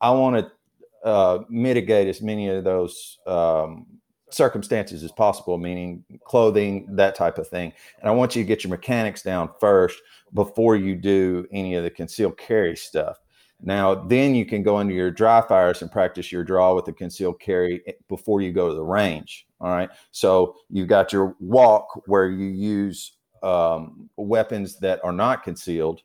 I 0.00 0.10
want 0.10 0.36
to 0.36 1.06
uh, 1.06 1.42
mitigate 1.48 2.06
as 2.06 2.22
many 2.22 2.48
of 2.48 2.62
those 2.62 3.18
um, 3.26 3.86
circumstances 4.30 5.02
as 5.02 5.12
possible, 5.12 5.58
meaning 5.58 6.04
clothing, 6.24 6.86
that 6.96 7.14
type 7.14 7.38
of 7.38 7.48
thing. 7.48 7.72
And 8.00 8.08
I 8.08 8.12
want 8.12 8.36
you 8.36 8.42
to 8.42 8.46
get 8.46 8.64
your 8.64 8.70
mechanics 8.70 9.22
down 9.22 9.50
first 9.60 10.00
before 10.34 10.76
you 10.76 10.94
do 10.94 11.46
any 11.52 11.74
of 11.74 11.84
the 11.84 11.90
concealed 11.90 12.36
carry 12.36 12.76
stuff. 12.76 13.18
Now, 13.60 13.94
then 13.94 14.34
you 14.34 14.46
can 14.46 14.62
go 14.62 14.78
into 14.78 14.94
your 14.94 15.10
dry 15.10 15.40
fires 15.40 15.82
and 15.82 15.90
practice 15.90 16.30
your 16.30 16.44
draw 16.44 16.74
with 16.74 16.84
the 16.84 16.92
concealed 16.92 17.40
carry 17.40 17.82
before 18.08 18.40
you 18.40 18.52
go 18.52 18.68
to 18.68 18.74
the 18.74 18.84
range. 18.84 19.46
All 19.60 19.70
right. 19.70 19.90
So 20.12 20.54
you've 20.70 20.88
got 20.88 21.12
your 21.12 21.34
walk 21.40 22.02
where 22.06 22.28
you 22.28 22.46
use 22.46 23.16
um, 23.42 24.08
weapons 24.16 24.78
that 24.78 25.04
are 25.04 25.12
not 25.12 25.42
concealed 25.42 26.02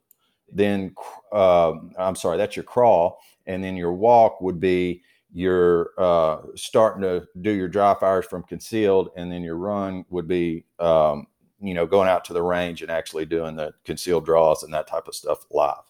then 0.54 0.94
uh, 1.32 1.74
I'm 1.98 2.16
sorry, 2.16 2.38
that's 2.38 2.56
your 2.56 2.64
crawl, 2.64 3.20
and 3.46 3.64
then 3.64 3.76
your 3.76 3.94
walk 3.94 4.42
would 4.42 4.60
be 4.60 5.04
you're 5.34 5.90
uh, 5.98 6.38
starting 6.56 7.02
to 7.02 7.28
do 7.42 7.52
your 7.52 7.68
dry 7.68 7.96
fires 8.00 8.26
from 8.26 8.44
concealed, 8.44 9.10
and 9.18 9.32
then 9.32 9.42
your 9.42 9.58
run 9.58 10.06
would 10.10 10.28
be 10.28 10.66
um, 10.80 11.28
you 11.60 11.74
know 11.74 11.86
going 11.86 12.08
out 12.08 12.24
to 12.26 12.34
the 12.34 12.42
range 12.42 12.82
and 12.82 12.92
actually 12.92 13.26
doing 13.26 13.56
the 13.56 13.74
concealed 13.84 14.26
draws 14.26 14.64
and 14.64 14.74
that 14.74 14.88
type 14.88 15.08
of 15.08 15.16
stuff 15.16 15.46
live. 15.50 15.84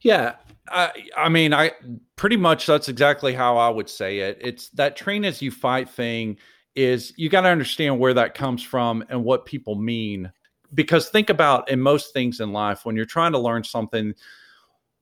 Yeah, 0.00 0.34
I, 0.68 0.90
I 1.16 1.28
mean, 1.28 1.54
I 1.54 1.72
pretty 2.16 2.36
much 2.36 2.66
that's 2.66 2.88
exactly 2.88 3.32
how 3.32 3.56
I 3.56 3.68
would 3.68 3.88
say 3.88 4.18
it. 4.18 4.38
It's 4.40 4.68
that 4.70 4.96
train 4.96 5.24
as 5.24 5.40
you 5.40 5.50
fight 5.50 5.88
thing 5.88 6.36
is 6.74 7.12
you 7.16 7.28
got 7.28 7.42
to 7.42 7.48
understand 7.48 7.98
where 7.98 8.14
that 8.14 8.34
comes 8.34 8.62
from 8.62 9.04
and 9.08 9.22
what 9.22 9.46
people 9.46 9.76
mean 9.76 10.32
because 10.74 11.08
think 11.10 11.28
about 11.28 11.70
in 11.70 11.78
most 11.80 12.14
things 12.14 12.40
in 12.40 12.50
life 12.52 12.84
when 12.84 12.96
you're 12.96 13.04
trying 13.04 13.32
to 13.32 13.38
learn 13.38 13.62
something 13.62 14.14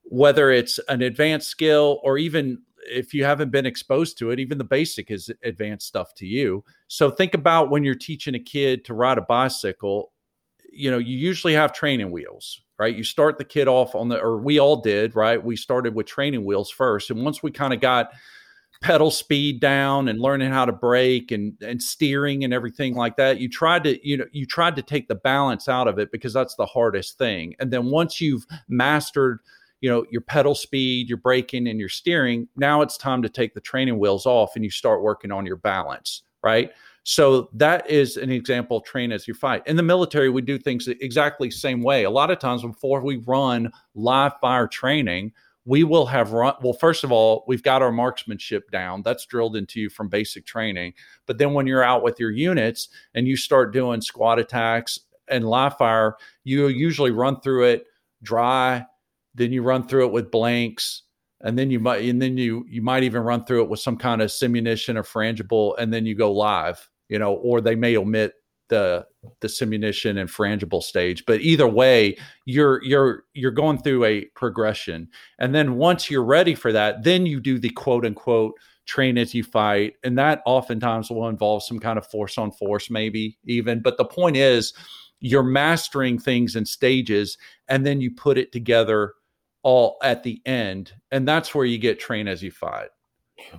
whether 0.03 0.51
it's 0.51 0.79
an 0.89 1.01
advanced 1.01 1.47
skill 1.47 2.01
or 2.03 2.17
even 2.17 2.61
if 2.89 3.13
you 3.13 3.23
haven't 3.23 3.51
been 3.51 3.65
exposed 3.65 4.17
to 4.17 4.31
it 4.31 4.39
even 4.39 4.57
the 4.57 4.63
basic 4.63 5.11
is 5.11 5.31
advanced 5.43 5.87
stuff 5.87 6.13
to 6.15 6.25
you. 6.25 6.63
So 6.87 7.09
think 7.09 7.33
about 7.33 7.69
when 7.69 7.83
you're 7.83 7.95
teaching 7.95 8.35
a 8.35 8.39
kid 8.39 8.85
to 8.85 8.93
ride 8.93 9.17
a 9.17 9.21
bicycle 9.21 10.11
you 10.73 10.89
know 10.89 10.97
you 10.97 11.17
usually 11.17 11.53
have 11.53 11.73
training 11.73 12.11
wheels 12.11 12.61
right? 12.79 12.95
You 12.95 13.03
start 13.03 13.37
the 13.37 13.45
kid 13.45 13.67
off 13.67 13.93
on 13.93 14.09
the 14.09 14.19
or 14.19 14.37
we 14.37 14.59
all 14.59 14.81
did 14.81 15.15
right? 15.15 15.43
We 15.43 15.55
started 15.55 15.93
with 15.93 16.07
training 16.07 16.45
wheels 16.45 16.71
first 16.71 17.09
and 17.09 17.23
once 17.23 17.43
we 17.43 17.51
kind 17.51 17.73
of 17.73 17.79
got 17.79 18.11
pedal 18.81 19.11
speed 19.11 19.59
down 19.59 20.07
and 20.07 20.19
learning 20.19 20.49
how 20.49 20.65
to 20.65 20.71
brake 20.71 21.31
and 21.31 21.53
and 21.61 21.81
steering 21.81 22.43
and 22.43 22.51
everything 22.51 22.95
like 22.95 23.15
that 23.15 23.39
you 23.39 23.47
tried 23.47 23.83
to 23.83 24.07
you 24.07 24.17
know 24.17 24.25
you 24.31 24.43
tried 24.43 24.75
to 24.75 24.81
take 24.81 25.07
the 25.07 25.13
balance 25.13 25.69
out 25.69 25.87
of 25.87 25.99
it 25.99 26.11
because 26.11 26.33
that's 26.33 26.55
the 26.55 26.65
hardest 26.65 27.17
thing. 27.17 27.55
And 27.59 27.71
then 27.71 27.91
once 27.91 28.19
you've 28.19 28.45
mastered 28.67 29.39
you 29.81 29.89
know 29.89 30.05
your 30.09 30.21
pedal 30.21 30.55
speed 30.55 31.09
your 31.09 31.17
braking 31.17 31.67
and 31.67 31.79
your 31.79 31.89
steering 31.89 32.47
now 32.55 32.81
it's 32.81 32.97
time 32.97 33.21
to 33.21 33.29
take 33.29 33.53
the 33.53 33.61
training 33.61 33.99
wheels 33.99 34.25
off 34.25 34.55
and 34.55 34.63
you 34.63 34.71
start 34.71 35.01
working 35.01 35.31
on 35.31 35.45
your 35.45 35.57
balance 35.57 36.23
right? 36.43 36.71
So 37.03 37.49
that 37.53 37.89
is 37.89 38.17
an 38.17 38.29
example 38.29 38.79
train 38.79 39.11
as 39.11 39.27
you 39.27 39.33
fight. 39.33 39.63
In 39.65 39.75
the 39.75 39.83
military 39.83 40.29
we 40.29 40.41
do 40.41 40.59
things 40.59 40.87
exactly 40.87 41.49
same 41.49 41.81
way. 41.81 42.03
A 42.03 42.11
lot 42.11 42.29
of 42.29 42.39
times 42.39 42.61
before 42.61 43.01
we 43.01 43.17
run 43.17 43.71
live 43.95 44.33
fire 44.39 44.67
training 44.67 45.33
we 45.65 45.83
will 45.83 46.07
have 46.07 46.31
run 46.31 46.55
well 46.61 46.73
first 46.73 47.03
of 47.03 47.11
all 47.11 47.43
we've 47.47 47.63
got 47.63 47.81
our 47.81 47.91
marksmanship 47.91 48.69
down. 48.71 49.01
That's 49.03 49.25
drilled 49.25 49.55
into 49.55 49.79
you 49.79 49.89
from 49.89 50.09
basic 50.09 50.45
training. 50.45 50.93
But 51.25 51.37
then 51.37 51.53
when 51.53 51.67
you're 51.67 51.83
out 51.83 52.03
with 52.03 52.19
your 52.19 52.31
units 52.31 52.89
and 53.15 53.27
you 53.27 53.35
start 53.35 53.73
doing 53.73 54.01
squad 54.01 54.39
attacks 54.39 54.99
and 55.27 55.47
live 55.47 55.77
fire 55.77 56.17
you 56.43 56.67
usually 56.67 57.11
run 57.11 57.39
through 57.41 57.65
it 57.65 57.85
dry 58.23 58.85
then 59.35 59.51
you 59.51 59.61
run 59.61 59.87
through 59.87 60.05
it 60.05 60.11
with 60.11 60.31
blanks 60.31 61.03
and 61.41 61.57
then 61.57 61.71
you 61.71 61.79
might 61.79 62.03
and 62.03 62.21
then 62.21 62.37
you 62.37 62.65
you 62.69 62.81
might 62.81 63.03
even 63.03 63.21
run 63.21 63.45
through 63.45 63.63
it 63.63 63.69
with 63.69 63.79
some 63.79 63.97
kind 63.97 64.21
of 64.21 64.29
simunition 64.29 64.95
or 64.95 65.03
frangible 65.03 65.75
and 65.77 65.93
then 65.93 66.05
you 66.05 66.15
go 66.15 66.31
live 66.31 66.89
you 67.09 67.17
know 67.17 67.33
or 67.33 67.61
they 67.61 67.75
may 67.75 67.97
omit 67.97 68.33
the 68.71 69.05
the 69.41 69.47
simunition 69.47 70.19
and 70.19 70.29
frangible 70.29 70.81
stage. 70.81 71.23
But 71.27 71.41
either 71.41 71.67
way 71.67 72.17
you're 72.45 72.83
you're 72.83 73.25
you're 73.35 73.51
going 73.51 73.77
through 73.77 74.05
a 74.05 74.25
progression. 74.33 75.09
And 75.37 75.53
then 75.53 75.75
once 75.75 76.09
you're 76.09 76.23
ready 76.23 76.55
for 76.55 76.71
that 76.71 77.03
then 77.03 77.27
you 77.27 77.39
do 77.39 77.59
the 77.59 77.69
quote 77.69 78.05
unquote 78.05 78.53
train 78.87 79.19
as 79.19 79.35
you 79.35 79.43
fight. 79.43 79.93
And 80.03 80.17
that 80.17 80.41
oftentimes 80.47 81.11
will 81.11 81.27
involve 81.27 81.63
some 81.63 81.79
kind 81.79 81.99
of 81.99 82.07
force 82.07 82.39
on 82.39 82.51
force 82.51 82.89
maybe 82.89 83.37
even. 83.45 83.81
But 83.81 83.97
the 83.97 84.05
point 84.05 84.37
is 84.37 84.73
you're 85.19 85.43
mastering 85.43 86.17
things 86.17 86.55
in 86.55 86.65
stages 86.65 87.37
and 87.67 87.85
then 87.85 88.01
you 88.01 88.09
put 88.09 88.39
it 88.39 88.51
together 88.51 89.13
all 89.63 89.97
at 90.03 90.23
the 90.23 90.41
end 90.45 90.93
and 91.11 91.27
that's 91.27 91.53
where 91.53 91.65
you 91.65 91.77
get 91.77 91.99
train 91.99 92.27
as 92.27 92.41
you 92.41 92.51
fight 92.51 92.89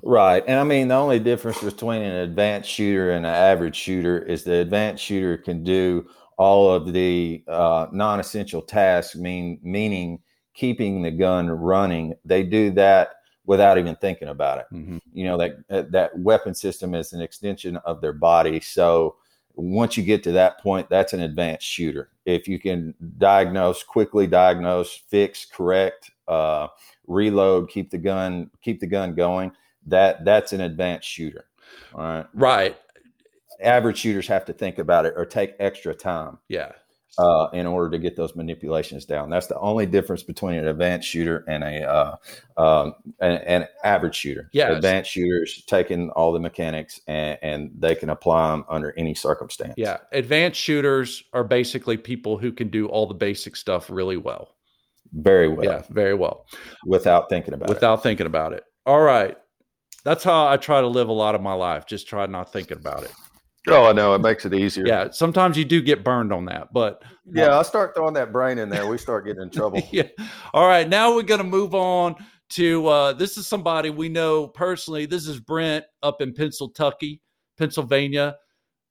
Right. 0.02 0.42
And 0.46 0.58
I 0.58 0.64
mean, 0.64 0.88
the 0.88 0.94
only 0.94 1.18
difference 1.18 1.60
between 1.60 2.02
an 2.02 2.16
advanced 2.16 2.70
shooter 2.70 3.12
and 3.12 3.26
an 3.26 3.32
average 3.32 3.76
shooter 3.76 4.18
is 4.18 4.44
the 4.44 4.56
advanced 4.56 5.02
shooter 5.02 5.36
can 5.36 5.64
do 5.64 6.06
all 6.38 6.72
of 6.72 6.92
the 6.92 7.44
uh, 7.48 7.86
non 7.92 8.20
essential 8.20 8.62
tasks, 8.62 9.16
mean, 9.16 9.58
meaning 9.62 10.20
keeping 10.54 11.02
the 11.02 11.10
gun 11.10 11.50
running. 11.50 12.14
They 12.24 12.42
do 12.42 12.70
that 12.72 13.14
without 13.44 13.78
even 13.78 13.96
thinking 13.96 14.28
about 14.28 14.58
it. 14.58 14.66
Mm-hmm. 14.72 14.98
You 15.12 15.24
know, 15.24 15.38
that, 15.38 15.92
that 15.92 16.18
weapon 16.18 16.54
system 16.54 16.94
is 16.94 17.12
an 17.12 17.20
extension 17.20 17.76
of 17.78 18.00
their 18.00 18.12
body. 18.12 18.60
So 18.60 19.16
once 19.54 19.96
you 19.96 20.02
get 20.02 20.22
to 20.24 20.32
that 20.32 20.60
point, 20.60 20.88
that's 20.88 21.12
an 21.12 21.20
advanced 21.20 21.66
shooter. 21.66 22.08
If 22.24 22.48
you 22.48 22.58
can 22.58 22.94
diagnose, 23.18 23.82
quickly 23.82 24.26
diagnose, 24.26 24.94
fix, 25.08 25.44
correct, 25.44 26.10
uh, 26.28 26.68
reload, 27.06 27.68
keep 27.68 27.90
the 27.90 27.98
gun, 27.98 28.50
keep 28.62 28.80
the 28.80 28.86
gun 28.86 29.14
going 29.14 29.52
that 29.86 30.24
that's 30.24 30.52
an 30.52 30.60
advanced 30.60 31.08
shooter. 31.08 31.46
All 31.94 32.02
right. 32.02 32.26
Right. 32.34 32.76
Average 33.60 33.98
shooters 33.98 34.26
have 34.28 34.44
to 34.46 34.52
think 34.52 34.78
about 34.78 35.06
it 35.06 35.14
or 35.16 35.24
take 35.24 35.54
extra 35.58 35.94
time. 35.94 36.38
Yeah. 36.48 36.72
Uh, 37.18 37.48
in 37.52 37.66
order 37.66 37.90
to 37.90 37.98
get 37.98 38.16
those 38.16 38.34
manipulations 38.34 39.04
down. 39.04 39.28
That's 39.28 39.46
the 39.46 39.58
only 39.58 39.84
difference 39.84 40.22
between 40.22 40.54
an 40.54 40.66
advanced 40.66 41.06
shooter 41.06 41.44
and 41.46 41.62
a 41.62 41.84
uh, 41.86 42.16
um, 42.56 42.94
an, 43.20 43.32
an, 43.32 43.68
average 43.84 44.14
shooter. 44.14 44.48
Yeah, 44.54 44.70
advanced 44.70 45.10
shooters 45.10 45.62
taking 45.66 46.08
all 46.12 46.32
the 46.32 46.40
mechanics 46.40 47.02
and, 47.06 47.38
and, 47.42 47.70
they 47.78 47.94
can 47.94 48.08
apply 48.08 48.52
them 48.52 48.64
under 48.66 48.94
any 48.96 49.14
circumstance. 49.14 49.74
Yeah, 49.76 49.98
advanced 50.12 50.58
shooters 50.58 51.22
are 51.34 51.44
basically 51.44 51.98
people 51.98 52.38
who 52.38 52.50
can 52.50 52.68
do 52.68 52.86
all 52.86 53.06
the 53.06 53.12
basic 53.12 53.56
stuff 53.56 53.90
really 53.90 54.16
well. 54.16 54.54
Very 55.12 55.48
well. 55.48 55.66
Yeah, 55.66 55.82
very 55.90 56.14
well. 56.14 56.46
Without 56.86 57.28
thinking 57.28 57.52
about 57.52 57.68
Without 57.68 57.72
it. 57.72 57.76
Without 57.76 58.02
thinking 58.02 58.26
about 58.26 58.52
it. 58.54 58.64
All 58.86 59.02
right 59.02 59.36
that's 60.04 60.24
how 60.24 60.48
I 60.48 60.56
try 60.56 60.80
to 60.80 60.86
live 60.86 61.08
a 61.08 61.12
lot 61.12 61.34
of 61.34 61.40
my 61.40 61.52
life. 61.52 61.86
Just 61.86 62.08
try 62.08 62.26
not 62.26 62.52
thinking 62.52 62.76
about 62.76 63.04
it. 63.04 63.12
Oh, 63.68 63.84
I 63.84 63.92
know 63.92 64.14
it 64.14 64.20
makes 64.20 64.44
it 64.44 64.54
easier. 64.54 64.86
Yeah, 64.86 65.10
sometimes 65.10 65.56
you 65.56 65.64
do 65.64 65.80
get 65.80 66.02
burned 66.02 66.32
on 66.32 66.46
that, 66.46 66.72
but 66.72 67.02
yeah, 67.32 67.58
I 67.58 67.62
start 67.62 67.94
throwing 67.94 68.14
that 68.14 68.32
brain 68.32 68.58
in 68.58 68.68
there. 68.68 68.88
We 68.88 68.98
start 68.98 69.24
getting 69.24 69.42
in 69.42 69.50
trouble. 69.50 69.80
yeah. 69.92 70.08
All 70.52 70.66
right, 70.66 70.88
now 70.88 71.14
we're 71.14 71.22
gonna 71.22 71.44
move 71.44 71.74
on 71.74 72.16
to 72.50 72.86
uh, 72.88 73.12
this 73.12 73.36
is 73.38 73.46
somebody 73.46 73.90
we 73.90 74.08
know 74.08 74.48
personally. 74.48 75.06
This 75.06 75.28
is 75.28 75.38
Brent 75.38 75.84
up 76.02 76.20
in 76.20 76.34
Pennsylvania, 76.34 77.18
Pennsylvania. 77.56 78.36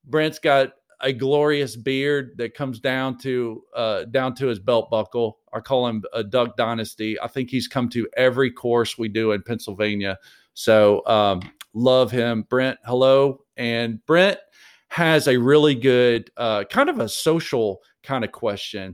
Brent's 0.05 0.39
got 0.39 0.71
a 1.01 1.11
glorious 1.11 1.75
beard 1.75 2.31
that 2.37 2.53
comes 2.53 2.79
down 2.79 3.17
to 3.19 3.63
uh, 3.75 4.05
down 4.05 4.35
to 4.35 4.47
his 4.47 4.59
belt 4.59 4.89
buckle. 4.89 5.39
I 5.51 5.59
call 5.59 5.87
him 5.87 6.03
a 6.13 6.23
Duck 6.23 6.55
Dynasty. 6.55 7.19
I 7.19 7.27
think 7.27 7.49
he's 7.49 7.67
come 7.67 7.89
to 7.89 8.07
every 8.15 8.51
course 8.51 8.97
we 8.97 9.09
do 9.09 9.33
in 9.33 9.41
Pennsylvania. 9.41 10.17
So 10.53 11.05
um, 11.07 11.41
love 11.73 12.11
him. 12.11 12.43
Brent, 12.49 12.79
hello. 12.85 13.43
And 13.57 14.03
Brent 14.05 14.39
has 14.91 15.29
a 15.29 15.37
really 15.37 15.73
good 15.73 16.29
uh, 16.35 16.65
kind 16.65 16.89
of 16.89 16.99
a 16.99 17.07
social 17.07 17.79
kind 18.03 18.25
of 18.25 18.33
question. 18.33 18.93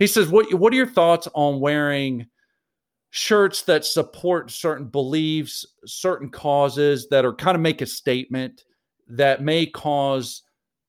He 0.00 0.08
says, 0.08 0.28
"What 0.28 0.52
what 0.54 0.72
are 0.72 0.76
your 0.76 0.88
thoughts 0.88 1.28
on 1.34 1.60
wearing 1.60 2.26
shirts 3.10 3.62
that 3.62 3.84
support 3.84 4.50
certain 4.50 4.88
beliefs, 4.88 5.64
certain 5.86 6.30
causes 6.30 7.06
that 7.10 7.24
are 7.24 7.32
kind 7.32 7.54
of 7.54 7.60
make 7.60 7.80
a 7.80 7.86
statement 7.86 8.64
that 9.06 9.40
may 9.40 9.66
cause 9.66 10.42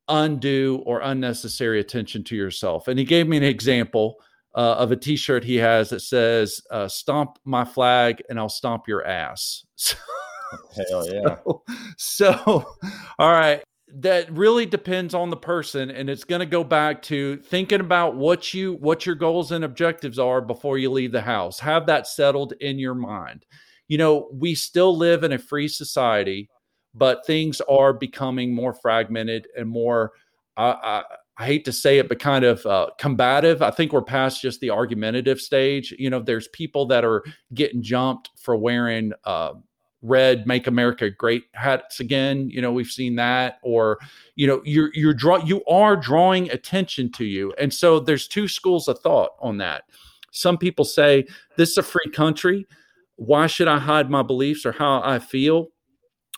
undue 0.08 0.82
or 0.88 1.02
unnecessary 1.02 1.80
attention 1.80 2.24
to 2.24 2.36
yourself?" 2.36 2.88
And 2.88 2.98
he 2.98 3.06
gave 3.06 3.28
me 3.28 3.38
an 3.38 3.44
example 3.44 4.16
uh, 4.56 4.74
of 4.74 4.92
a 4.92 4.96
T-shirt 4.96 5.44
he 5.44 5.58
has 5.58 5.92
that 5.92 6.02
says 6.02 6.60
uh, 6.72 6.88
"Stomp 6.88 7.38
my 7.46 7.64
flag 7.64 8.24
and 8.28 8.40
I'll 8.40 8.50
stomp 8.50 8.88
your 8.88 9.06
ass." 9.06 9.68
So, 9.76 9.96
Hell 10.90 11.08
yeah! 11.14 11.36
So, 11.46 11.64
so, 11.98 12.66
all 13.20 13.32
right, 13.32 13.62
that 13.96 14.32
really 14.32 14.66
depends 14.66 15.14
on 15.14 15.30
the 15.30 15.38
person, 15.38 15.92
and 15.92 16.10
it's 16.10 16.24
going 16.24 16.40
to 16.40 16.46
go 16.46 16.64
back 16.64 17.02
to 17.04 17.38
thinking 17.38 17.82
about 17.82 18.16
what 18.16 18.54
you 18.54 18.74
what 18.74 19.06
your 19.06 19.16
goals 19.16 19.52
and 19.52 19.64
objectives 19.64 20.20
are 20.20 20.42
before 20.42 20.78
you 20.78 20.92
leave 20.92 21.12
the 21.12 21.22
house. 21.22 21.60
Have 21.60 21.86
that 21.88 22.08
settled 22.08 22.54
in 22.62 22.80
your 22.80 22.96
mind. 22.96 23.46
You 23.88 23.98
know, 23.98 24.30
we 24.32 24.56
still 24.56 24.96
live 24.98 25.24
in 25.24 25.34
a 25.34 25.38
free 25.38 25.68
society, 25.68 26.50
but 26.94 27.26
things 27.26 27.62
are 27.62 27.94
becoming 27.94 28.54
more 28.54 28.74
fragmented 28.74 29.48
and 29.58 29.68
more. 29.68 30.14
Uh, 30.56 31.04
I 31.38 31.46
hate 31.46 31.66
to 31.66 31.74
say 31.74 31.98
it, 31.98 32.08
but 32.08 32.20
kind 32.20 32.46
of 32.46 32.66
uh, 32.66 32.90
combative. 33.00 33.62
I 33.62 33.72
think 33.72 33.94
we're 33.94 34.04
past 34.04 34.42
just 34.42 34.60
the 34.60 34.70
argumentative 34.70 35.42
stage. 35.42 35.94
You 35.98 36.10
know, 36.10 36.20
there's 36.20 36.48
people 36.50 36.86
that 36.88 37.04
are 37.04 37.24
getting 37.54 37.82
jumped 37.82 38.30
for 38.38 38.56
wearing 38.56 39.14
uh, 39.24 39.54
red 40.02 40.48
"Make 40.48 40.68
America 40.68 41.10
Great" 41.10 41.46
hats 41.54 42.00
again. 42.00 42.50
You 42.50 42.62
know, 42.62 42.72
we've 42.72 42.88
seen 42.88 43.16
that, 43.16 43.60
or 43.62 44.00
you 44.36 44.48
know, 44.48 44.62
you're 44.66 44.92
you're 44.94 45.14
draw 45.14 45.38
you 45.38 45.64
are 45.66 45.96
drawing 45.96 46.50
attention 46.52 47.12
to 47.14 47.26
you, 47.26 47.54
and 47.58 47.74
so 47.74 48.00
there's 48.00 48.28
two 48.28 48.48
schools 48.48 48.88
of 48.88 49.00
thought 49.00 49.32
on 49.40 49.58
that. 49.58 49.84
Some 50.32 50.58
people 50.58 50.86
say 50.86 51.26
this 51.58 51.72
is 51.72 51.78
a 51.78 51.84
free 51.84 52.10
country. 52.14 52.66
Why 53.16 53.48
should 53.48 53.68
I 53.68 53.78
hide 53.78 54.10
my 54.10 54.24
beliefs 54.24 54.66
or 54.66 54.72
how 54.72 55.02
I 55.04 55.20
feel? 55.20 55.70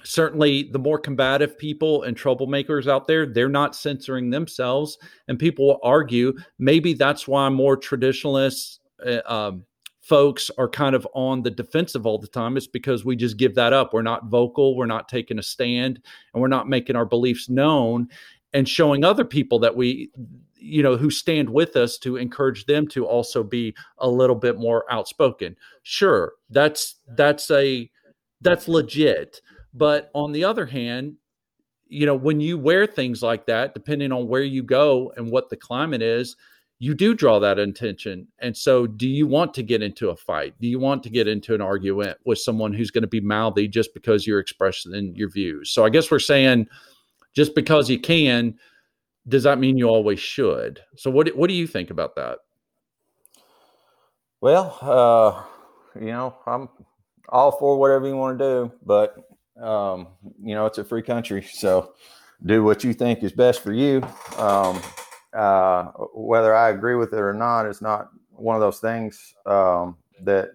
certainly 0.04 0.70
the 0.72 0.80
more 0.80 1.00
combative 1.00 1.58
people 1.58 2.04
and 2.04 2.18
troublemakers 2.18 2.88
out 2.88 3.08
there 3.08 3.26
they're 3.26 3.50
not 3.50 3.76
censoring 3.76 4.30
themselves 4.30 4.98
and 5.28 5.40
people 5.40 5.66
will 5.68 5.80
argue 5.84 6.34
maybe 6.60 6.94
that's 6.94 7.28
why 7.28 7.48
more 7.50 7.78
traditionalists 7.78 8.80
uh, 9.06 9.22
um, 9.26 9.66
folks 10.04 10.52
are 10.58 10.70
kind 10.70 10.96
of 10.96 11.08
on 11.14 11.42
the 11.42 11.50
defensive 11.50 12.06
all 12.06 12.20
the 12.20 12.28
time 12.28 12.58
it's 12.58 12.68
because 12.68 13.04
we 13.06 13.16
just 13.16 13.38
give 13.38 13.56
that 13.56 13.74
up. 13.74 13.94
We're 13.94 14.02
not 14.02 14.26
vocal 14.28 14.76
we're 14.76 14.86
not 14.86 15.10
taking 15.10 15.40
a 15.40 15.44
stand 15.44 16.00
and 16.34 16.42
we're 16.42 16.48
not 16.48 16.70
making 16.70 16.96
our 16.96 17.06
beliefs 17.06 17.50
known 17.50 18.10
and 18.54 18.68
showing 18.70 19.04
other 19.04 19.26
people 19.26 19.60
that 19.60 19.76
we 19.76 20.12
you 20.56 20.84
know 20.84 20.96
who 20.96 21.10
stand 21.10 21.50
with 21.50 21.76
us 21.76 21.98
to 21.98 22.18
encourage 22.18 22.66
them 22.66 22.88
to 22.90 23.06
also 23.06 23.44
be 23.44 23.76
a 23.98 24.10
little 24.10 24.36
bit 24.36 24.58
more 24.58 24.86
outspoken. 24.92 25.56
Sure 25.84 26.34
that's 26.50 26.96
that's 27.16 27.50
a 27.50 27.90
that's 28.42 28.68
legit 28.68 29.42
but 29.74 30.12
on 30.14 30.32
the 30.32 30.44
other 30.44 30.66
hand, 30.66 31.16
you 31.88 32.06
know, 32.06 32.16
when 32.16 32.40
you 32.40 32.58
wear 32.58 32.86
things 32.86 33.22
like 33.22 33.46
that, 33.48 33.74
depending 33.74 34.12
on 34.12 34.28
where 34.28 34.44
you 34.44 34.64
go 34.64 35.12
and 35.18 35.30
what 35.30 35.50
the 35.50 35.58
climate 35.58 36.02
is, 36.02 36.36
you 36.80 36.94
do 36.94 37.14
draw 37.14 37.40
that 37.40 37.60
attention. 37.60 38.28
And 38.40 38.56
so, 38.56 38.88
do 38.88 39.08
you 39.08 39.26
want 39.28 39.54
to 39.54 39.64
get 39.64 39.82
into 39.82 40.10
a 40.10 40.16
fight? 40.16 40.54
Do 40.60 40.68
you 40.68 40.80
want 40.80 41.04
to 41.04 41.10
get 41.10 41.28
into 41.28 41.54
an 41.54 41.62
argument 41.62 42.18
with 42.26 42.40
someone 42.40 42.74
who's 42.74 42.92
going 42.92 43.04
to 43.04 43.08
be 43.08 43.22
mouthy 43.22 43.68
just 43.68 43.94
because 43.94 44.28
you're 44.28 44.40
expressing 44.40 45.14
your 45.16 45.30
views? 45.30 45.72
So, 45.72 45.86
I 45.86 45.90
guess 45.90 46.12
we're 46.12 46.20
saying 46.20 46.68
just 47.34 47.56
because 47.56 47.90
you 47.90 48.00
can, 48.00 48.56
does 49.28 49.44
that 49.44 49.60
mean 49.60 49.78
you 49.78 49.88
always 49.88 50.20
should? 50.20 50.82
So, 50.98 51.10
what 51.10 51.36
what 51.38 51.48
do 51.48 51.54
you 51.54 51.68
think 51.68 51.90
about 51.90 52.16
that? 52.16 52.40
Well, 54.42 54.78
uh, 54.82 55.44
you 56.00 56.08
know, 56.08 56.36
I'm 56.46 56.68
all 57.30 57.52
for 57.52 57.80
whatever 57.80 58.08
you 58.08 58.18
want 58.18 58.40
to 58.40 58.44
do, 58.46 58.72
but 58.86 59.16
um, 59.62 60.08
you 60.44 60.54
know, 60.56 60.66
it's 60.66 60.80
a 60.80 60.84
free 60.84 61.02
country, 61.02 61.44
so 61.44 61.94
do 62.46 62.64
what 62.64 62.84
you 62.84 62.94
think 62.94 63.24
is 63.24 63.32
best 63.32 63.62
for 63.62 63.72
you. 63.72 64.02
Um, 64.38 64.82
uh, 65.36 65.86
whether 66.14 66.56
I 66.56 66.70
agree 66.70 66.96
with 66.96 67.14
it 67.14 67.20
or 67.20 67.34
not 67.34 67.66
it's 67.66 67.82
not 67.82 68.10
one 68.30 68.56
of 68.56 68.62
those 68.62 68.80
things 68.80 69.34
um, 69.46 69.98
that 70.24 70.50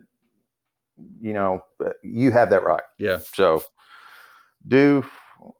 you 1.20 1.32
know 1.32 1.64
you 2.02 2.30
have 2.32 2.50
that 2.50 2.64
right. 2.64 2.82
Yeah. 2.98 3.18
So 3.34 3.62
do 4.66 5.04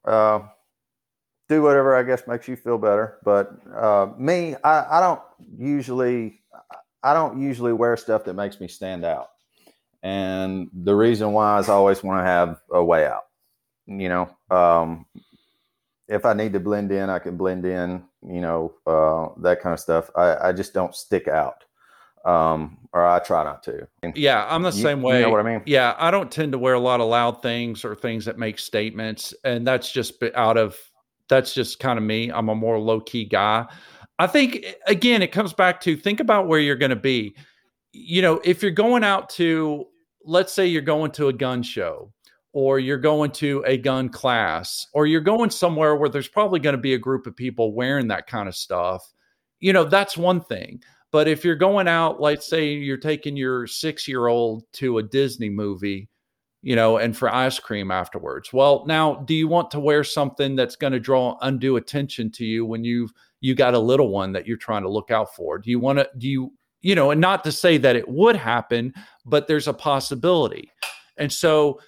uh, 0.05 0.41
do 1.47 1.61
whatever 1.61 1.95
I 1.95 2.03
guess 2.03 2.27
makes 2.27 2.47
you 2.47 2.55
feel 2.55 2.77
better. 2.77 3.19
But 3.23 3.51
uh, 3.75 4.11
me, 4.17 4.55
I, 4.63 4.97
I 4.97 4.99
don't 4.99 5.21
usually 5.57 6.41
I 7.03 7.13
don't 7.13 7.41
usually 7.41 7.73
wear 7.73 7.95
stuff 7.97 8.25
that 8.25 8.33
makes 8.33 8.59
me 8.59 8.67
stand 8.67 9.05
out. 9.05 9.29
And 10.03 10.69
the 10.73 10.95
reason 10.95 11.33
why 11.33 11.59
is 11.59 11.67
I 11.67 11.73
always 11.73 12.03
want 12.03 12.21
to 12.21 12.25
have 12.25 12.59
a 12.71 12.83
way 12.83 13.05
out 13.05 13.23
you 13.89 14.07
know, 14.07 14.29
um, 14.51 15.05
if 16.09 16.25
I 16.25 16.33
need 16.33 16.53
to 16.53 16.59
blend 16.59 16.91
in, 16.91 17.09
I 17.09 17.19
can 17.19 17.37
blend 17.37 17.65
in, 17.65 18.03
you 18.27 18.41
know, 18.41 18.73
uh, 18.87 19.29
that 19.41 19.61
kind 19.61 19.73
of 19.73 19.79
stuff. 19.79 20.09
I, 20.15 20.49
I 20.49 20.51
just 20.51 20.73
don't 20.73 20.93
stick 20.95 21.27
out. 21.27 21.63
Um, 22.25 22.77
or 22.91 23.05
I 23.07 23.19
try 23.19 23.43
not 23.43 23.63
to. 23.63 23.87
Yeah, 24.15 24.45
I'm 24.49 24.63
the 24.63 24.71
you, 24.71 24.81
same 24.81 25.01
way. 25.01 25.19
You 25.19 25.25
know 25.25 25.29
what 25.29 25.39
I 25.39 25.43
mean? 25.43 25.61
Yeah, 25.65 25.95
I 25.97 26.11
don't 26.11 26.29
tend 26.29 26.51
to 26.51 26.57
wear 26.57 26.73
a 26.73 26.79
lot 26.79 26.99
of 26.99 27.07
loud 27.07 27.41
things 27.41 27.85
or 27.85 27.95
things 27.95 28.25
that 28.25 28.37
make 28.37 28.59
statements, 28.59 29.33
and 29.45 29.65
that's 29.65 29.89
just 29.91 30.21
out 30.35 30.57
of 30.57 30.77
that's 31.29 31.53
just 31.53 31.79
kind 31.79 31.97
of 31.97 32.03
me. 32.03 32.29
I'm 32.29 32.49
a 32.49 32.55
more 32.55 32.77
low 32.77 32.99
key 32.99 33.23
guy. 33.23 33.67
I 34.17 34.27
think 34.27 34.65
again, 34.85 35.21
it 35.21 35.31
comes 35.31 35.53
back 35.53 35.79
to 35.81 35.95
think 35.95 36.19
about 36.19 36.47
where 36.47 36.59
you're 36.59 36.75
going 36.75 36.89
to 36.89 36.97
be. 36.97 37.35
You 37.93 38.21
know, 38.21 38.41
if 38.43 38.61
you're 38.61 38.71
going 38.71 39.05
out 39.05 39.29
to, 39.31 39.85
let's 40.25 40.51
say 40.51 40.67
you're 40.67 40.81
going 40.81 41.11
to 41.11 41.29
a 41.29 41.33
gun 41.33 41.63
show, 41.63 42.11
or 42.53 42.79
you're 42.79 42.97
going 42.97 43.31
to 43.31 43.63
a 43.67 43.77
gun 43.77 44.09
class, 44.09 44.87
or 44.93 45.05
you're 45.05 45.21
going 45.21 45.49
somewhere 45.49 45.95
where 45.95 46.09
there's 46.09 46.27
probably 46.27 46.59
going 46.59 46.75
to 46.75 46.81
be 46.81 46.93
a 46.93 46.99
group 46.99 47.27
of 47.27 47.35
people 47.35 47.73
wearing 47.73 48.07
that 48.07 48.27
kind 48.27 48.47
of 48.47 48.55
stuff, 48.55 49.13
you 49.59 49.73
know, 49.73 49.83
that's 49.83 50.17
one 50.17 50.41
thing. 50.41 50.81
But 51.11 51.27
if 51.27 51.43
you're 51.43 51.55
going 51.55 51.87
out, 51.87 52.21
let's 52.21 52.47
say 52.47 52.73
you're 52.73 52.97
taking 52.97 53.35
your 53.35 53.67
six 53.67 54.07
year 54.07 54.27
old 54.27 54.63
to 54.73 54.99
a 54.99 55.03
Disney 55.03 55.49
movie, 55.49 56.09
you 56.61 56.75
know, 56.75 56.97
and 56.97 57.15
for 57.15 57.33
ice 57.33 57.59
cream 57.59 57.91
afterwards. 57.91 58.51
Well, 58.53 58.83
now, 58.87 59.15
do 59.15 59.33
you 59.33 59.47
want 59.47 59.71
to 59.71 59.79
wear 59.79 60.03
something 60.03 60.55
that's 60.55 60.75
going 60.75 60.93
to 60.93 60.99
draw 60.99 61.37
undue 61.41 61.77
attention 61.77 62.31
to 62.33 62.45
you 62.45 62.65
when 62.65 62.83
you've 62.83 63.11
you 63.41 63.55
got 63.55 63.73
a 63.73 63.79
little 63.79 64.09
one 64.09 64.33
that 64.33 64.45
you're 64.45 64.57
trying 64.57 64.83
to 64.83 64.89
look 64.89 65.11
out 65.11 65.33
for? 65.35 65.57
Do 65.57 65.71
you 65.71 65.79
want 65.79 65.99
to 65.99 66.09
do 66.17 66.27
you 66.27 66.51
you 66.81 66.95
know, 66.95 67.11
and 67.11 67.19
not 67.19 67.43
to 67.43 67.51
say 67.51 67.77
that 67.77 67.95
it 67.95 68.07
would 68.07 68.35
happen, 68.35 68.93
but 69.25 69.47
there's 69.47 69.67
a 69.67 69.73
possibility. 69.73 70.71
And 71.17 71.31
so, 71.31 71.79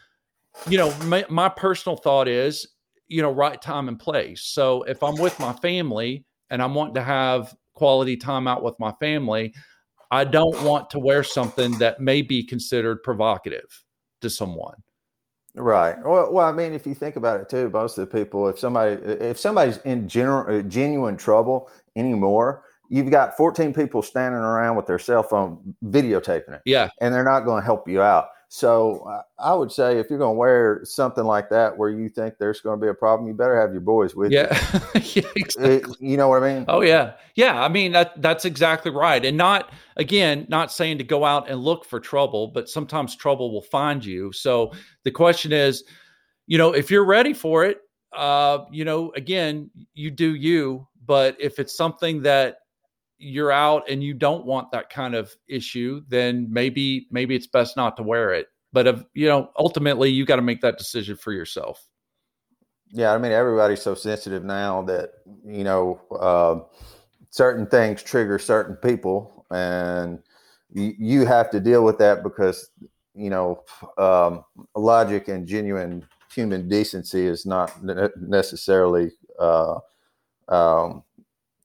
you 0.68 0.78
know, 0.78 0.96
my, 1.06 1.26
my 1.30 1.50
personal 1.50 1.96
thought 1.96 2.28
is, 2.28 2.68
you 3.08 3.22
know, 3.22 3.32
right 3.32 3.62
time 3.62 3.88
and 3.88 4.00
place. 4.00 4.42
So 4.44 4.84
if 4.84 5.04
I'm 5.04 5.18
with 5.18 5.40
my 5.40 5.54
family 5.54 6.26
and 6.50 6.62
I'm 6.62 6.76
wanting 6.76 6.96
to 6.96 7.04
have 7.04 7.56
quality 7.74 8.18
time 8.18 8.48
out 8.48 8.64
with 8.64 8.80
my 8.80 8.94
family, 9.00 9.54
I 10.12 10.24
don't 10.24 10.62
want 10.64 10.90
to 10.92 11.00
wear 11.00 11.24
something 11.24 11.78
that 11.80 12.00
may 12.00 12.22
be 12.22 12.44
considered 12.44 13.02
provocative 13.04 13.84
to 14.22 14.30
someone. 14.30 14.76
Right. 15.56 15.96
Well, 16.04 16.32
well, 16.32 16.48
I 16.48 16.52
mean, 16.52 16.74
if 16.74 16.86
you 16.86 16.94
think 16.94 17.18
about 17.18 17.42
it 17.42 17.50
too, 17.50 17.70
most 17.70 17.98
of 17.98 18.10
the 18.10 18.18
people, 18.18 18.48
if 18.48 18.58
somebody, 18.58 18.94
if 19.04 19.38
somebody's 19.38 19.78
in 19.80 20.08
general, 20.08 20.60
uh, 20.60 20.62
genuine 20.64 21.18
trouble 21.18 21.70
anymore, 21.96 22.64
you've 22.90 23.10
got 23.10 23.36
14 23.36 23.74
people 23.74 24.02
standing 24.02 24.40
around 24.40 24.76
with 24.76 24.86
their 24.86 25.00
cell 25.00 25.24
phone 25.24 25.76
videotaping 25.86 26.56
it. 26.56 26.62
Yeah. 26.66 26.90
And 27.02 27.14
they're 27.14 27.26
not 27.26 27.42
going 27.42 27.62
to 27.62 27.66
help 27.66 27.90
you 27.90 28.02
out. 28.02 28.28
So 28.54 29.10
I 29.40 29.54
would 29.54 29.72
say 29.72 29.98
if 29.98 30.10
you're 30.10 30.20
going 30.20 30.36
to 30.36 30.38
wear 30.38 30.82
something 30.84 31.24
like 31.24 31.48
that 31.52 31.78
where 31.78 31.90
you 31.90 32.10
think 32.10 32.34
there's 32.38 32.60
going 32.60 32.78
to 32.78 32.84
be 32.84 32.90
a 32.90 32.94
problem, 32.94 33.30
you 33.30 33.34
better 33.34 33.58
have 33.58 33.72
your 33.72 33.80
boys 33.80 34.14
with 34.14 34.34
yeah. 34.34 34.54
you. 34.94 35.22
yeah, 35.22 35.30
exactly. 35.38 35.96
You 36.06 36.18
know 36.18 36.28
what 36.28 36.44
I 36.44 36.54
mean? 36.54 36.66
Oh 36.68 36.82
yeah, 36.82 37.14
yeah. 37.36 37.64
I 37.64 37.70
mean 37.70 37.94
that 37.94 38.22
that's 38.22 38.44
exactly 38.44 38.92
right. 38.92 39.24
And 39.24 39.38
not 39.38 39.72
again, 39.96 40.48
not 40.50 40.70
saying 40.70 40.98
to 40.98 41.06
go 41.06 41.24
out 41.24 41.50
and 41.50 41.62
look 41.62 41.86
for 41.86 42.02
trouble, 42.02 42.48
but 42.48 42.68
sometimes 42.68 43.16
trouble 43.16 43.54
will 43.54 43.62
find 43.62 44.04
you. 44.04 44.34
So 44.34 44.74
the 45.06 45.12
question 45.12 45.54
is, 45.54 45.86
you 46.46 46.58
know, 46.58 46.74
if 46.74 46.92
you're 46.92 47.06
ready 47.06 47.34
for 47.34 47.64
it, 47.64 47.78
uh, 48.12 48.66
you 48.70 48.84
know, 48.84 49.14
again, 49.16 49.72
you 49.94 50.12
do 50.12 50.36
you. 50.36 50.86
But 51.06 51.38
if 51.40 51.58
it's 51.58 51.74
something 51.74 52.22
that 52.24 52.58
you're 53.22 53.52
out 53.52 53.90
and 53.90 54.04
you 54.04 54.14
don't 54.14 54.46
want 54.46 54.72
that 54.72 54.90
kind 54.90 55.16
of 55.16 55.36
issue, 55.48 56.02
then 56.08 56.48
maybe 56.50 57.08
maybe 57.12 57.36
it's 57.36 57.48
best 57.48 57.78
not 57.78 57.96
to 57.98 58.04
wear 58.04 58.34
it. 58.34 58.48
But 58.74 58.88
if 58.88 59.04
you 59.14 59.28
know, 59.28 59.52
ultimately, 59.58 60.10
you 60.10 60.26
got 60.26 60.38
to 60.38 60.42
make 60.42 60.62
that 60.62 60.78
decision 60.78 61.16
for 61.16 61.32
yourself. 61.32 61.86
Yeah, 62.92 63.14
I 63.14 63.18
mean, 63.18 63.32
everybody's 63.32 63.82
so 63.82 63.96
sensitive 63.96 64.44
now 64.44 64.82
that 64.84 65.12
you 65.46 65.64
know 65.64 66.02
uh, 66.20 66.60
certain 67.30 67.68
things 67.68 68.04
trigger 68.04 68.40
certain 68.40 68.76
people, 68.76 69.46
and 69.52 70.20
you, 70.74 70.94
you 70.98 71.26
have 71.26 71.50
to 71.52 71.60
deal 71.60 71.84
with 71.84 71.98
that 72.00 72.24
because 72.24 72.70
you 73.14 73.30
know 73.30 73.64
um, 73.98 74.44
logic 74.76 75.28
and 75.28 75.48
genuine 75.48 76.06
human 76.34 76.68
decency 76.68 77.28
is 77.28 77.46
not 77.46 77.72
necessarily 78.18 79.12
uh, 79.40 79.78
um, 80.48 81.04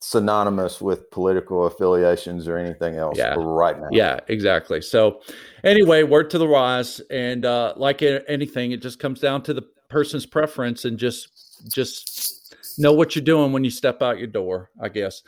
synonymous 0.06 0.80
with 0.80 1.10
political 1.10 1.66
affiliations 1.66 2.46
or 2.46 2.56
anything 2.56 2.94
else 2.94 3.18
yeah. 3.18 3.34
right 3.36 3.76
now. 3.80 3.88
Yeah, 3.90 4.20
exactly. 4.28 4.80
So, 4.80 5.20
anyway, 5.64 6.04
word 6.04 6.30
to 6.30 6.38
the 6.38 6.46
wise, 6.46 7.00
and 7.10 7.44
uh, 7.44 7.74
like 7.76 8.02
anything, 8.02 8.70
it 8.70 8.80
just 8.80 9.00
comes 9.00 9.18
down 9.18 9.42
to 9.42 9.54
the 9.54 9.62
person's 9.88 10.24
preference, 10.24 10.84
and 10.84 10.96
just 10.96 11.72
just 11.72 12.54
know 12.78 12.92
what 12.92 13.16
you're 13.16 13.24
doing 13.24 13.52
when 13.52 13.64
you 13.64 13.70
step 13.70 14.00
out 14.00 14.18
your 14.18 14.28
door. 14.28 14.70
I 14.80 14.90
guess. 14.90 15.22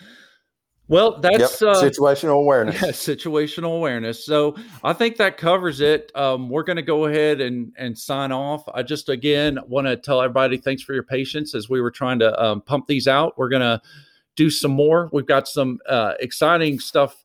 Well, 0.87 1.21
that's 1.21 1.61
yep. 1.61 1.71
uh, 1.71 1.83
situational 1.83 2.39
awareness. 2.39 2.81
Yeah, 2.83 2.93
situational 2.93 3.77
awareness. 3.77 4.25
So 4.25 4.57
I 4.83 4.95
think 4.95 5.17
that 5.17 5.37
covers 5.37 5.81
it. 5.81 6.11
Um, 6.15 6.49
we're 6.49 6.63
going 6.63 6.77
to 6.77 6.83
go 6.83 7.07
ahead 7.07 7.41
and 7.41 7.73
and 7.77 7.99
sign 7.99 8.31
off. 8.31 8.63
I 8.73 8.85
just 8.85 9.09
again 9.09 9.59
want 9.67 9.89
to 9.89 9.97
tell 9.97 10.23
everybody 10.23 10.57
thanks 10.57 10.83
for 10.83 10.95
your 10.95 11.03
patience 11.03 11.53
as 11.55 11.69
we 11.69 11.81
were 11.81 11.91
trying 11.91 12.21
to 12.21 12.43
um, 12.43 12.61
pump 12.61 12.87
these 12.87 13.09
out. 13.09 13.37
We're 13.37 13.51
going 13.51 13.63
to 13.63 13.83
do 14.39 14.49
some 14.51 14.71
more. 14.71 15.11
We've 15.13 15.27
got 15.27 15.49
some 15.49 15.81
uh, 15.89 16.15
exciting 16.21 16.79
stuff 16.79 17.25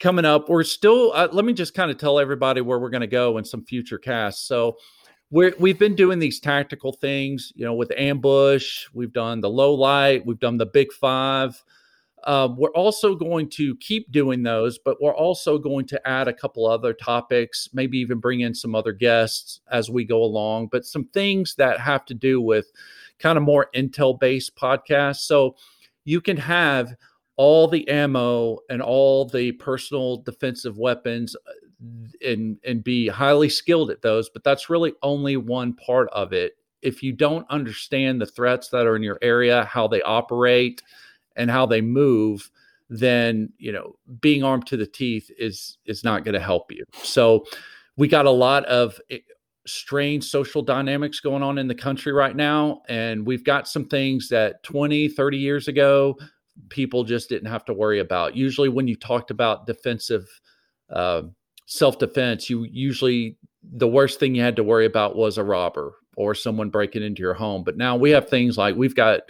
coming 0.00 0.24
up. 0.24 0.48
We're 0.48 0.64
still, 0.64 1.12
uh, 1.14 1.28
let 1.30 1.44
me 1.44 1.52
just 1.52 1.74
kind 1.74 1.90
of 1.90 1.98
tell 1.98 2.18
everybody 2.18 2.62
where 2.62 2.78
we're 2.78 2.90
going 2.90 3.02
to 3.02 3.06
go 3.06 3.36
in 3.36 3.44
some 3.44 3.62
future 3.62 3.98
casts. 3.98 4.48
So, 4.48 4.78
we 5.30 5.52
we've 5.58 5.78
been 5.78 5.96
doing 5.96 6.20
these 6.20 6.38
tactical 6.38 6.92
things, 6.92 7.52
you 7.56 7.64
know, 7.64 7.74
with 7.74 7.90
ambush. 7.96 8.86
We've 8.94 9.12
done 9.12 9.40
the 9.40 9.50
low 9.50 9.74
light. 9.74 10.24
We've 10.24 10.38
done 10.38 10.56
the 10.56 10.66
big 10.66 10.92
five. 10.92 11.60
Uh, 12.22 12.48
we're 12.56 12.70
also 12.70 13.14
going 13.16 13.48
to 13.50 13.76
keep 13.76 14.10
doing 14.12 14.44
those, 14.44 14.78
but 14.78 15.02
we're 15.02 15.14
also 15.14 15.58
going 15.58 15.84
to 15.86 16.08
add 16.08 16.28
a 16.28 16.32
couple 16.32 16.64
other 16.66 16.92
topics, 16.92 17.68
maybe 17.72 17.98
even 17.98 18.18
bring 18.18 18.40
in 18.40 18.54
some 18.54 18.74
other 18.74 18.92
guests 18.92 19.60
as 19.70 19.90
we 19.90 20.04
go 20.04 20.22
along, 20.22 20.68
but 20.70 20.86
some 20.86 21.04
things 21.06 21.56
that 21.56 21.80
have 21.80 22.04
to 22.04 22.14
do 22.14 22.40
with 22.40 22.70
kind 23.18 23.36
of 23.36 23.42
more 23.42 23.68
intel 23.74 24.18
based 24.18 24.54
podcasts. 24.56 25.26
So, 25.26 25.56
you 26.06 26.22
can 26.22 26.38
have 26.38 26.94
all 27.36 27.68
the 27.68 27.86
ammo 27.88 28.58
and 28.70 28.80
all 28.80 29.26
the 29.26 29.52
personal 29.52 30.16
defensive 30.22 30.78
weapons 30.78 31.36
uh, 31.36 32.26
and 32.26 32.56
and 32.64 32.82
be 32.82 33.06
highly 33.06 33.50
skilled 33.50 33.90
at 33.90 34.00
those 34.00 34.30
but 34.30 34.42
that's 34.42 34.70
really 34.70 34.94
only 35.02 35.36
one 35.36 35.74
part 35.74 36.08
of 36.12 36.32
it. 36.32 36.56
If 36.80 37.02
you 37.02 37.12
don't 37.12 37.46
understand 37.50 38.20
the 38.20 38.26
threats 38.26 38.70
that 38.70 38.86
are 38.86 38.96
in 38.96 39.02
your 39.02 39.18
area 39.20 39.64
how 39.64 39.86
they 39.86 40.00
operate 40.02 40.82
and 41.36 41.50
how 41.50 41.66
they 41.66 41.82
move 41.82 42.50
then 42.88 43.52
you 43.58 43.72
know 43.72 43.96
being 44.20 44.42
armed 44.42 44.66
to 44.68 44.76
the 44.78 44.86
teeth 44.86 45.30
is 45.38 45.76
is 45.84 46.02
not 46.02 46.24
going 46.24 46.34
to 46.34 46.40
help 46.40 46.72
you. 46.72 46.84
So 47.02 47.44
we 47.96 48.08
got 48.08 48.26
a 48.26 48.30
lot 48.30 48.64
of 48.66 48.98
eh, 49.10 49.18
strange 49.66 50.24
social 50.24 50.62
dynamics 50.62 51.20
going 51.20 51.42
on 51.42 51.58
in 51.58 51.68
the 51.68 51.74
country 51.74 52.12
right 52.12 52.34
now. 52.34 52.82
And 52.88 53.26
we've 53.26 53.44
got 53.44 53.68
some 53.68 53.86
things 53.86 54.28
that 54.28 54.62
20, 54.62 55.08
30 55.08 55.36
years 55.36 55.68
ago, 55.68 56.16
people 56.68 57.04
just 57.04 57.28
didn't 57.28 57.50
have 57.50 57.64
to 57.66 57.74
worry 57.74 58.00
about. 58.00 58.36
Usually, 58.36 58.68
when 58.68 58.88
you 58.88 58.96
talked 58.96 59.30
about 59.30 59.66
defensive 59.66 60.26
uh, 60.90 61.22
self 61.66 61.98
defense, 61.98 62.48
you 62.48 62.64
usually 62.64 63.36
the 63.62 63.88
worst 63.88 64.20
thing 64.20 64.34
you 64.34 64.42
had 64.42 64.56
to 64.56 64.64
worry 64.64 64.86
about 64.86 65.16
was 65.16 65.38
a 65.38 65.44
robber 65.44 65.94
or 66.16 66.34
someone 66.34 66.70
breaking 66.70 67.02
into 67.02 67.20
your 67.20 67.34
home. 67.34 67.64
But 67.64 67.76
now 67.76 67.96
we 67.96 68.10
have 68.10 68.28
things 68.28 68.56
like 68.56 68.76
we've 68.76 68.94
got 68.94 69.22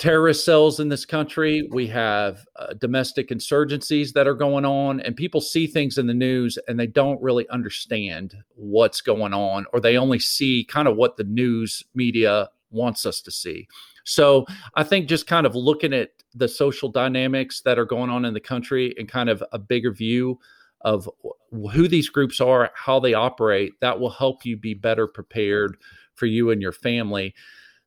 terrorist 0.00 0.46
cells 0.46 0.80
in 0.80 0.88
this 0.88 1.04
country. 1.04 1.68
We 1.70 1.86
have 1.88 2.46
uh, 2.56 2.72
domestic 2.72 3.28
insurgencies 3.28 4.14
that 4.14 4.26
are 4.26 4.34
going 4.34 4.64
on, 4.64 5.00
and 5.00 5.14
people 5.14 5.42
see 5.42 5.66
things 5.66 5.98
in 5.98 6.06
the 6.06 6.14
news 6.14 6.58
and 6.66 6.80
they 6.80 6.86
don't 6.86 7.20
really 7.22 7.46
understand 7.50 8.34
what's 8.54 9.02
going 9.02 9.34
on, 9.34 9.66
or 9.72 9.78
they 9.78 9.98
only 9.98 10.18
see 10.18 10.64
kind 10.64 10.88
of 10.88 10.96
what 10.96 11.18
the 11.18 11.24
news 11.24 11.84
media 11.94 12.48
wants 12.70 13.04
us 13.04 13.20
to 13.20 13.30
see. 13.30 13.68
So 14.04 14.46
I 14.74 14.84
think 14.84 15.06
just 15.06 15.26
kind 15.26 15.46
of 15.46 15.54
looking 15.54 15.92
at 15.92 16.10
the 16.34 16.48
social 16.48 16.88
dynamics 16.88 17.60
that 17.62 17.78
are 17.78 17.84
going 17.84 18.08
on 18.08 18.24
in 18.24 18.32
the 18.32 18.40
country 18.40 18.94
and 18.98 19.06
kind 19.06 19.28
of 19.28 19.44
a 19.52 19.58
bigger 19.58 19.92
view 19.92 20.38
of 20.80 21.10
who 21.50 21.88
these 21.88 22.08
groups 22.08 22.40
are, 22.40 22.70
how 22.74 23.00
they 23.00 23.12
operate, 23.12 23.72
that 23.82 24.00
will 24.00 24.10
help 24.10 24.46
you 24.46 24.56
be 24.56 24.72
better 24.72 25.06
prepared 25.06 25.76
for 26.14 26.24
you 26.24 26.50
and 26.50 26.62
your 26.62 26.72
family 26.72 27.34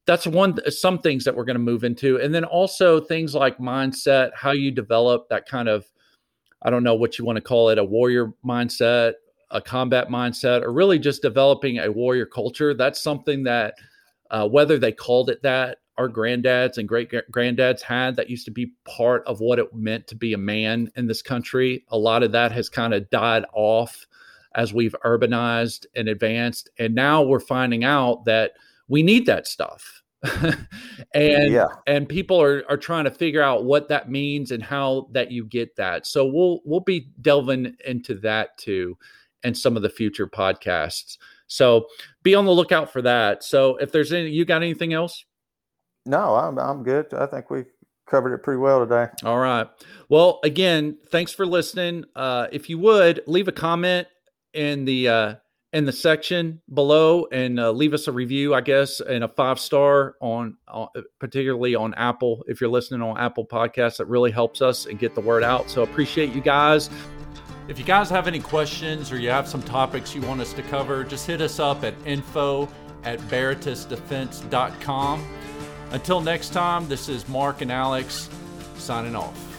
that's 0.05 0.27
one 0.27 0.57
some 0.69 0.99
things 0.99 1.23
that 1.23 1.35
we're 1.35 1.45
going 1.45 1.55
to 1.55 1.59
move 1.59 1.83
into 1.83 2.19
and 2.19 2.33
then 2.33 2.43
also 2.43 2.99
things 2.99 3.33
like 3.33 3.57
mindset 3.57 4.31
how 4.35 4.51
you 4.51 4.71
develop 4.71 5.27
that 5.29 5.47
kind 5.47 5.69
of 5.69 5.85
i 6.61 6.69
don't 6.69 6.83
know 6.83 6.95
what 6.95 7.17
you 7.17 7.25
want 7.25 7.37
to 7.37 7.41
call 7.41 7.69
it 7.69 7.77
a 7.77 7.83
warrior 7.83 8.33
mindset 8.45 9.13
a 9.53 9.61
combat 9.61 10.09
mindset 10.09 10.63
or 10.63 10.73
really 10.73 10.99
just 10.99 11.21
developing 11.21 11.77
a 11.77 11.91
warrior 11.91 12.25
culture. 12.25 12.73
That's 12.73 12.99
something 12.99 13.43
that 13.43 13.75
uh, 14.31 14.47
whether 14.49 14.77
they 14.79 14.91
called 14.91 15.29
it 15.29 15.41
that 15.43 15.77
our 15.99 16.09
granddads 16.09 16.79
and 16.79 16.89
great 16.89 17.11
granddads 17.31 17.81
had 17.81 18.15
that 18.15 18.29
used 18.29 18.45
to 18.45 18.51
be 18.51 18.73
part 18.83 19.23
of 19.27 19.39
what 19.39 19.59
it 19.59 19.73
meant 19.75 20.07
to 20.07 20.15
be 20.15 20.33
a 20.33 20.37
man 20.37 20.91
in 20.95 21.05
this 21.05 21.21
country. 21.21 21.85
A 21.89 21.97
lot 21.97 22.23
of 22.23 22.31
that 22.31 22.51
has 22.51 22.67
kind 22.67 22.95
of 22.95 23.09
died 23.11 23.45
off 23.53 24.07
as 24.55 24.73
we've 24.73 24.95
urbanized 25.05 25.85
and 25.95 26.07
advanced 26.07 26.69
and 26.77 26.93
now 26.93 27.23
we're 27.23 27.39
finding 27.39 27.83
out 27.83 28.25
that 28.25 28.51
we 28.87 29.03
need 29.03 29.25
that 29.25 29.47
stuff. 29.47 30.01
and 31.13 31.51
yeah. 31.51 31.67
and 31.85 32.07
people 32.07 32.41
are 32.41 32.63
are 32.69 32.77
trying 32.77 33.03
to 33.03 33.11
figure 33.11 33.41
out 33.41 33.65
what 33.65 33.89
that 33.89 34.09
means 34.09 34.51
and 34.51 34.63
how 34.63 35.07
that 35.11 35.31
you 35.31 35.43
get 35.43 35.75
that. 35.75 36.07
So 36.07 36.25
we'll 36.25 36.61
we'll 36.63 36.79
be 36.79 37.09
delving 37.21 37.75
into 37.85 38.15
that 38.19 38.57
too 38.57 38.97
and 39.43 39.57
some 39.57 39.75
of 39.75 39.83
the 39.83 39.89
future 39.89 40.27
podcasts. 40.27 41.17
So 41.47 41.87
be 42.23 42.35
on 42.35 42.45
the 42.45 42.51
lookout 42.51 42.91
for 42.91 43.01
that. 43.01 43.43
So 43.43 43.75
if 43.77 43.91
there's 43.91 44.13
any 44.13 44.29
you 44.29 44.45
got 44.45 44.61
anything 44.61 44.93
else? 44.93 45.25
No, 46.05 46.35
I'm 46.35 46.57
I'm 46.57 46.83
good. 46.83 47.13
I 47.13 47.25
think 47.25 47.49
we 47.49 47.65
covered 48.07 48.33
it 48.33 48.43
pretty 48.43 48.59
well 48.59 48.79
today. 48.79 49.07
All 49.23 49.39
right. 49.39 49.67
Well, 50.09 50.39
again, 50.43 50.97
thanks 51.09 51.33
for 51.33 51.45
listening. 51.45 52.05
Uh, 52.15 52.47
if 52.51 52.69
you 52.69 52.77
would 52.79 53.21
leave 53.27 53.47
a 53.47 53.53
comment 53.53 54.07
in 54.53 54.85
the 54.85 55.09
uh, 55.09 55.35
in 55.73 55.85
the 55.85 55.91
section 55.91 56.61
below 56.73 57.27
and 57.31 57.59
uh, 57.59 57.71
leave 57.71 57.93
us 57.93 58.07
a 58.07 58.11
review, 58.11 58.53
I 58.53 58.61
guess, 58.61 59.01
and 59.01 59.23
a 59.23 59.27
five 59.27 59.59
star 59.59 60.15
on, 60.21 60.57
uh, 60.67 60.85
particularly 61.19 61.73
on 61.73 61.95
Apple. 61.95 62.43
If 62.47 62.61
you're 62.61 62.69
listening 62.69 63.01
on 63.01 63.17
Apple 63.17 63.45
Podcasts, 63.45 63.97
that 63.97 64.05
really 64.05 64.31
helps 64.31 64.61
us 64.61 64.85
and 64.85 64.99
get 64.99 65.15
the 65.15 65.21
word 65.21 65.43
out. 65.43 65.69
So 65.69 65.81
appreciate 65.81 66.33
you 66.33 66.41
guys. 66.41 66.89
If 67.67 67.79
you 67.79 67.85
guys 67.85 68.09
have 68.09 68.27
any 68.27 68.39
questions 68.39 69.11
or 69.11 69.17
you 69.17 69.29
have 69.29 69.47
some 69.47 69.63
topics 69.63 70.13
you 70.13 70.21
want 70.21 70.41
us 70.41 70.53
to 70.53 70.61
cover, 70.63 71.03
just 71.03 71.25
hit 71.25 71.41
us 71.41 71.59
up 71.59 71.83
at 71.83 71.95
info 72.05 72.69
at 73.03 73.19
barritusdefense.com. 73.21 75.27
Until 75.91 76.21
next 76.21 76.53
time, 76.53 76.87
this 76.87 77.09
is 77.09 77.27
Mark 77.27 77.61
and 77.61 77.71
Alex 77.71 78.29
signing 78.77 79.15
off. 79.15 79.52